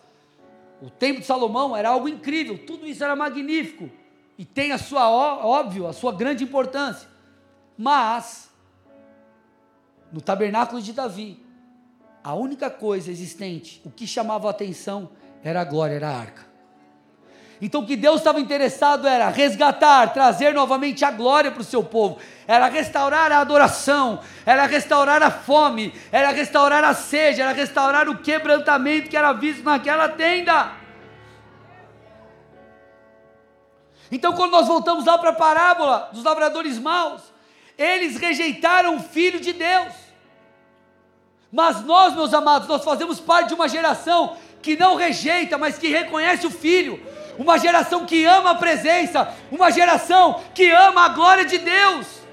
O 0.82 0.90
templo 0.90 1.22
de 1.22 1.28
Salomão 1.28 1.76
era 1.76 1.90
algo 1.90 2.08
incrível, 2.08 2.66
tudo 2.66 2.86
isso 2.86 3.04
era 3.04 3.16
magnífico 3.16 3.90
e 4.38 4.44
tem 4.44 4.72
a 4.72 4.78
sua 4.78 5.10
óbvio, 5.10 5.88
a 5.88 5.94
sua 5.94 6.12
grande 6.12 6.44
importância. 6.44 7.08
Mas 7.78 8.50
no 10.12 10.22
tabernáculo 10.22 10.82
de 10.82 10.94
Davi, 10.94 11.44
a 12.24 12.34
única 12.34 12.70
coisa 12.70 13.12
existente, 13.12 13.82
o 13.86 13.90
que 13.90 14.06
chamava 14.06 14.48
a 14.48 14.52
atenção, 14.52 15.10
era 15.44 15.62
a 15.62 15.66
glória, 15.66 15.96
era 15.96 16.10
a 16.10 16.18
arca. 16.18 16.45
Então 17.62 17.82
o 17.82 17.86
que 17.86 17.96
Deus 17.96 18.18
estava 18.18 18.40
interessado 18.40 19.08
era 19.08 19.30
resgatar, 19.30 20.12
trazer 20.14 20.54
novamente 20.54 21.06
a 21.06 21.12
glória 21.12 21.52
para 21.52 21.62
o 21.62 21.66
seu 21.66 21.84
povo, 21.84 22.18
era 22.48 22.68
restaurar 22.68 23.32
a 23.32 23.40
adoração, 23.40 24.20
era 24.46 24.66
restaurar 24.66 25.24
a 25.24 25.32
fome, 25.32 25.94
era 26.12 26.32
restaurar 26.32 26.84
a 26.84 26.94
sede, 26.94 27.42
era 27.42 27.54
restaurar 27.54 28.10
o 28.10 28.18
quebrantamento 28.18 29.10
que 29.10 29.16
era 29.16 29.32
visto 29.32 29.64
naquela 29.64 30.10
tenda. 30.10 30.72
Então, 34.12 34.34
quando 34.34 34.52
nós 34.52 34.68
voltamos 34.68 35.06
lá 35.06 35.18
para 35.18 35.32
a 35.32 35.34
parábola 35.34 36.10
dos 36.14 36.24
lavradores 36.24 36.78
maus, 36.78 37.22
eles 37.78 38.18
rejeitaram 38.18 38.98
o 38.98 39.00
Filho 39.02 39.40
de 39.40 39.54
Deus. 39.54 39.94
Mas 41.52 41.84
nós, 41.84 42.14
meus 42.14 42.34
amados, 42.34 42.68
nós 42.68 42.84
fazemos 42.84 43.20
parte 43.20 43.50
de 43.50 43.54
uma 43.54 43.68
geração 43.68 44.38
que 44.62 44.76
não 44.76 44.96
rejeita, 44.96 45.58
mas 45.58 45.78
que 45.78 45.88
reconhece 45.88 46.46
o 46.46 46.52
Filho, 46.52 47.02
uma 47.38 47.58
geração 47.58 48.06
que 48.06 48.26
ama 48.26 48.52
a 48.52 48.56
presença, 48.56 49.34
uma 49.52 49.72
geração 49.72 50.42
que 50.54 50.70
ama 50.70 51.06
a 51.06 51.10
glória 51.10 51.46
de 51.46 51.58
Deus. 51.58 52.26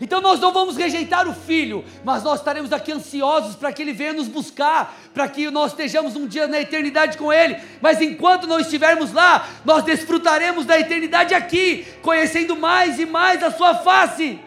Então 0.00 0.20
nós 0.20 0.38
não 0.40 0.52
vamos 0.52 0.76
rejeitar 0.76 1.26
o 1.26 1.32
Filho, 1.32 1.84
mas 2.04 2.22
nós 2.22 2.38
estaremos 2.40 2.72
aqui 2.72 2.92
ansiosos 2.92 3.56
para 3.56 3.72
que 3.72 3.80
Ele 3.80 3.94
venha 3.94 4.12
nos 4.12 4.28
buscar, 4.28 4.94
para 5.14 5.26
que 5.26 5.50
nós 5.50 5.72
estejamos 5.72 6.14
um 6.16 6.26
dia 6.26 6.46
na 6.46 6.60
eternidade 6.60 7.16
com 7.16 7.32
Ele. 7.32 7.56
Mas 7.80 8.00
enquanto 8.02 8.46
não 8.46 8.60
estivermos 8.60 9.12
lá, 9.12 9.48
nós 9.64 9.84
desfrutaremos 9.84 10.66
da 10.66 10.78
eternidade 10.78 11.34
aqui, 11.34 11.86
conhecendo 12.02 12.54
mais 12.56 12.98
e 12.98 13.06
mais 13.06 13.42
a 13.42 13.50
Sua 13.50 13.74
face. 13.76 14.38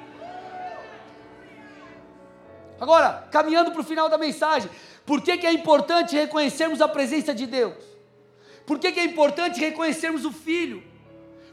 Agora, 2.80 3.28
caminhando 3.32 3.72
para 3.72 3.82
o 3.82 3.86
final 3.86 4.08
da 4.08 4.18
mensagem, 4.18 4.70
por 5.06 5.22
que, 5.22 5.36
que 5.38 5.48
é 5.48 5.52
importante 5.52 6.16
reconhecermos 6.16 6.80
a 6.80 6.88
presença 6.88 7.34
de 7.34 7.48
Deus? 7.48 7.89
Por 8.70 8.78
que, 8.78 8.92
que 8.92 9.00
é 9.00 9.04
importante 9.04 9.60
reconhecermos 9.60 10.26
o 10.26 10.32
Filho? 10.32 10.84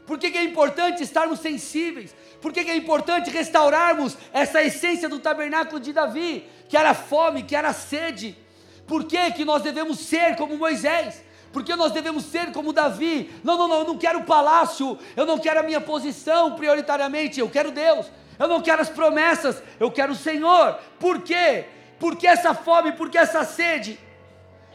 Por 0.05 0.19
que, 0.19 0.29
que 0.29 0.37
é 0.37 0.43
importante 0.43 1.01
estarmos 1.01 1.39
sensíveis? 1.39 2.15
Por 2.39 2.53
que, 2.53 2.63
que 2.63 2.69
é 2.69 2.75
importante 2.75 3.31
restaurarmos 3.31 4.15
essa 4.31 4.61
essência 4.61 5.09
do 5.09 5.17
tabernáculo 5.17 5.79
de 5.79 5.91
Davi, 5.91 6.47
que 6.69 6.77
era 6.77 6.93
fome, 6.93 7.41
que 7.41 7.55
era 7.55 7.73
sede? 7.73 8.37
Por 8.85 9.03
que, 9.05 9.31
que 9.31 9.43
nós 9.43 9.63
devemos 9.63 9.97
ser 9.97 10.35
como 10.35 10.55
Moisés? 10.59 11.23
Por 11.51 11.63
que 11.63 11.75
nós 11.75 11.91
devemos 11.91 12.23
ser 12.23 12.51
como 12.51 12.71
Davi? 12.71 13.31
Não, 13.43 13.57
não, 13.57 13.67
não, 13.67 13.79
eu 13.79 13.85
não 13.85 13.97
quero 13.97 14.19
o 14.19 14.23
palácio, 14.23 14.95
eu 15.15 15.25
não 15.25 15.39
quero 15.39 15.61
a 15.61 15.63
minha 15.63 15.81
posição 15.81 16.51
prioritariamente, 16.51 17.39
eu 17.39 17.49
quero 17.49 17.71
Deus. 17.71 18.05
Eu 18.37 18.47
não 18.47 18.61
quero 18.61 18.83
as 18.83 18.89
promessas, 18.89 19.63
eu 19.79 19.89
quero 19.89 20.13
o 20.13 20.15
Senhor. 20.15 20.75
Por 20.99 21.23
quê? 21.23 21.65
Por 21.99 22.15
que 22.15 22.27
essa 22.27 22.53
fome? 22.53 22.91
Por 22.91 23.09
que 23.09 23.17
essa 23.17 23.43
sede? 23.43 23.99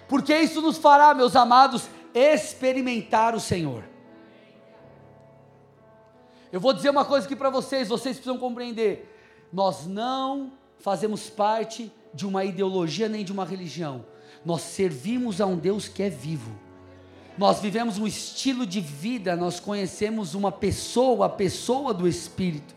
Porque 0.09 0.37
isso 0.37 0.61
nos 0.61 0.77
fará, 0.77 1.15
meus 1.15 1.37
amados, 1.37 1.89
experimentar 2.15 3.35
o 3.35 3.41
Senhor. 3.41 3.85
Eu 6.53 6.61
vou 6.61 6.73
dizer 6.73 6.91
uma 6.91 7.05
coisa 7.05 7.27
aqui 7.27 7.35
para 7.35 7.49
vocês, 7.49 7.89
vocês 7.89 8.17
precisam 8.17 8.39
compreender. 8.39 9.09
Nós 9.53 9.87
não 9.87 10.53
fazemos 10.79 11.31
parte 11.31 11.91
de 12.13 12.27
uma 12.27 12.45
ideologia 12.45 13.09
nem 13.09 13.25
de 13.25 13.33
uma 13.33 13.45
religião. 13.45 14.05
Nós 14.45 14.61
servimos 14.63 15.41
a 15.41 15.47
um 15.47 15.57
Deus 15.57 15.89
que 15.89 16.03
é 16.03 16.11
vivo. 16.11 16.55
Nós 17.39 17.61
vivemos 17.61 17.97
um 17.97 18.07
estilo 18.07 18.67
de 18.67 18.81
vida, 18.81 19.35
nós 19.35 19.59
conhecemos 19.59 20.35
uma 20.35 20.53
pessoa, 20.53 21.27
a 21.27 21.31
pessoa 21.31 21.95
do 21.95 22.07
Espírito. 22.07 22.75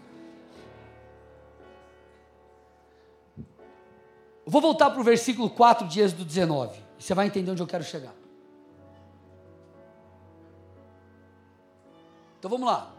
Vou 4.45 4.61
voltar 4.61 4.91
para 4.91 5.01
o 5.01 5.03
versículo 5.03 5.49
4 5.49 5.87
de 5.87 5.99
Êxodo 5.99 6.23
19. 6.23 6.79
Você 6.97 7.13
vai 7.13 7.27
entender 7.27 7.51
onde 7.51 7.61
eu 7.61 7.67
quero 7.67 7.83
chegar. 7.83 8.13
Então 12.45 12.59
vamos 12.59 12.71
lá. 12.71 12.91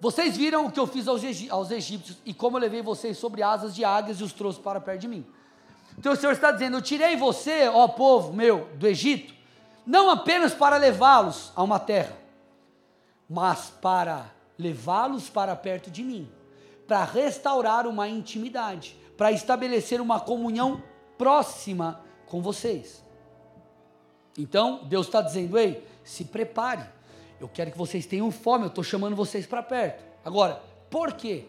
Vocês 0.00 0.36
viram 0.36 0.66
o 0.66 0.70
que 0.70 0.78
eu 0.78 0.86
fiz 0.86 1.08
aos, 1.08 1.24
egípcios 1.72 2.18
e 2.24 2.32
como 2.32 2.56
eu 2.56 2.60
levei 2.60 2.80
vocês 2.80 3.18
sobre 3.18 3.42
asas 3.42 3.74
de 3.74 3.84
águias 3.84 4.20
e 4.20 4.22
os 4.22 4.32
trouxe 4.32 4.60
para 4.60 4.80
perto 4.80 5.00
de 5.00 5.08
mim. 5.08 5.26
Então 5.98 6.12
o 6.12 6.16
Senhor 6.16 6.30
está 6.30 6.52
dizendo: 6.52 6.76
Eu 6.76 6.82
tirei 6.82 7.16
você, 7.16 7.66
ó 7.66 7.88
povo 7.88 8.32
meu, 8.32 8.68
do 8.76 8.86
Egito, 8.86 9.34
não 9.84 10.08
apenas 10.08 10.54
para 10.54 10.76
levá-los 10.76 11.50
a 11.56 11.64
uma 11.64 11.80
terra, 11.80 12.16
mas 13.28 13.70
para 13.82 14.30
levá-los 14.56 15.28
para 15.28 15.56
perto 15.56 15.90
de 15.90 16.04
mim, 16.04 16.30
para 16.86 17.02
restaurar 17.02 17.88
uma 17.88 18.06
intimidade, 18.06 18.96
para 19.16 19.32
estabelecer 19.32 20.00
uma 20.00 20.20
comunhão 20.20 20.80
próxima 21.18 22.00
com 22.26 22.40
vocês. 22.40 23.02
Então, 24.38 24.84
Deus 24.84 25.06
está 25.06 25.20
dizendo: 25.20 25.58
ei, 25.58 25.84
se 26.04 26.24
prepare, 26.26 26.93
eu 27.40 27.48
quero 27.48 27.70
que 27.70 27.78
vocês 27.78 28.06
tenham 28.06 28.30
fome, 28.30 28.64
eu 28.64 28.68
estou 28.68 28.84
chamando 28.84 29.16
vocês 29.16 29.46
para 29.46 29.62
perto. 29.62 30.04
Agora, 30.24 30.62
por 30.90 31.12
quê? 31.12 31.46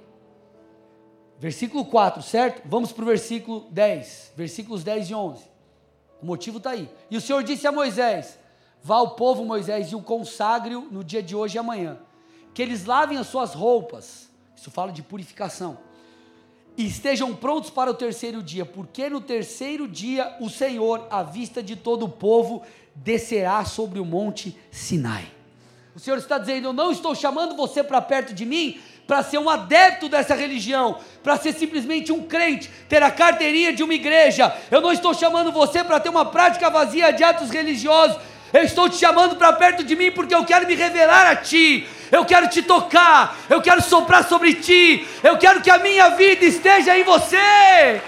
Versículo 1.39 1.85
4, 1.85 2.21
certo? 2.21 2.61
Vamos 2.65 2.91
para 2.91 3.03
o 3.03 3.07
versículo 3.07 3.67
10, 3.71 4.33
versículos 4.35 4.83
10 4.83 5.09
e 5.09 5.13
11. 5.15 5.43
O 6.21 6.25
motivo 6.25 6.57
está 6.57 6.71
aí. 6.71 6.89
E 7.11 7.17
o 7.17 7.21
Senhor 7.21 7.43
disse 7.43 7.67
a 7.67 7.71
Moisés: 7.71 8.39
Vá 8.81 8.95
ao 8.95 9.11
povo, 9.11 9.43
Moisés, 9.43 9.91
e 9.91 9.95
o 9.95 10.01
consagre 10.01 10.75
no 10.75 11.03
dia 11.03 11.21
de 11.21 11.35
hoje 11.35 11.57
e 11.57 11.59
amanhã, 11.59 11.99
que 12.53 12.61
eles 12.61 12.85
lavem 12.85 13.17
as 13.17 13.27
suas 13.27 13.53
roupas. 13.53 14.29
Isso 14.55 14.71
fala 14.71 14.91
de 14.91 15.03
purificação 15.03 15.77
e 16.77 16.85
estejam 16.85 17.33
prontos 17.33 17.69
para 17.69 17.89
o 17.89 17.93
terceiro 17.93 18.43
dia, 18.43 18.65
porque 18.65 19.09
no 19.09 19.21
terceiro 19.21 19.87
dia 19.87 20.35
o 20.39 20.49
Senhor, 20.49 21.07
à 21.09 21.23
vista 21.23 21.63
de 21.63 21.75
todo 21.75 22.05
o 22.05 22.09
povo, 22.09 22.63
descerá 22.93 23.63
sobre 23.65 23.99
o 23.99 24.05
monte 24.05 24.57
Sinai. 24.71 25.34
O 25.95 25.99
Senhor 25.99 26.17
está 26.17 26.37
dizendo: 26.37 26.67
Eu 26.67 26.73
não 26.73 26.91
estou 26.91 27.15
chamando 27.15 27.55
você 27.55 27.83
para 27.83 28.01
perto 28.01 28.33
de 28.33 28.45
mim 28.45 28.79
para 29.07 29.21
ser 29.21 29.37
um 29.37 29.47
adepto 29.47 30.09
dessa 30.09 30.33
religião, 30.33 30.97
para 31.23 31.37
ser 31.37 31.53
simplesmente 31.53 32.11
um 32.11 32.23
crente, 32.23 32.71
ter 32.89 33.03
a 33.03 33.11
carteirinha 33.11 33.71
de 33.71 33.83
uma 33.83 33.93
igreja. 33.93 34.51
Eu 34.71 34.81
não 34.81 34.91
estou 34.91 35.13
chamando 35.13 35.51
você 35.51 35.83
para 35.83 35.99
ter 35.99 36.09
uma 36.09 36.25
prática 36.25 36.69
vazia 36.71 37.11
de 37.13 37.23
atos 37.23 37.51
religiosos. 37.51 38.17
Eu 38.51 38.63
estou 38.63 38.89
te 38.89 38.97
chamando 38.97 39.35
para 39.35 39.53
perto 39.53 39.83
de 39.83 39.95
mim 39.95 40.11
porque 40.11 40.33
eu 40.33 40.43
quero 40.43 40.67
me 40.67 40.75
revelar 40.75 41.27
a 41.27 41.35
ti 41.35 41.87
eu 42.11 42.25
quero 42.25 42.47
te 42.47 42.61
tocar, 42.61 43.35
eu 43.49 43.61
quero 43.61 43.81
soprar 43.81 44.23
sobre 44.23 44.53
ti, 44.53 45.07
eu 45.23 45.37
quero 45.37 45.61
que 45.61 45.69
a 45.69 45.77
minha 45.77 46.09
vida 46.09 46.45
esteja 46.45 46.97
em 46.97 47.03
você. 47.03 48.01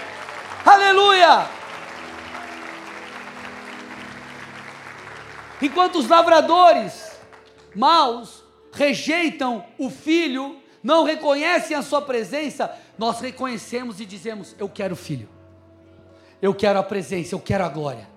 Aleluia! 0.64 1.46
Enquanto 5.60 5.98
os 5.98 6.08
lavradores 6.08 7.07
maus 7.74 8.42
rejeitam 8.72 9.64
o 9.78 9.90
filho, 9.90 10.56
não 10.82 11.04
reconhecem 11.04 11.76
a 11.76 11.82
sua 11.82 12.00
presença, 12.02 12.74
nós 12.96 13.20
reconhecemos 13.20 14.00
e 14.00 14.06
dizemos: 14.06 14.54
Eu 14.58 14.68
quero 14.68 14.94
o 14.94 14.96
filho, 14.96 15.28
eu 16.40 16.54
quero 16.54 16.78
a 16.78 16.82
presença, 16.82 17.34
eu 17.34 17.40
quero 17.40 17.64
a 17.64 17.68
glória. 17.68 18.08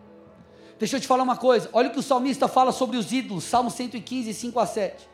Deixa 0.80 0.98
eu 0.98 1.02
te 1.02 1.08
falar 1.08 1.24
uma 1.24 1.38
coisa, 1.38 1.70
olha 1.74 1.90
o 1.90 1.92
que 1.92 2.00
o 2.00 2.04
salmista 2.04 2.48
fala 2.48 2.72
sobre 2.72 2.98
os 2.98 3.12
ídolos, 3.12 3.44
Salmo 3.44 3.70
115, 3.70 4.34
5 4.34 4.60
a 4.60 4.66
7. 4.66 5.08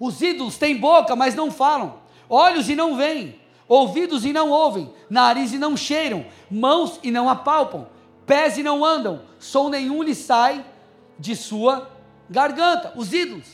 Os 0.00 0.20
ídolos 0.20 0.58
têm 0.58 0.76
boca, 0.76 1.14
mas 1.14 1.34
não 1.34 1.50
falam, 1.50 2.00
olhos 2.28 2.68
e 2.68 2.74
não 2.74 2.96
veem, 2.96 3.40
ouvidos 3.68 4.24
e 4.24 4.32
não 4.32 4.50
ouvem, 4.50 4.92
nariz 5.08 5.52
e 5.52 5.58
não 5.58 5.76
cheiram, 5.76 6.26
mãos 6.50 6.98
e 7.02 7.10
não 7.10 7.28
apalpam, 7.28 7.86
pés 8.26 8.58
e 8.58 8.62
não 8.62 8.84
andam, 8.84 9.22
som 9.38 9.68
nenhum 9.68 10.02
lhe 10.02 10.14
sai 10.14 10.64
de 11.18 11.36
sua 11.36 11.88
garganta. 12.28 12.92
Os 12.96 13.12
ídolos. 13.12 13.46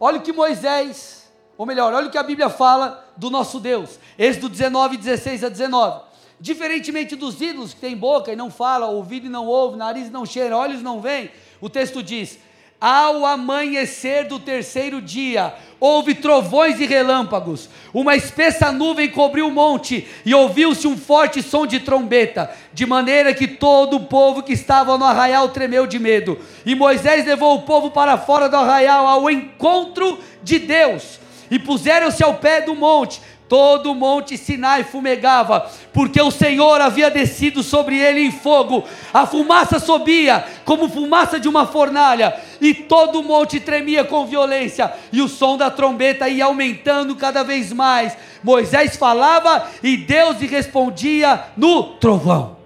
Olha 0.00 0.18
o 0.18 0.22
que 0.22 0.32
Moisés, 0.32 1.28
ou 1.56 1.66
melhor, 1.66 1.92
olha 1.92 2.06
o 2.06 2.10
que 2.10 2.18
a 2.18 2.22
Bíblia 2.22 2.48
fala 2.48 3.04
do 3.16 3.30
nosso 3.30 3.58
Deus. 3.58 3.98
Êxodo 4.18 4.48
19, 4.48 4.96
16 4.96 5.44
a 5.44 5.48
19. 5.48 6.02
Diferentemente 6.40 7.16
dos 7.16 7.40
ídolos 7.40 7.74
que 7.74 7.80
têm 7.80 7.96
boca 7.96 8.32
e 8.32 8.36
não 8.36 8.48
fala, 8.48 8.86
ouvido 8.86 9.26
e 9.26 9.28
não 9.28 9.46
ouve, 9.46 9.76
nariz 9.76 10.06
e 10.06 10.10
não 10.10 10.24
cheira, 10.24 10.56
olhos 10.56 10.82
não 10.82 11.00
veem, 11.00 11.30
o 11.60 11.68
texto 11.68 12.00
diz: 12.00 12.38
ao 12.80 13.26
amanhecer 13.26 14.28
do 14.28 14.38
terceiro 14.38 15.00
dia, 15.02 15.54
houve 15.80 16.14
trovões 16.14 16.80
e 16.80 16.86
relâmpagos, 16.86 17.68
uma 17.92 18.14
espessa 18.14 18.70
nuvem 18.70 19.08
cobriu 19.08 19.48
o 19.48 19.52
monte, 19.52 20.06
e 20.24 20.34
ouviu-se 20.34 20.86
um 20.86 20.96
forte 20.96 21.42
som 21.42 21.66
de 21.66 21.80
trombeta, 21.80 22.50
de 22.72 22.86
maneira 22.86 23.34
que 23.34 23.48
todo 23.48 23.96
o 23.96 24.06
povo 24.06 24.42
que 24.42 24.52
estava 24.52 24.96
no 24.96 25.04
arraial 25.04 25.48
tremeu 25.48 25.86
de 25.86 25.98
medo. 25.98 26.38
E 26.64 26.74
Moisés 26.74 27.24
levou 27.26 27.56
o 27.56 27.62
povo 27.62 27.90
para 27.90 28.16
fora 28.18 28.48
do 28.48 28.56
arraial 28.56 29.06
ao 29.06 29.30
encontro 29.30 30.18
de 30.42 30.58
Deus, 30.58 31.18
e 31.50 31.58
puseram-se 31.58 32.22
ao 32.22 32.34
pé 32.34 32.60
do 32.60 32.74
monte, 32.74 33.20
Todo 33.48 33.92
o 33.92 33.94
monte 33.94 34.36
Sinai 34.36 34.84
fumegava, 34.84 35.70
porque 35.92 36.20
o 36.20 36.30
Senhor 36.30 36.80
havia 36.82 37.10
descido 37.10 37.62
sobre 37.62 37.98
ele 37.98 38.20
em 38.20 38.30
fogo. 38.30 38.84
A 39.12 39.26
fumaça 39.26 39.78
subia 39.78 40.44
como 40.66 40.88
fumaça 40.88 41.40
de 41.40 41.48
uma 41.48 41.66
fornalha, 41.66 42.38
e 42.60 42.74
todo 42.74 43.20
o 43.20 43.24
monte 43.24 43.58
tremia 43.58 44.04
com 44.04 44.26
violência, 44.26 44.92
e 45.10 45.22
o 45.22 45.28
som 45.28 45.56
da 45.56 45.70
trombeta 45.70 46.28
ia 46.28 46.44
aumentando 46.44 47.16
cada 47.16 47.42
vez 47.42 47.72
mais. 47.72 48.14
Moisés 48.42 48.96
falava 48.96 49.66
e 49.82 49.96
Deus 49.96 50.38
lhe 50.40 50.46
respondia 50.46 51.44
no 51.56 51.94
trovão. 51.94 52.58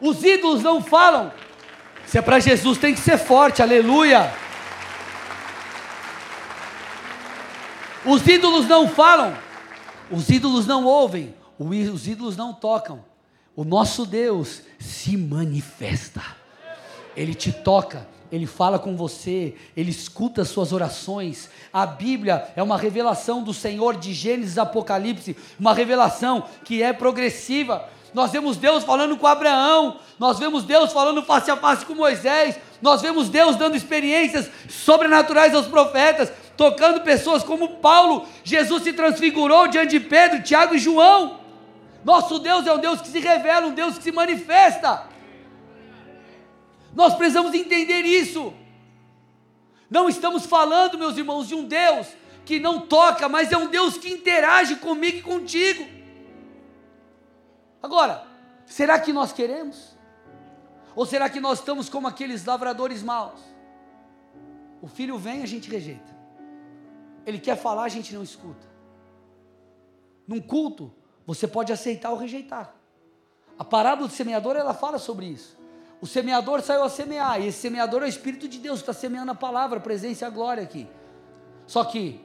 Os 0.00 0.24
ídolos 0.24 0.62
não 0.62 0.80
falam. 0.82 1.32
Se 2.06 2.18
é 2.18 2.22
para 2.22 2.40
Jesus, 2.40 2.78
tem 2.78 2.94
que 2.94 3.00
ser 3.00 3.18
forte, 3.18 3.62
aleluia. 3.62 4.32
Os 8.04 8.26
ídolos 8.26 8.66
não 8.66 8.88
falam, 8.88 9.36
os 10.10 10.28
ídolos 10.28 10.66
não 10.66 10.84
ouvem, 10.84 11.34
os 11.58 12.08
ídolos 12.08 12.36
não 12.36 12.52
tocam. 12.52 13.04
O 13.54 13.64
nosso 13.64 14.04
Deus 14.04 14.62
se 14.78 15.16
manifesta. 15.16 16.22
Ele 17.16 17.34
te 17.34 17.52
toca, 17.52 18.08
ele 18.30 18.46
fala 18.46 18.78
com 18.78 18.96
você, 18.96 19.54
ele 19.76 19.90
escuta 19.90 20.42
as 20.42 20.48
suas 20.48 20.72
orações. 20.72 21.48
A 21.72 21.86
Bíblia 21.86 22.50
é 22.56 22.62
uma 22.62 22.78
revelação 22.78 23.42
do 23.42 23.54
Senhor 23.54 23.96
de 23.96 24.12
Gênesis 24.12 24.58
Apocalipse, 24.58 25.36
uma 25.60 25.74
revelação 25.74 26.44
que 26.64 26.82
é 26.82 26.92
progressiva. 26.92 27.88
Nós 28.14 28.32
vemos 28.32 28.56
Deus 28.56 28.84
falando 28.84 29.16
com 29.16 29.26
Abraão, 29.26 29.98
nós 30.18 30.38
vemos 30.38 30.64
Deus 30.64 30.92
falando 30.92 31.22
face 31.22 31.50
a 31.50 31.56
face 31.56 31.86
com 31.86 31.94
Moisés, 31.94 32.58
nós 32.80 33.00
vemos 33.00 33.28
Deus 33.28 33.56
dando 33.56 33.76
experiências 33.76 34.50
sobrenaturais 34.68 35.54
aos 35.54 35.66
profetas, 35.66 36.32
tocando 36.62 37.00
pessoas 37.00 37.42
como 37.42 37.78
Paulo. 37.78 38.28
Jesus 38.44 38.84
se 38.84 38.92
transfigurou 38.92 39.66
diante 39.66 39.98
de 39.98 40.00
Pedro, 40.00 40.44
Tiago 40.44 40.76
e 40.76 40.78
João. 40.78 41.40
Nosso 42.04 42.38
Deus 42.38 42.64
é 42.68 42.72
um 42.72 42.78
Deus 42.78 43.00
que 43.00 43.08
se 43.08 43.18
revela, 43.18 43.66
um 43.66 43.74
Deus 43.74 43.98
que 43.98 44.04
se 44.04 44.12
manifesta. 44.12 45.08
Nós 46.94 47.16
precisamos 47.16 47.52
entender 47.52 48.02
isso. 48.02 48.54
Não 49.90 50.08
estamos 50.08 50.46
falando, 50.46 50.96
meus 50.96 51.16
irmãos, 51.16 51.48
de 51.48 51.54
um 51.56 51.64
Deus 51.64 52.06
que 52.44 52.60
não 52.60 52.82
toca, 52.82 53.28
mas 53.28 53.50
é 53.50 53.56
um 53.56 53.66
Deus 53.66 53.98
que 53.98 54.12
interage 54.12 54.76
comigo 54.76 55.18
e 55.18 55.22
contigo. 55.22 55.84
Agora, 57.82 58.24
será 58.66 59.00
que 59.00 59.12
nós 59.12 59.32
queremos? 59.32 59.96
Ou 60.94 61.04
será 61.06 61.28
que 61.28 61.40
nós 61.40 61.58
estamos 61.58 61.88
como 61.88 62.06
aqueles 62.06 62.44
lavradores 62.44 63.02
maus? 63.02 63.40
O 64.80 64.86
filho 64.86 65.18
vem, 65.18 65.42
a 65.42 65.46
gente 65.46 65.68
rejeita. 65.68 66.11
Ele 67.26 67.38
quer 67.38 67.56
falar, 67.56 67.84
a 67.84 67.88
gente 67.88 68.14
não 68.14 68.22
escuta. 68.22 68.66
Num 70.26 70.40
culto, 70.40 70.92
você 71.26 71.46
pode 71.46 71.72
aceitar 71.72 72.10
ou 72.10 72.16
rejeitar. 72.16 72.74
A 73.58 73.64
parábola 73.64 74.08
do 74.08 74.14
semeador, 74.14 74.56
ela 74.56 74.74
fala 74.74 74.98
sobre 74.98 75.26
isso. 75.26 75.58
O 76.00 76.06
semeador 76.06 76.60
saiu 76.62 76.82
a 76.82 76.88
semear, 76.88 77.40
e 77.40 77.46
esse 77.46 77.60
semeador 77.60 78.02
é 78.02 78.06
o 78.06 78.08
Espírito 78.08 78.48
de 78.48 78.58
Deus, 78.58 78.80
está 78.80 78.92
semeando 78.92 79.30
a 79.30 79.36
palavra, 79.36 79.78
a 79.78 79.82
presença 79.82 80.24
e 80.24 80.26
a 80.26 80.30
glória 80.30 80.62
aqui. 80.62 80.88
Só 81.66 81.84
que 81.84 82.20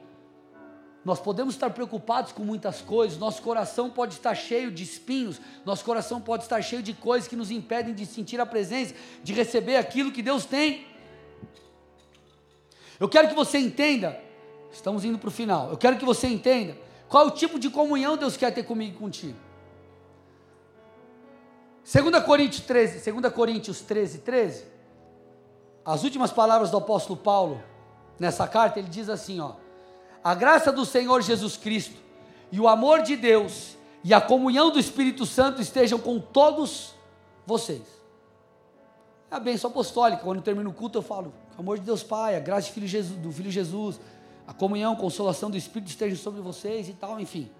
nós 1.04 1.20
podemos 1.20 1.54
estar 1.54 1.70
preocupados 1.70 2.32
com 2.32 2.42
muitas 2.42 2.80
coisas, 2.80 3.16
nosso 3.18 3.40
coração 3.40 3.88
pode 3.88 4.14
estar 4.14 4.34
cheio 4.34 4.70
de 4.70 4.82
espinhos, 4.82 5.40
nosso 5.64 5.84
coração 5.84 6.20
pode 6.20 6.42
estar 6.42 6.60
cheio 6.60 6.82
de 6.82 6.92
coisas 6.92 7.28
que 7.28 7.36
nos 7.36 7.50
impedem 7.52 7.94
de 7.94 8.04
sentir 8.04 8.40
a 8.40 8.46
presença, 8.46 8.94
de 9.22 9.32
receber 9.32 9.76
aquilo 9.76 10.10
que 10.10 10.22
Deus 10.22 10.44
tem. 10.44 10.86
Eu 12.98 13.08
quero 13.08 13.28
que 13.28 13.34
você 13.34 13.58
entenda 13.58 14.20
Estamos 14.70 15.04
indo 15.04 15.18
para 15.18 15.28
o 15.28 15.30
final. 15.30 15.70
Eu 15.70 15.76
quero 15.76 15.96
que 15.96 16.04
você 16.04 16.26
entenda 16.26 16.76
qual 17.08 17.26
o 17.26 17.30
tipo 17.30 17.58
de 17.58 17.70
comunhão 17.70 18.16
Deus 18.16 18.36
quer 18.36 18.52
ter 18.52 18.62
comigo 18.62 18.96
e 18.96 18.98
contigo. 18.98 19.38
2 21.90 22.22
Coríntios 22.24 22.64
13, 22.66 23.10
2 23.10 23.32
Coríntios 23.32 23.80
13, 23.80 24.18
13, 24.18 24.64
as 25.84 26.04
últimas 26.04 26.30
palavras 26.30 26.70
do 26.70 26.76
apóstolo 26.76 27.18
Paulo 27.18 27.62
nessa 28.18 28.46
carta, 28.46 28.78
ele 28.78 28.88
diz 28.88 29.08
assim, 29.08 29.40
ó: 29.40 29.52
A 30.22 30.34
graça 30.34 30.70
do 30.70 30.84
Senhor 30.84 31.22
Jesus 31.22 31.56
Cristo 31.56 31.96
e 32.52 32.60
o 32.60 32.68
amor 32.68 33.02
de 33.02 33.16
Deus 33.16 33.76
e 34.04 34.12
a 34.12 34.20
comunhão 34.20 34.70
do 34.70 34.78
Espírito 34.78 35.24
Santo 35.24 35.62
estejam 35.62 35.98
com 35.98 36.20
todos 36.20 36.94
vocês. 37.46 37.82
É 39.30 39.36
a 39.36 39.40
bênção 39.40 39.70
apostólica, 39.70 40.22
quando 40.22 40.42
termino 40.42 40.68
o 40.68 40.74
culto 40.74 40.98
eu 40.98 41.02
falo, 41.02 41.32
amor 41.58 41.78
de 41.78 41.84
Deus 41.84 42.02
Pai, 42.02 42.36
a 42.36 42.40
graça 42.40 42.68
do 42.68 42.74
Filho 42.74 42.86
Jesus, 42.86 43.18
do 43.18 43.32
Filho 43.32 43.50
Jesus 43.50 43.98
a 44.48 44.54
comunhão, 44.54 44.94
a 44.94 44.96
consolação 44.96 45.50
do 45.50 45.58
Espírito 45.58 45.88
esteja 45.90 46.16
sobre 46.16 46.40
vocês 46.40 46.88
e 46.88 46.94
tal, 46.94 47.20
enfim. 47.20 47.50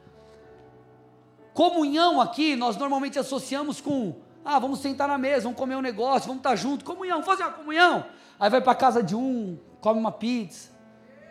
Comunhão 1.52 2.18
aqui 2.18 2.56
nós 2.56 2.78
normalmente 2.78 3.18
associamos 3.18 3.78
com, 3.78 4.14
ah, 4.42 4.58
vamos 4.58 4.78
sentar 4.78 5.06
na 5.06 5.18
mesa, 5.18 5.42
vamos 5.42 5.58
comer 5.58 5.76
um 5.76 5.82
negócio, 5.82 6.28
vamos 6.28 6.38
estar 6.38 6.56
junto, 6.56 6.86
comunhão, 6.86 7.22
fazer 7.22 7.42
uma 7.42 7.52
comunhão. 7.52 8.06
Aí 8.40 8.48
vai 8.48 8.62
para 8.62 8.74
casa 8.74 9.02
de 9.02 9.14
um, 9.14 9.58
come 9.82 10.00
uma 10.00 10.10
pizza. 10.10 10.70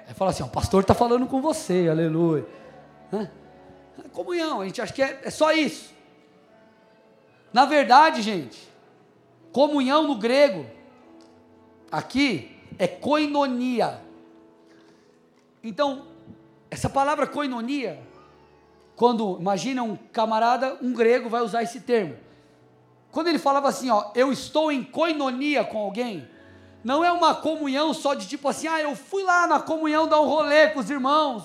Aí 0.07 0.13
fala 0.13 0.29
assim, 0.29 0.43
ó, 0.43 0.45
o 0.45 0.49
pastor 0.49 0.81
está 0.81 0.93
falando 0.93 1.25
com 1.25 1.41
você, 1.41 1.87
aleluia. 1.89 2.45
É 3.11 4.07
comunhão, 4.09 4.61
a 4.61 4.65
gente 4.65 4.79
acha 4.79 4.93
que 4.93 5.01
é, 5.01 5.21
é 5.23 5.31
só 5.31 5.51
isso. 5.51 5.91
Na 7.51 7.65
verdade, 7.65 8.21
gente, 8.21 8.69
comunhão 9.51 10.07
no 10.07 10.17
grego, 10.17 10.67
aqui, 11.91 12.55
é 12.77 12.85
koinonia. 12.87 14.05
Então, 15.63 16.07
essa 16.69 16.89
palavra 16.89 17.25
koinonia, 17.25 18.01
quando 18.95 19.37
imagina 19.39 19.83
um 19.83 19.95
camarada, 19.95 20.77
um 20.81 20.93
grego 20.93 21.29
vai 21.29 21.41
usar 21.41 21.63
esse 21.63 21.81
termo. 21.81 22.17
Quando 23.11 23.27
ele 23.27 23.39
falava 23.39 23.67
assim, 23.67 23.89
ó, 23.89 24.11
eu 24.15 24.31
estou 24.31 24.71
em 24.71 24.83
koinonia 24.83 25.63
com 25.63 25.77
alguém, 25.77 26.27
não 26.83 27.03
é 27.03 27.11
uma 27.11 27.35
comunhão 27.35 27.93
só 27.93 28.13
de 28.13 28.27
tipo 28.27 28.47
assim, 28.47 28.67
ah, 28.67 28.81
eu 28.81 28.95
fui 28.95 29.23
lá 29.23 29.47
na 29.47 29.59
comunhão 29.59 30.07
dar 30.07 30.21
um 30.21 30.25
rolê 30.25 30.69
com 30.69 30.79
os 30.79 30.89
irmãos. 30.89 31.43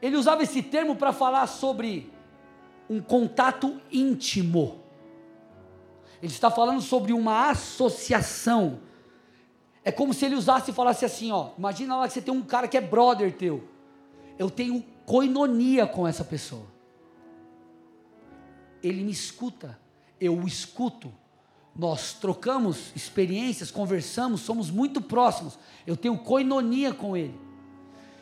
Ele 0.00 0.16
usava 0.16 0.42
esse 0.42 0.62
termo 0.62 0.94
para 0.94 1.12
falar 1.12 1.46
sobre 1.46 2.12
um 2.88 3.00
contato 3.00 3.80
íntimo. 3.90 4.80
Ele 6.22 6.32
está 6.32 6.50
falando 6.50 6.80
sobre 6.80 7.12
uma 7.12 7.50
associação 7.50 8.80
é 9.88 9.90
como 9.90 10.12
se 10.12 10.26
ele 10.26 10.34
usasse 10.34 10.70
e 10.70 10.74
falasse 10.74 11.06
assim, 11.06 11.32
ó, 11.32 11.52
imagina 11.56 11.96
lá 11.96 12.06
que 12.06 12.12
você 12.12 12.20
tem 12.20 12.34
um 12.34 12.42
cara 12.42 12.68
que 12.68 12.76
é 12.76 12.80
brother 12.80 13.32
teu. 13.34 13.66
Eu 14.38 14.50
tenho 14.50 14.84
coinonia 15.06 15.86
com 15.86 16.06
essa 16.06 16.22
pessoa. 16.22 16.66
Ele 18.82 19.02
me 19.02 19.10
escuta, 19.10 19.78
eu 20.20 20.36
o 20.36 20.46
escuto. 20.46 21.10
Nós 21.74 22.12
trocamos 22.12 22.92
experiências, 22.94 23.70
conversamos, 23.70 24.42
somos 24.42 24.70
muito 24.70 25.00
próximos. 25.00 25.58
Eu 25.86 25.96
tenho 25.96 26.18
coinonia 26.18 26.92
com 26.92 27.16
ele. 27.16 27.40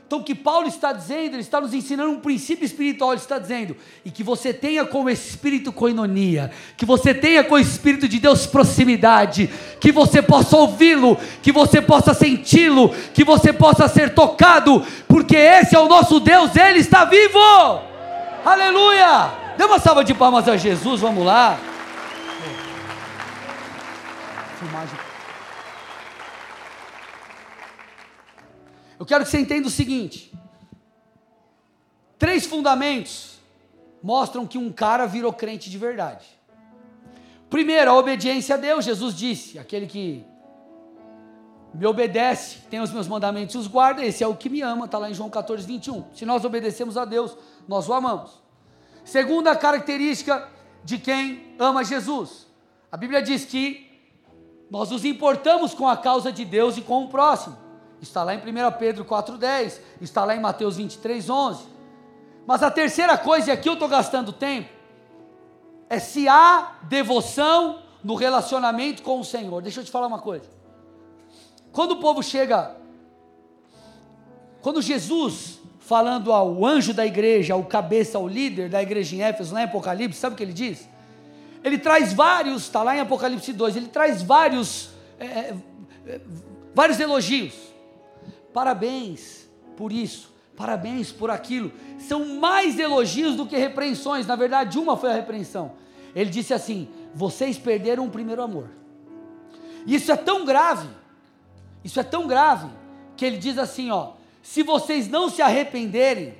Então, 0.07 0.21
o 0.21 0.23
que 0.23 0.37
Paulo 0.37 0.69
está 0.69 0.93
dizendo, 0.93 1.35
ele 1.35 1.41
está 1.41 1.61
nos 1.61 1.75
ensinando 1.75 2.13
um 2.13 2.21
princípio 2.21 2.65
espiritual, 2.65 3.11
ele 3.11 3.21
está 3.21 3.41
dizendo, 3.41 3.77
e 4.05 4.11
que 4.11 4.23
você 4.23 4.55
tenha 4.55 4.85
como 4.85 5.11
espírito 5.11 5.73
coinonia, 5.73 6.53
que 6.77 6.87
você 6.87 7.13
tenha 7.13 7.43
com 7.43 7.57
o 7.57 7.59
Espírito 7.59 8.09
de 8.09 8.21
Deus 8.21 8.47
proximidade, 8.47 9.51
que 9.81 9.91
você 9.91 10.23
possa 10.23 10.57
ouvi-lo, 10.57 11.19
que 11.43 11.51
você 11.51 11.83
possa 11.83 12.15
senti-lo, 12.15 12.91
que 13.13 13.25
você 13.25 13.53
possa 13.53 13.89
ser 13.89 14.15
tocado, 14.15 14.87
porque 15.09 15.35
esse 15.37 15.75
é 15.75 15.81
o 15.81 15.89
nosso 15.89 16.21
Deus, 16.21 16.55
ele 16.55 16.79
está 16.79 17.05
vivo! 17.05 17.41
Aleluia! 18.45 19.33
Dê 19.59 19.65
uma 19.65 19.81
salva 19.81 20.05
de 20.05 20.15
palmas 20.15 20.49
a 20.49 20.57
Jesus, 20.57 21.01
vamos 21.01 21.27
lá. 21.27 21.59
Filmagem. 24.61 25.06
Eu 28.99 29.05
quero 29.05 29.24
que 29.24 29.30
você 29.30 29.38
entenda 29.38 29.68
o 29.68 29.70
seguinte: 29.70 30.32
três 32.18 32.47
fundamentos 32.47 33.38
mostram 34.03 34.47
que 34.47 34.59
um 34.59 34.72
cara 34.72 35.07
virou 35.07 35.32
crente 35.32 35.68
de 35.68 35.78
verdade. 35.78 36.26
Primeiro, 37.51 37.90
a 37.90 37.94
obediência 37.94 38.55
a 38.55 38.59
Deus. 38.59 38.84
Jesus 38.84 39.14
disse: 39.14 39.59
aquele 39.59 39.86
que 39.86 40.24
me 41.74 41.86
obedece, 41.86 42.61
tem 42.70 42.80
os 42.80 42.90
meus 42.90 43.07
mandamentos 43.07 43.55
e 43.55 43.59
os 43.59 43.66
guarda, 43.66 44.05
esse 44.05 44.24
é 44.24 44.26
o 44.26 44.34
que 44.34 44.49
me 44.49 44.62
ama, 44.62 44.86
está 44.86 44.97
lá 44.97 45.11
em 45.11 45.14
João 45.14 45.28
14, 45.28 45.66
21. 45.66 46.05
Se 46.14 46.24
nós 46.24 46.44
obedecemos 46.44 46.97
a 46.97 47.05
Deus, 47.05 47.36
nós 47.68 47.88
o 47.88 47.92
amamos. 47.92 48.42
Segunda 49.05 49.55
característica 49.55 50.49
de 50.82 50.99
quem 50.99 51.55
ama 51.59 51.84
Jesus: 51.84 52.47
a 52.90 52.97
Bíblia 52.97 53.22
diz 53.22 53.44
que 53.44 53.86
nós 54.70 54.90
nos 54.90 55.05
importamos 55.05 55.74
com 55.74 55.86
a 55.86 55.97
causa 55.97 56.32
de 56.32 56.44
Deus 56.44 56.76
e 56.76 56.82
com 56.82 57.05
o 57.05 57.09
próximo. 57.09 57.66
Está 58.07 58.23
lá 58.23 58.35
em 58.35 58.39
1 58.39 58.43
Pedro 58.79 59.05
4,10, 59.05 59.81
está 60.01 60.25
lá 60.25 60.35
em 60.35 60.41
Mateus 60.41 60.77
23, 60.77 61.29
11. 61.29 61.65
Mas 62.47 62.63
a 62.63 62.71
terceira 62.71 63.19
coisa, 63.19 63.51
e 63.51 63.53
aqui 63.53 63.69
eu 63.69 63.75
estou 63.75 63.89
gastando 63.89 64.33
tempo, 64.33 64.69
é 65.89 65.99
se 65.99 66.29
há 66.29 66.77
devoção 66.83 67.83
no 68.03 68.15
relacionamento 68.15 69.03
com 69.03 69.21
o 69.21 69.25
Senhor. 69.25 69.61
Deixa 69.61 69.81
eu 69.81 69.85
te 69.85 69.91
falar 69.91 70.07
uma 70.07 70.21
coisa. 70.21 70.49
Quando 71.73 71.93
o 71.93 71.97
povo 71.97 72.23
chega, 72.23 72.77
quando 74.63 74.81
Jesus 74.81 75.59
falando 75.81 76.33
ao 76.33 76.65
anjo 76.65 76.93
da 76.93 77.07
igreja, 77.07 77.55
ao 77.55 77.65
cabeça, 77.65 78.19
ao 78.19 78.27
líder 78.27 78.69
da 78.69 78.83
igreja 78.83 79.15
em 79.15 79.23
Éfeso, 79.23 79.55
lá 79.55 79.61
em 79.61 79.65
Apocalipse, 79.65 80.19
sabe 80.19 80.35
o 80.35 80.37
que 80.37 80.43
ele 80.43 80.53
diz? 80.53 80.89
Ele 81.63 81.79
traz 81.79 82.13
vários, 82.13 82.63
está 82.63 82.83
lá 82.83 82.97
em 82.97 83.01
Apocalipse 83.01 83.53
2, 83.53 83.77
ele 83.77 83.89
traz 83.89 84.23
vários, 84.23 84.91
é, 85.19 85.55
é, 86.07 86.21
vários 86.75 86.99
elogios. 86.99 87.55
Parabéns 88.57 89.47
por 89.77 89.93
isso, 89.93 90.33
parabéns 90.57 91.13
por 91.13 91.31
aquilo. 91.31 91.71
São 91.99 92.39
mais 92.41 92.79
elogios 92.79 93.37
do 93.37 93.45
que 93.45 93.55
repreensões, 93.55 94.27
na 94.27 94.35
verdade, 94.35 94.79
uma 94.79 94.97
foi 94.97 95.11
a 95.11 95.15
repreensão. 95.15 95.73
Ele 96.15 96.31
disse 96.31 96.55
assim: 96.55 96.89
vocês 97.15 97.59
perderam 97.59 98.07
o 98.07 98.11
primeiro 98.11 98.41
amor. 98.41 98.71
Isso 99.87 100.11
é 100.11 100.17
tão 100.17 100.47
grave, 100.47 100.89
isso 101.85 102.01
é 102.01 102.03
tão 102.03 102.27
grave, 102.27 102.71
que 103.15 103.27
ele 103.27 103.37
diz 103.37 103.59
assim: 103.59 103.91
ó, 103.91 104.15
se 104.43 104.63
vocês 104.63 105.07
não 105.07 105.29
se 105.29 105.43
arrependerem, 105.43 106.35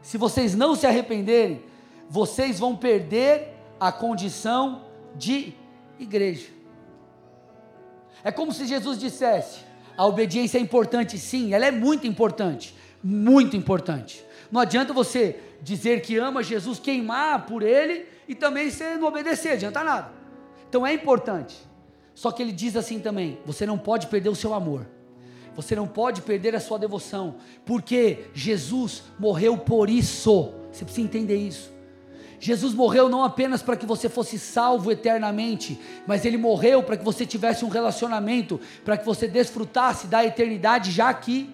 se 0.00 0.16
vocês 0.16 0.54
não 0.54 0.74
se 0.74 0.86
arrependerem, 0.86 1.62
vocês 2.08 2.58
vão 2.58 2.74
perder 2.74 3.52
a 3.78 3.92
condição 3.92 4.86
de 5.14 5.52
igreja. 5.98 6.48
É 8.24 8.32
como 8.32 8.54
se 8.54 8.66
Jesus 8.66 8.98
dissesse: 8.98 9.63
a 9.96 10.06
obediência 10.06 10.58
é 10.58 10.60
importante, 10.60 11.18
sim, 11.18 11.54
ela 11.54 11.66
é 11.66 11.70
muito 11.70 12.06
importante, 12.06 12.74
muito 13.02 13.56
importante. 13.56 14.24
Não 14.50 14.60
adianta 14.60 14.92
você 14.92 15.38
dizer 15.62 16.02
que 16.02 16.16
ama 16.16 16.42
Jesus, 16.42 16.78
queimar 16.78 17.46
por 17.46 17.62
ele 17.62 18.06
e 18.28 18.34
também 18.34 18.70
você 18.70 18.96
não 18.96 19.08
obedecer, 19.08 19.52
adianta 19.52 19.82
nada. 19.82 20.12
Então 20.68 20.86
é 20.86 20.92
importante. 20.92 21.56
Só 22.14 22.30
que 22.30 22.42
ele 22.42 22.52
diz 22.52 22.76
assim 22.76 23.00
também: 23.00 23.38
você 23.44 23.66
não 23.66 23.76
pode 23.76 24.06
perder 24.06 24.28
o 24.28 24.34
seu 24.34 24.54
amor. 24.54 24.86
Você 25.56 25.76
não 25.76 25.86
pode 25.86 26.22
perder 26.22 26.54
a 26.56 26.60
sua 26.60 26.78
devoção, 26.78 27.36
porque 27.64 28.26
Jesus 28.34 29.04
morreu 29.18 29.56
por 29.56 29.88
isso. 29.88 30.52
Você 30.72 30.84
precisa 30.84 31.06
entender 31.06 31.36
isso. 31.36 31.73
Jesus 32.44 32.74
morreu 32.74 33.08
não 33.08 33.24
apenas 33.24 33.62
para 33.62 33.74
que 33.74 33.86
você 33.86 34.06
fosse 34.06 34.38
salvo 34.38 34.92
eternamente, 34.92 35.80
mas 36.06 36.26
ele 36.26 36.36
morreu 36.36 36.82
para 36.82 36.94
que 36.94 37.02
você 37.02 37.24
tivesse 37.24 37.64
um 37.64 37.70
relacionamento, 37.70 38.60
para 38.84 38.98
que 38.98 39.06
você 39.06 39.26
desfrutasse 39.26 40.08
da 40.08 40.22
eternidade 40.22 40.90
já 40.90 41.08
aqui. 41.08 41.50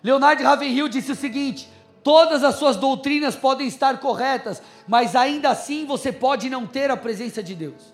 Leonardo 0.00 0.44
Ravenhill 0.44 0.86
disse 0.86 1.10
o 1.10 1.16
seguinte: 1.16 1.68
todas 2.04 2.44
as 2.44 2.54
suas 2.54 2.76
doutrinas 2.76 3.34
podem 3.34 3.66
estar 3.66 3.98
corretas, 3.98 4.62
mas 4.86 5.16
ainda 5.16 5.50
assim 5.50 5.84
você 5.84 6.12
pode 6.12 6.48
não 6.48 6.68
ter 6.68 6.88
a 6.88 6.96
presença 6.96 7.42
de 7.42 7.52
Deus. 7.52 7.92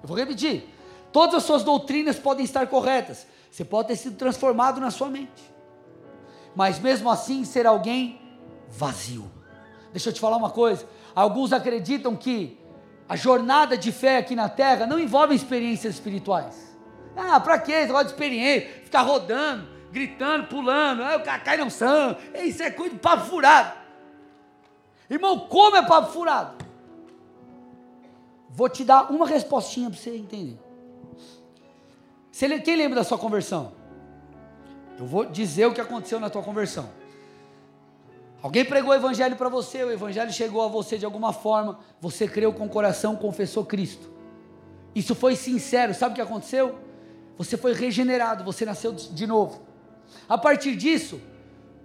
Eu 0.00 0.06
vou 0.06 0.16
repetir. 0.16 0.68
Todas 1.10 1.34
as 1.34 1.42
suas 1.42 1.64
doutrinas 1.64 2.20
podem 2.20 2.44
estar 2.44 2.68
corretas. 2.68 3.26
Você 3.50 3.64
pode 3.64 3.88
ter 3.88 3.96
sido 3.96 4.16
transformado 4.16 4.80
na 4.80 4.92
sua 4.92 5.08
mente. 5.08 5.42
Mas 6.54 6.78
mesmo 6.78 7.10
assim 7.10 7.44
ser 7.44 7.66
alguém 7.66 8.19
vazio. 8.70 9.30
Deixa 9.92 10.08
eu 10.08 10.12
te 10.12 10.20
falar 10.20 10.36
uma 10.36 10.50
coisa. 10.50 10.86
Alguns 11.14 11.52
acreditam 11.52 12.14
que 12.14 12.58
a 13.08 13.16
jornada 13.16 13.76
de 13.76 13.90
fé 13.90 14.18
aqui 14.18 14.36
na 14.36 14.48
terra 14.48 14.86
não 14.86 14.98
envolve 14.98 15.34
experiências 15.34 15.94
espirituais. 15.94 16.76
Ah, 17.16 17.40
para 17.40 17.58
quê? 17.58 17.72
Esse 17.72 17.86
negócio 17.86 18.06
de 18.06 18.12
experiência, 18.12 18.68
ficar 18.84 19.02
rodando, 19.02 19.66
gritando, 19.90 20.46
pulando, 20.46 21.02
ah, 21.02 21.16
o 21.16 21.22
cara 21.22 21.40
cai 21.40 21.56
no 21.56 21.70
são. 21.70 22.16
Isso 22.34 22.62
é 22.62 22.70
coisa 22.70 22.94
de 22.94 23.00
papo 23.00 23.24
furado. 23.26 23.78
Irmão, 25.08 25.40
como 25.40 25.76
é 25.76 25.84
papo 25.84 26.12
furado? 26.12 26.64
Vou 28.48 28.68
te 28.68 28.84
dar 28.84 29.10
uma 29.10 29.26
respostinha 29.26 29.90
para 29.90 29.98
você 29.98 30.16
entender. 30.16 30.58
Quem 32.64 32.76
lembra 32.76 33.00
da 33.00 33.04
sua 33.04 33.18
conversão? 33.18 33.72
Eu 34.98 35.06
vou 35.06 35.24
dizer 35.24 35.66
o 35.66 35.74
que 35.74 35.80
aconteceu 35.80 36.20
na 36.20 36.30
tua 36.30 36.42
conversão. 36.42 36.88
Alguém 38.42 38.64
pregou 38.64 38.90
o 38.90 38.94
evangelho 38.94 39.36
para 39.36 39.48
você, 39.48 39.84
o 39.84 39.90
evangelho 39.90 40.32
chegou 40.32 40.62
a 40.62 40.68
você 40.68 40.96
de 40.96 41.04
alguma 41.04 41.32
forma, 41.32 41.78
você 42.00 42.26
creu 42.26 42.52
com 42.52 42.64
o 42.64 42.68
coração, 42.68 43.14
confessou 43.14 43.64
Cristo. 43.64 44.10
Isso 44.94 45.14
foi 45.14 45.36
sincero, 45.36 45.92
sabe 45.92 46.12
o 46.12 46.14
que 46.14 46.22
aconteceu? 46.22 46.78
Você 47.36 47.56
foi 47.56 47.74
regenerado, 47.74 48.42
você 48.42 48.64
nasceu 48.64 48.92
de 48.92 49.26
novo. 49.26 49.60
A 50.28 50.38
partir 50.38 50.74
disso, 50.74 51.20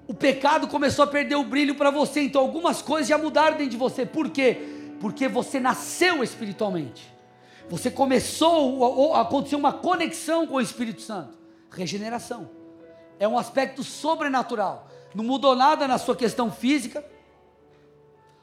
o 0.08 0.14
pecado 0.14 0.68
começou 0.68 1.03
a 1.03 1.08
perder 1.08 1.36
o 1.36 1.43
brilho 1.43 1.76
para 1.76 1.91
você, 1.91 2.22
então 2.22 2.41
algumas 2.41 2.82
coisas 2.82 3.08
já 3.08 3.18
mudaram 3.18 3.58
dentro 3.58 3.72
de 3.72 3.78
você. 3.78 4.06
Por 4.06 4.30
quê? 4.30 4.58
Porque 4.99 5.28
você 5.28 5.60
nasceu 5.60 6.24
espiritualmente. 6.24 7.14
Você 7.70 7.89
começou, 7.91 9.16
aconteceu 9.16 9.58
uma 9.58 9.74
conexão 9.74 10.45
com 10.45 10.56
o 10.56 10.62
Espírito 10.62 11.01
Santo. 11.01 11.38
Regeneração. 11.72 12.49
É 13.20 13.28
um 13.28 13.38
aspecto 13.38 13.84
sobrenatural. 13.84 14.88
Não 15.16 15.24
mudou 15.24 15.55
nada 15.55 15.88
na 15.88 15.97
sua 15.97 16.16
questão 16.16 16.51
física. 16.51 17.03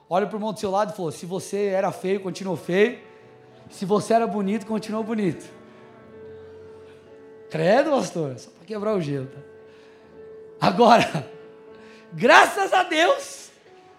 Olha 0.08 0.26
para 0.26 0.34
o 0.34 0.38
irmão 0.38 0.52
do 0.52 0.58
seu 0.58 0.70
lado 0.70 0.92
e 0.92 0.96
falou: 0.96 1.12
se 1.12 1.26
você 1.26 1.66
era 1.66 1.92
feio, 1.92 2.20
continuou 2.20 2.56
feio. 2.56 2.98
Se 3.70 3.84
você 3.84 4.14
era 4.14 4.26
bonito, 4.26 4.66
continuou 4.66 5.04
bonito. 5.04 5.44
Credo, 7.50 7.90
pastor, 7.90 8.38
só 8.38 8.50
para 8.50 8.64
quebrar 8.64 8.94
o 8.94 9.00
gelo. 9.00 9.26
Tá? 9.26 9.40
Agora, 10.68 11.30
graças 12.12 12.72
a 12.72 12.82
Deus, 12.82 13.50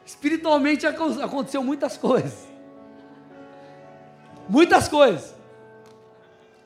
espiritualmente 0.06 0.86
aconteceu 0.88 1.64
muitas 1.64 1.96
coisas 1.96 2.54
muitas 4.48 4.88
coisas. 4.88 5.34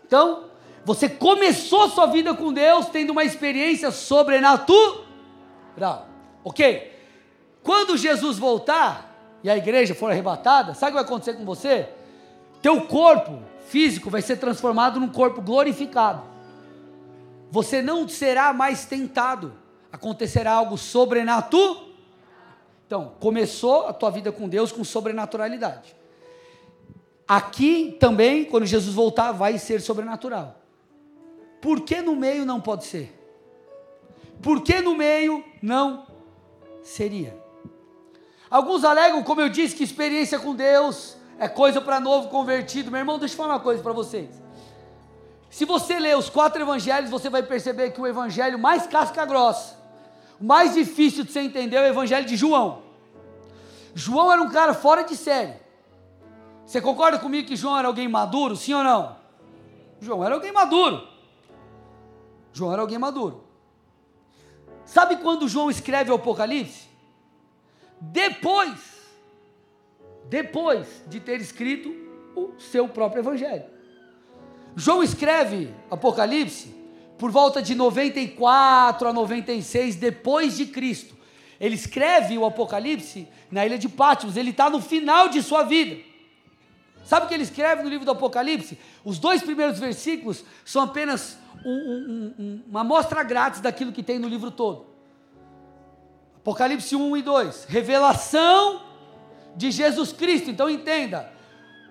Então, 0.06 0.46
você 0.86 1.10
começou 1.10 1.90
sua 1.90 2.06
vida 2.08 2.34
com 2.34 2.54
Deus 2.54 2.88
tendo 2.88 3.12
uma 3.12 3.24
experiência 3.24 3.92
sobrenatural. 3.92 5.07
Ok? 6.44 6.94
Quando 7.64 7.98
Jesus 7.98 8.38
voltar 8.38 9.40
e 9.44 9.50
a 9.50 9.58
igreja 9.58 9.94
for 9.94 10.12
arrebatada, 10.12 10.74
sabe 10.74 10.92
o 10.92 10.96
que 10.96 11.04
vai 11.04 11.04
acontecer 11.04 11.34
com 11.34 11.46
você? 11.46 11.90
Teu 12.62 12.82
corpo 12.82 13.40
físico 13.68 14.10
vai 14.10 14.22
ser 14.22 14.38
transformado 14.38 15.00
num 15.00 15.10
corpo 15.10 15.42
glorificado. 15.42 16.24
Você 17.52 17.82
não 17.82 18.08
será 18.08 18.54
mais 18.54 18.86
tentado. 18.86 19.54
Acontecerá 19.92 20.54
algo 20.54 20.78
sobrenatural. 20.78 21.86
Então, 22.86 23.14
começou 23.20 23.88
a 23.88 23.94
tua 23.94 24.10
vida 24.10 24.32
com 24.32 24.48
Deus 24.48 24.72
com 24.72 24.84
sobrenaturalidade. 24.84 25.96
Aqui 27.28 27.98
também, 28.00 28.46
quando 28.46 28.66
Jesus 28.66 28.96
voltar, 28.96 29.34
vai 29.34 29.58
ser 29.58 29.82
sobrenatural. 29.82 30.56
Por 31.62 31.82
que 31.82 32.02
no 32.02 32.16
meio 32.16 32.46
não 32.46 32.62
pode 32.62 32.86
ser? 32.86 33.17
Por 34.42 34.62
que 34.62 34.82
no 34.82 34.96
meio 34.96 35.44
não 35.62 36.08
seria? 36.82 37.38
Alguns 38.50 38.84
alegam, 38.84 39.24
como 39.24 39.42
eu 39.42 39.50
disse, 39.50 39.76
que 39.76 39.84
experiência 39.84 40.40
com 40.40 40.56
Deus 40.56 41.18
é 41.38 41.48
coisa 41.48 41.82
para 41.82 42.00
novo 42.00 42.30
convertido. 42.30 42.90
Meu 42.90 43.00
irmão, 43.00 43.20
deixa 43.20 43.34
eu 43.34 43.38
falar 43.38 43.56
uma 43.56 43.60
coisa 43.60 43.84
para 43.84 43.94
vocês. 43.94 44.42
Se 45.50 45.66
você 45.66 46.00
ler 46.00 46.18
os 46.18 46.30
quatro 46.30 46.62
evangelhos, 46.62 47.10
você 47.10 47.30
vai 47.30 47.44
perceber 47.44 47.92
que 47.92 48.02
o 48.02 48.08
evangelho 48.08 48.60
mais 48.60 48.86
casca 48.86 49.26
grossa, 49.26 49.78
o 50.40 50.46
mais 50.46 50.74
difícil 50.74 51.24
de 51.24 51.32
você 51.32 51.40
entender 51.40 51.78
é 51.78 51.82
o 51.82 51.88
evangelho 51.88 52.26
de 52.26 52.36
João. 52.36 52.84
João 53.96 54.32
era 54.32 54.42
um 54.42 54.50
cara 54.50 54.74
fora 54.74 55.04
de 55.04 55.16
série. 55.16 55.56
Você 56.66 56.82
concorda 56.82 57.18
comigo 57.18 57.48
que 57.48 57.56
João 57.56 57.78
era 57.78 57.88
alguém 57.88 58.08
maduro, 58.08 58.56
sim 58.56 58.74
ou 58.74 58.84
não? 58.84 59.16
João 60.00 60.24
era 60.24 60.36
alguém 60.36 60.52
maduro. 60.52 61.08
João 62.54 62.74
era 62.74 62.82
alguém 62.82 62.98
maduro. 62.98 63.47
Sabe 64.88 65.18
quando 65.18 65.50
João 65.50 65.70
escreve 65.70 66.10
o 66.10 66.16
Apocalipse? 66.16 66.88
Depois, 68.00 68.80
depois 70.30 70.88
de 71.08 71.20
ter 71.20 71.42
escrito 71.42 71.94
o 72.34 72.54
seu 72.58 72.88
próprio 72.88 73.20
Evangelho. 73.20 73.66
João 74.78 75.04
escreve 75.04 75.74
Apocalipse 75.92 76.74
por 77.18 77.30
volta 77.30 77.62
de 77.62 77.76
94 77.76 79.10
a 79.10 79.14
96 79.14 79.98
depois 79.98 80.56
de 80.56 80.68
Cristo. 80.68 81.18
Ele 81.60 81.76
escreve 81.76 82.38
o 82.38 82.46
Apocalipse 82.46 83.28
na 83.52 83.66
ilha 83.66 83.78
de 83.78 83.90
Patmos, 83.90 84.38
ele 84.38 84.52
está 84.52 84.70
no 84.70 84.80
final 84.80 85.28
de 85.28 85.44
sua 85.44 85.64
vida. 85.64 86.02
Sabe 87.04 87.26
o 87.26 87.30
que 87.30 87.34
ele 87.34 87.44
escreve 87.44 87.84
no 87.84 87.90
livro 87.90 88.06
do 88.06 88.12
Apocalipse? 88.12 88.78
Os 89.04 89.20
dois 89.20 89.42
primeiros 89.42 89.80
versículos 89.80 90.46
são 90.64 90.84
apenas 90.84 91.38
um, 91.66 91.72
um, 91.72 92.34
um, 92.40 92.64
uma 92.68 92.82
amostra 92.82 93.24
grátis 93.24 93.62
daquilo 93.62 93.92
que 93.92 94.04
tem 94.04 94.20
no 94.20 94.28
livro 94.28 94.52
todo. 94.52 94.86
Apocalipse 96.38 96.96
1 96.96 97.18
e 97.18 97.22
2. 97.22 97.66
Revelação 97.66 98.82
de 99.56 99.72
Jesus 99.72 100.12
Cristo. 100.14 100.50
Então 100.50 100.70
entenda. 100.70 101.32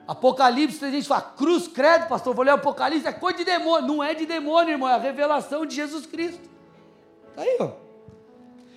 Apocalipse, 0.09 0.85
a 0.85 0.91
gente 0.91 1.09
fala, 1.09 1.23
cruz, 1.23 1.67
credo, 1.67 2.07
pastor, 2.07 2.35
vou 2.35 2.45
ler 2.45 2.53
Apocalipse, 2.53 3.07
é 3.07 3.12
coisa 3.12 3.39
de 3.39 3.45
demônio. 3.45 3.89
Não 3.89 4.03
é 4.03 4.14
de 4.14 4.25
demônio, 4.25 4.73
irmão, 4.73 4.89
é 4.89 4.95
a 4.95 4.99
revelação 4.99 5.67
de 5.67 5.75
Jesus 5.75 6.07
Cristo. 6.07 6.49
Está 7.31 7.43
aí, 7.43 7.57
ó. 7.61 7.73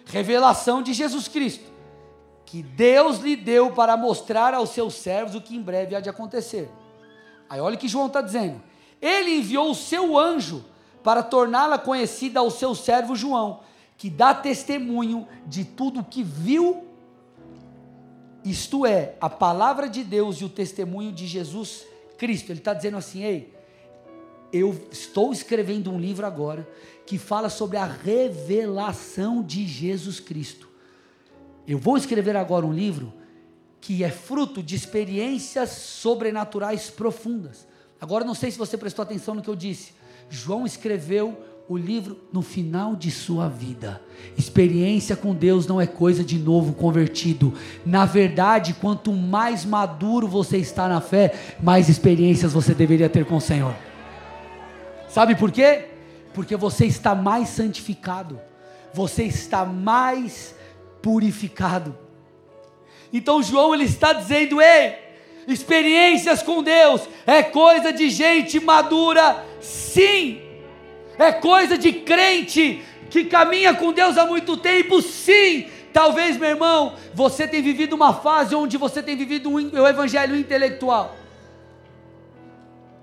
Revelação 0.06 0.82
de 0.82 0.94
Jesus 0.94 1.28
Cristo 1.28 1.70
que 2.50 2.64
Deus 2.64 3.20
lhe 3.20 3.36
deu 3.36 3.72
para 3.74 3.96
mostrar 3.96 4.56
aos 4.56 4.72
seus 4.72 4.96
servos 4.96 5.36
o 5.36 5.42
que 5.42 5.56
em 5.56 5.62
breve 5.62 5.96
há 5.96 6.00
de 6.00 6.10
acontecer. 6.10 6.68
Aí 7.48 7.62
olha 7.62 7.76
o 7.76 7.78
que 7.78 7.88
João 7.88 8.08
está 8.08 8.22
dizendo. 8.22 8.60
Ele 9.00 9.36
enviou 9.36 9.70
o 9.70 9.76
seu 9.76 10.18
anjo 10.18 10.66
para 11.04 11.24
torná-la 11.24 11.78
conhecida 11.78 12.40
ao 12.40 12.52
seu 12.52 12.76
servo 12.76 13.16
João, 13.16 13.62
que 13.98 14.10
dá 14.10 14.34
testemunho 14.34 15.28
de 15.46 15.64
tudo 15.64 16.04
que 16.04 16.24
viu, 16.24 16.86
isto 18.44 18.86
é, 18.86 19.16
a 19.20 19.30
palavra 19.30 19.90
de 19.90 20.04
Deus 20.04 20.38
e 20.38 20.46
o 20.46 20.50
testemunho 20.50 21.12
de 21.12 21.28
Jesus 21.28 21.86
Cristo. 22.18 22.52
Ele 22.52 22.60
está 22.60 22.74
dizendo 22.74 22.98
assim: 22.98 23.24
ei, 23.24 23.54
eu 24.52 24.88
estou 24.92 25.32
escrevendo 25.32 25.92
um 25.92 26.00
livro 26.00 26.26
agora 26.26 26.68
que 27.06 27.18
fala 27.18 27.50
sobre 27.50 27.78
a 27.78 27.86
revelação 27.86 29.44
de 29.44 29.68
Jesus 29.68 30.20
Cristo. 30.20 30.70
Eu 31.68 31.78
vou 31.78 31.98
escrever 31.98 32.36
agora 32.36 32.66
um 32.66 32.74
livro 32.74 33.14
que 33.82 34.04
é 34.04 34.10
fruto 34.10 34.62
de 34.62 34.76
experiências 34.76 35.70
sobrenaturais 35.70 36.90
profundas. 36.90 37.68
Agora, 38.02 38.26
não 38.26 38.34
sei 38.34 38.52
se 38.52 38.58
você 38.58 38.78
prestou 38.78 39.04
atenção 39.04 39.36
no 39.36 39.42
que 39.42 39.50
eu 39.50 39.56
disse. 39.56 39.94
João 40.30 40.66
escreveu 40.66 41.38
o 41.70 41.78
livro 41.78 42.18
no 42.34 42.42
final 42.42 42.96
de 42.96 43.12
sua 43.12 43.48
vida. 43.48 44.02
Experiência 44.36 45.16
com 45.16 45.36
Deus 45.36 45.68
não 45.68 45.80
é 45.80 45.86
coisa 45.86 46.24
de 46.24 46.40
novo 46.40 46.74
convertido. 46.74 47.54
Na 47.86 48.06
verdade, 48.06 48.74
quanto 48.74 49.14
mais 49.14 49.64
maduro 49.64 50.28
você 50.28 50.58
está 50.58 50.88
na 50.88 51.00
fé, 51.00 51.34
mais 51.62 51.88
experiências 51.88 52.54
você 52.54 52.74
deveria 52.74 53.08
ter 53.08 53.24
com 53.24 53.38
o 53.38 53.42
Senhor. 53.42 53.76
Sabe 55.08 55.36
por 55.36 55.52
quê? 55.52 55.90
Porque 56.34 56.56
você 56.56 56.86
está 56.86 57.14
mais 57.14 57.50
santificado, 57.50 58.40
você 58.92 59.24
está 59.24 59.64
mais 59.64 60.56
purificado. 61.04 61.96
Então 63.14 63.44
João 63.44 63.74
ele 63.76 63.86
está 63.86 64.14
dizendo: 64.14 64.60
"Ei, 64.60 65.09
experiências 65.50 66.42
com 66.42 66.62
Deus 66.64 67.08
é 67.26 67.42
coisa 67.44 67.92
de 67.92 68.10
gente 68.10 68.60
madura, 68.60 69.46
sim. 69.60 70.42
É 71.18 71.32
coisa 71.32 71.78
de 71.78 71.92
crente 71.92 72.82
que 73.10 73.26
caminha 73.26 73.74
com 73.74 73.92
Deus 73.92 74.18
há 74.18 74.26
muito 74.26 74.56
tempo, 74.58 75.02
sim. 75.02 75.68
Talvez, 75.92 76.38
meu 76.38 76.50
irmão, 76.50 76.94
você 77.14 77.48
tenha 77.48 77.64
vivido 77.64 77.94
uma 77.94 78.14
fase 78.14 78.56
onde 78.56 78.78
você 78.78 79.02
tem 79.02 79.16
vivido 79.16 79.52
o 79.52 79.88
evangelho 79.88 80.36
intelectual. 80.36 81.16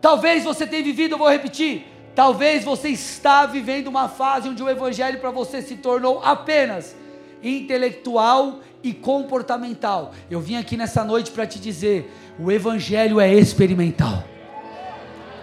Talvez 0.00 0.44
você 0.44 0.66
tenha 0.66 0.84
vivido, 0.84 1.12
eu 1.12 1.18
vou 1.18 1.28
repetir, 1.28 1.84
talvez 2.14 2.64
você 2.64 2.90
está 2.90 3.44
vivendo 3.44 3.88
uma 3.88 4.08
fase 4.08 4.48
onde 4.48 4.62
o 4.62 4.68
evangelho 4.68 5.18
para 5.18 5.30
você 5.30 5.60
se 5.60 5.76
tornou 5.76 6.20
apenas 6.22 6.94
intelectual 7.42 8.60
e 8.82 8.92
comportamental. 8.92 10.12
Eu 10.30 10.40
vim 10.40 10.56
aqui 10.56 10.76
nessa 10.76 11.04
noite 11.04 11.30
para 11.32 11.46
te 11.46 11.58
dizer: 11.58 12.10
o 12.38 12.50
Evangelho 12.50 13.20
é 13.20 13.32
experimental. 13.32 14.24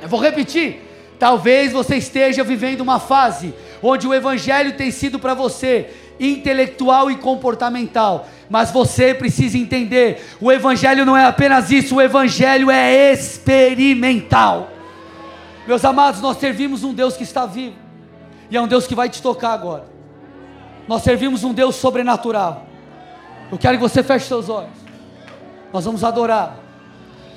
Eu 0.01 0.07
vou 0.07 0.19
repetir. 0.19 0.81
Talvez 1.17 1.71
você 1.71 1.95
esteja 1.95 2.43
vivendo 2.43 2.81
uma 2.81 2.99
fase 2.99 3.53
onde 3.81 4.07
o 4.07 4.13
Evangelho 4.13 4.73
tem 4.73 4.91
sido 4.91 5.17
para 5.19 5.33
você 5.33 5.89
intelectual 6.19 7.09
e 7.09 7.15
comportamental, 7.15 8.27
mas 8.49 8.71
você 8.71 9.13
precisa 9.13 9.57
entender: 9.57 10.23
o 10.39 10.51
Evangelho 10.51 11.05
não 11.05 11.15
é 11.15 11.25
apenas 11.25 11.71
isso, 11.71 11.95
o 11.95 12.01
Evangelho 12.01 12.69
é 12.69 13.11
experimental. 13.11 14.69
Meus 15.65 15.85
amados, 15.85 16.21
nós 16.21 16.37
servimos 16.37 16.83
um 16.83 16.93
Deus 16.93 17.15
que 17.15 17.23
está 17.23 17.45
vivo, 17.45 17.75
e 18.51 18.57
é 18.57 18.61
um 18.61 18.67
Deus 18.67 18.85
que 18.85 18.95
vai 18.95 19.09
te 19.09 19.21
tocar 19.21 19.53
agora. 19.53 19.85
Nós 20.87 21.01
servimos 21.03 21.43
um 21.43 21.53
Deus 21.53 21.75
sobrenatural. 21.75 22.65
Eu 23.49 23.57
quero 23.57 23.77
que 23.77 23.81
você 23.81 24.03
feche 24.03 24.25
seus 24.25 24.49
olhos. 24.49 24.71
Nós 25.71 25.85
vamos 25.85 26.03
adorar. 26.03 26.62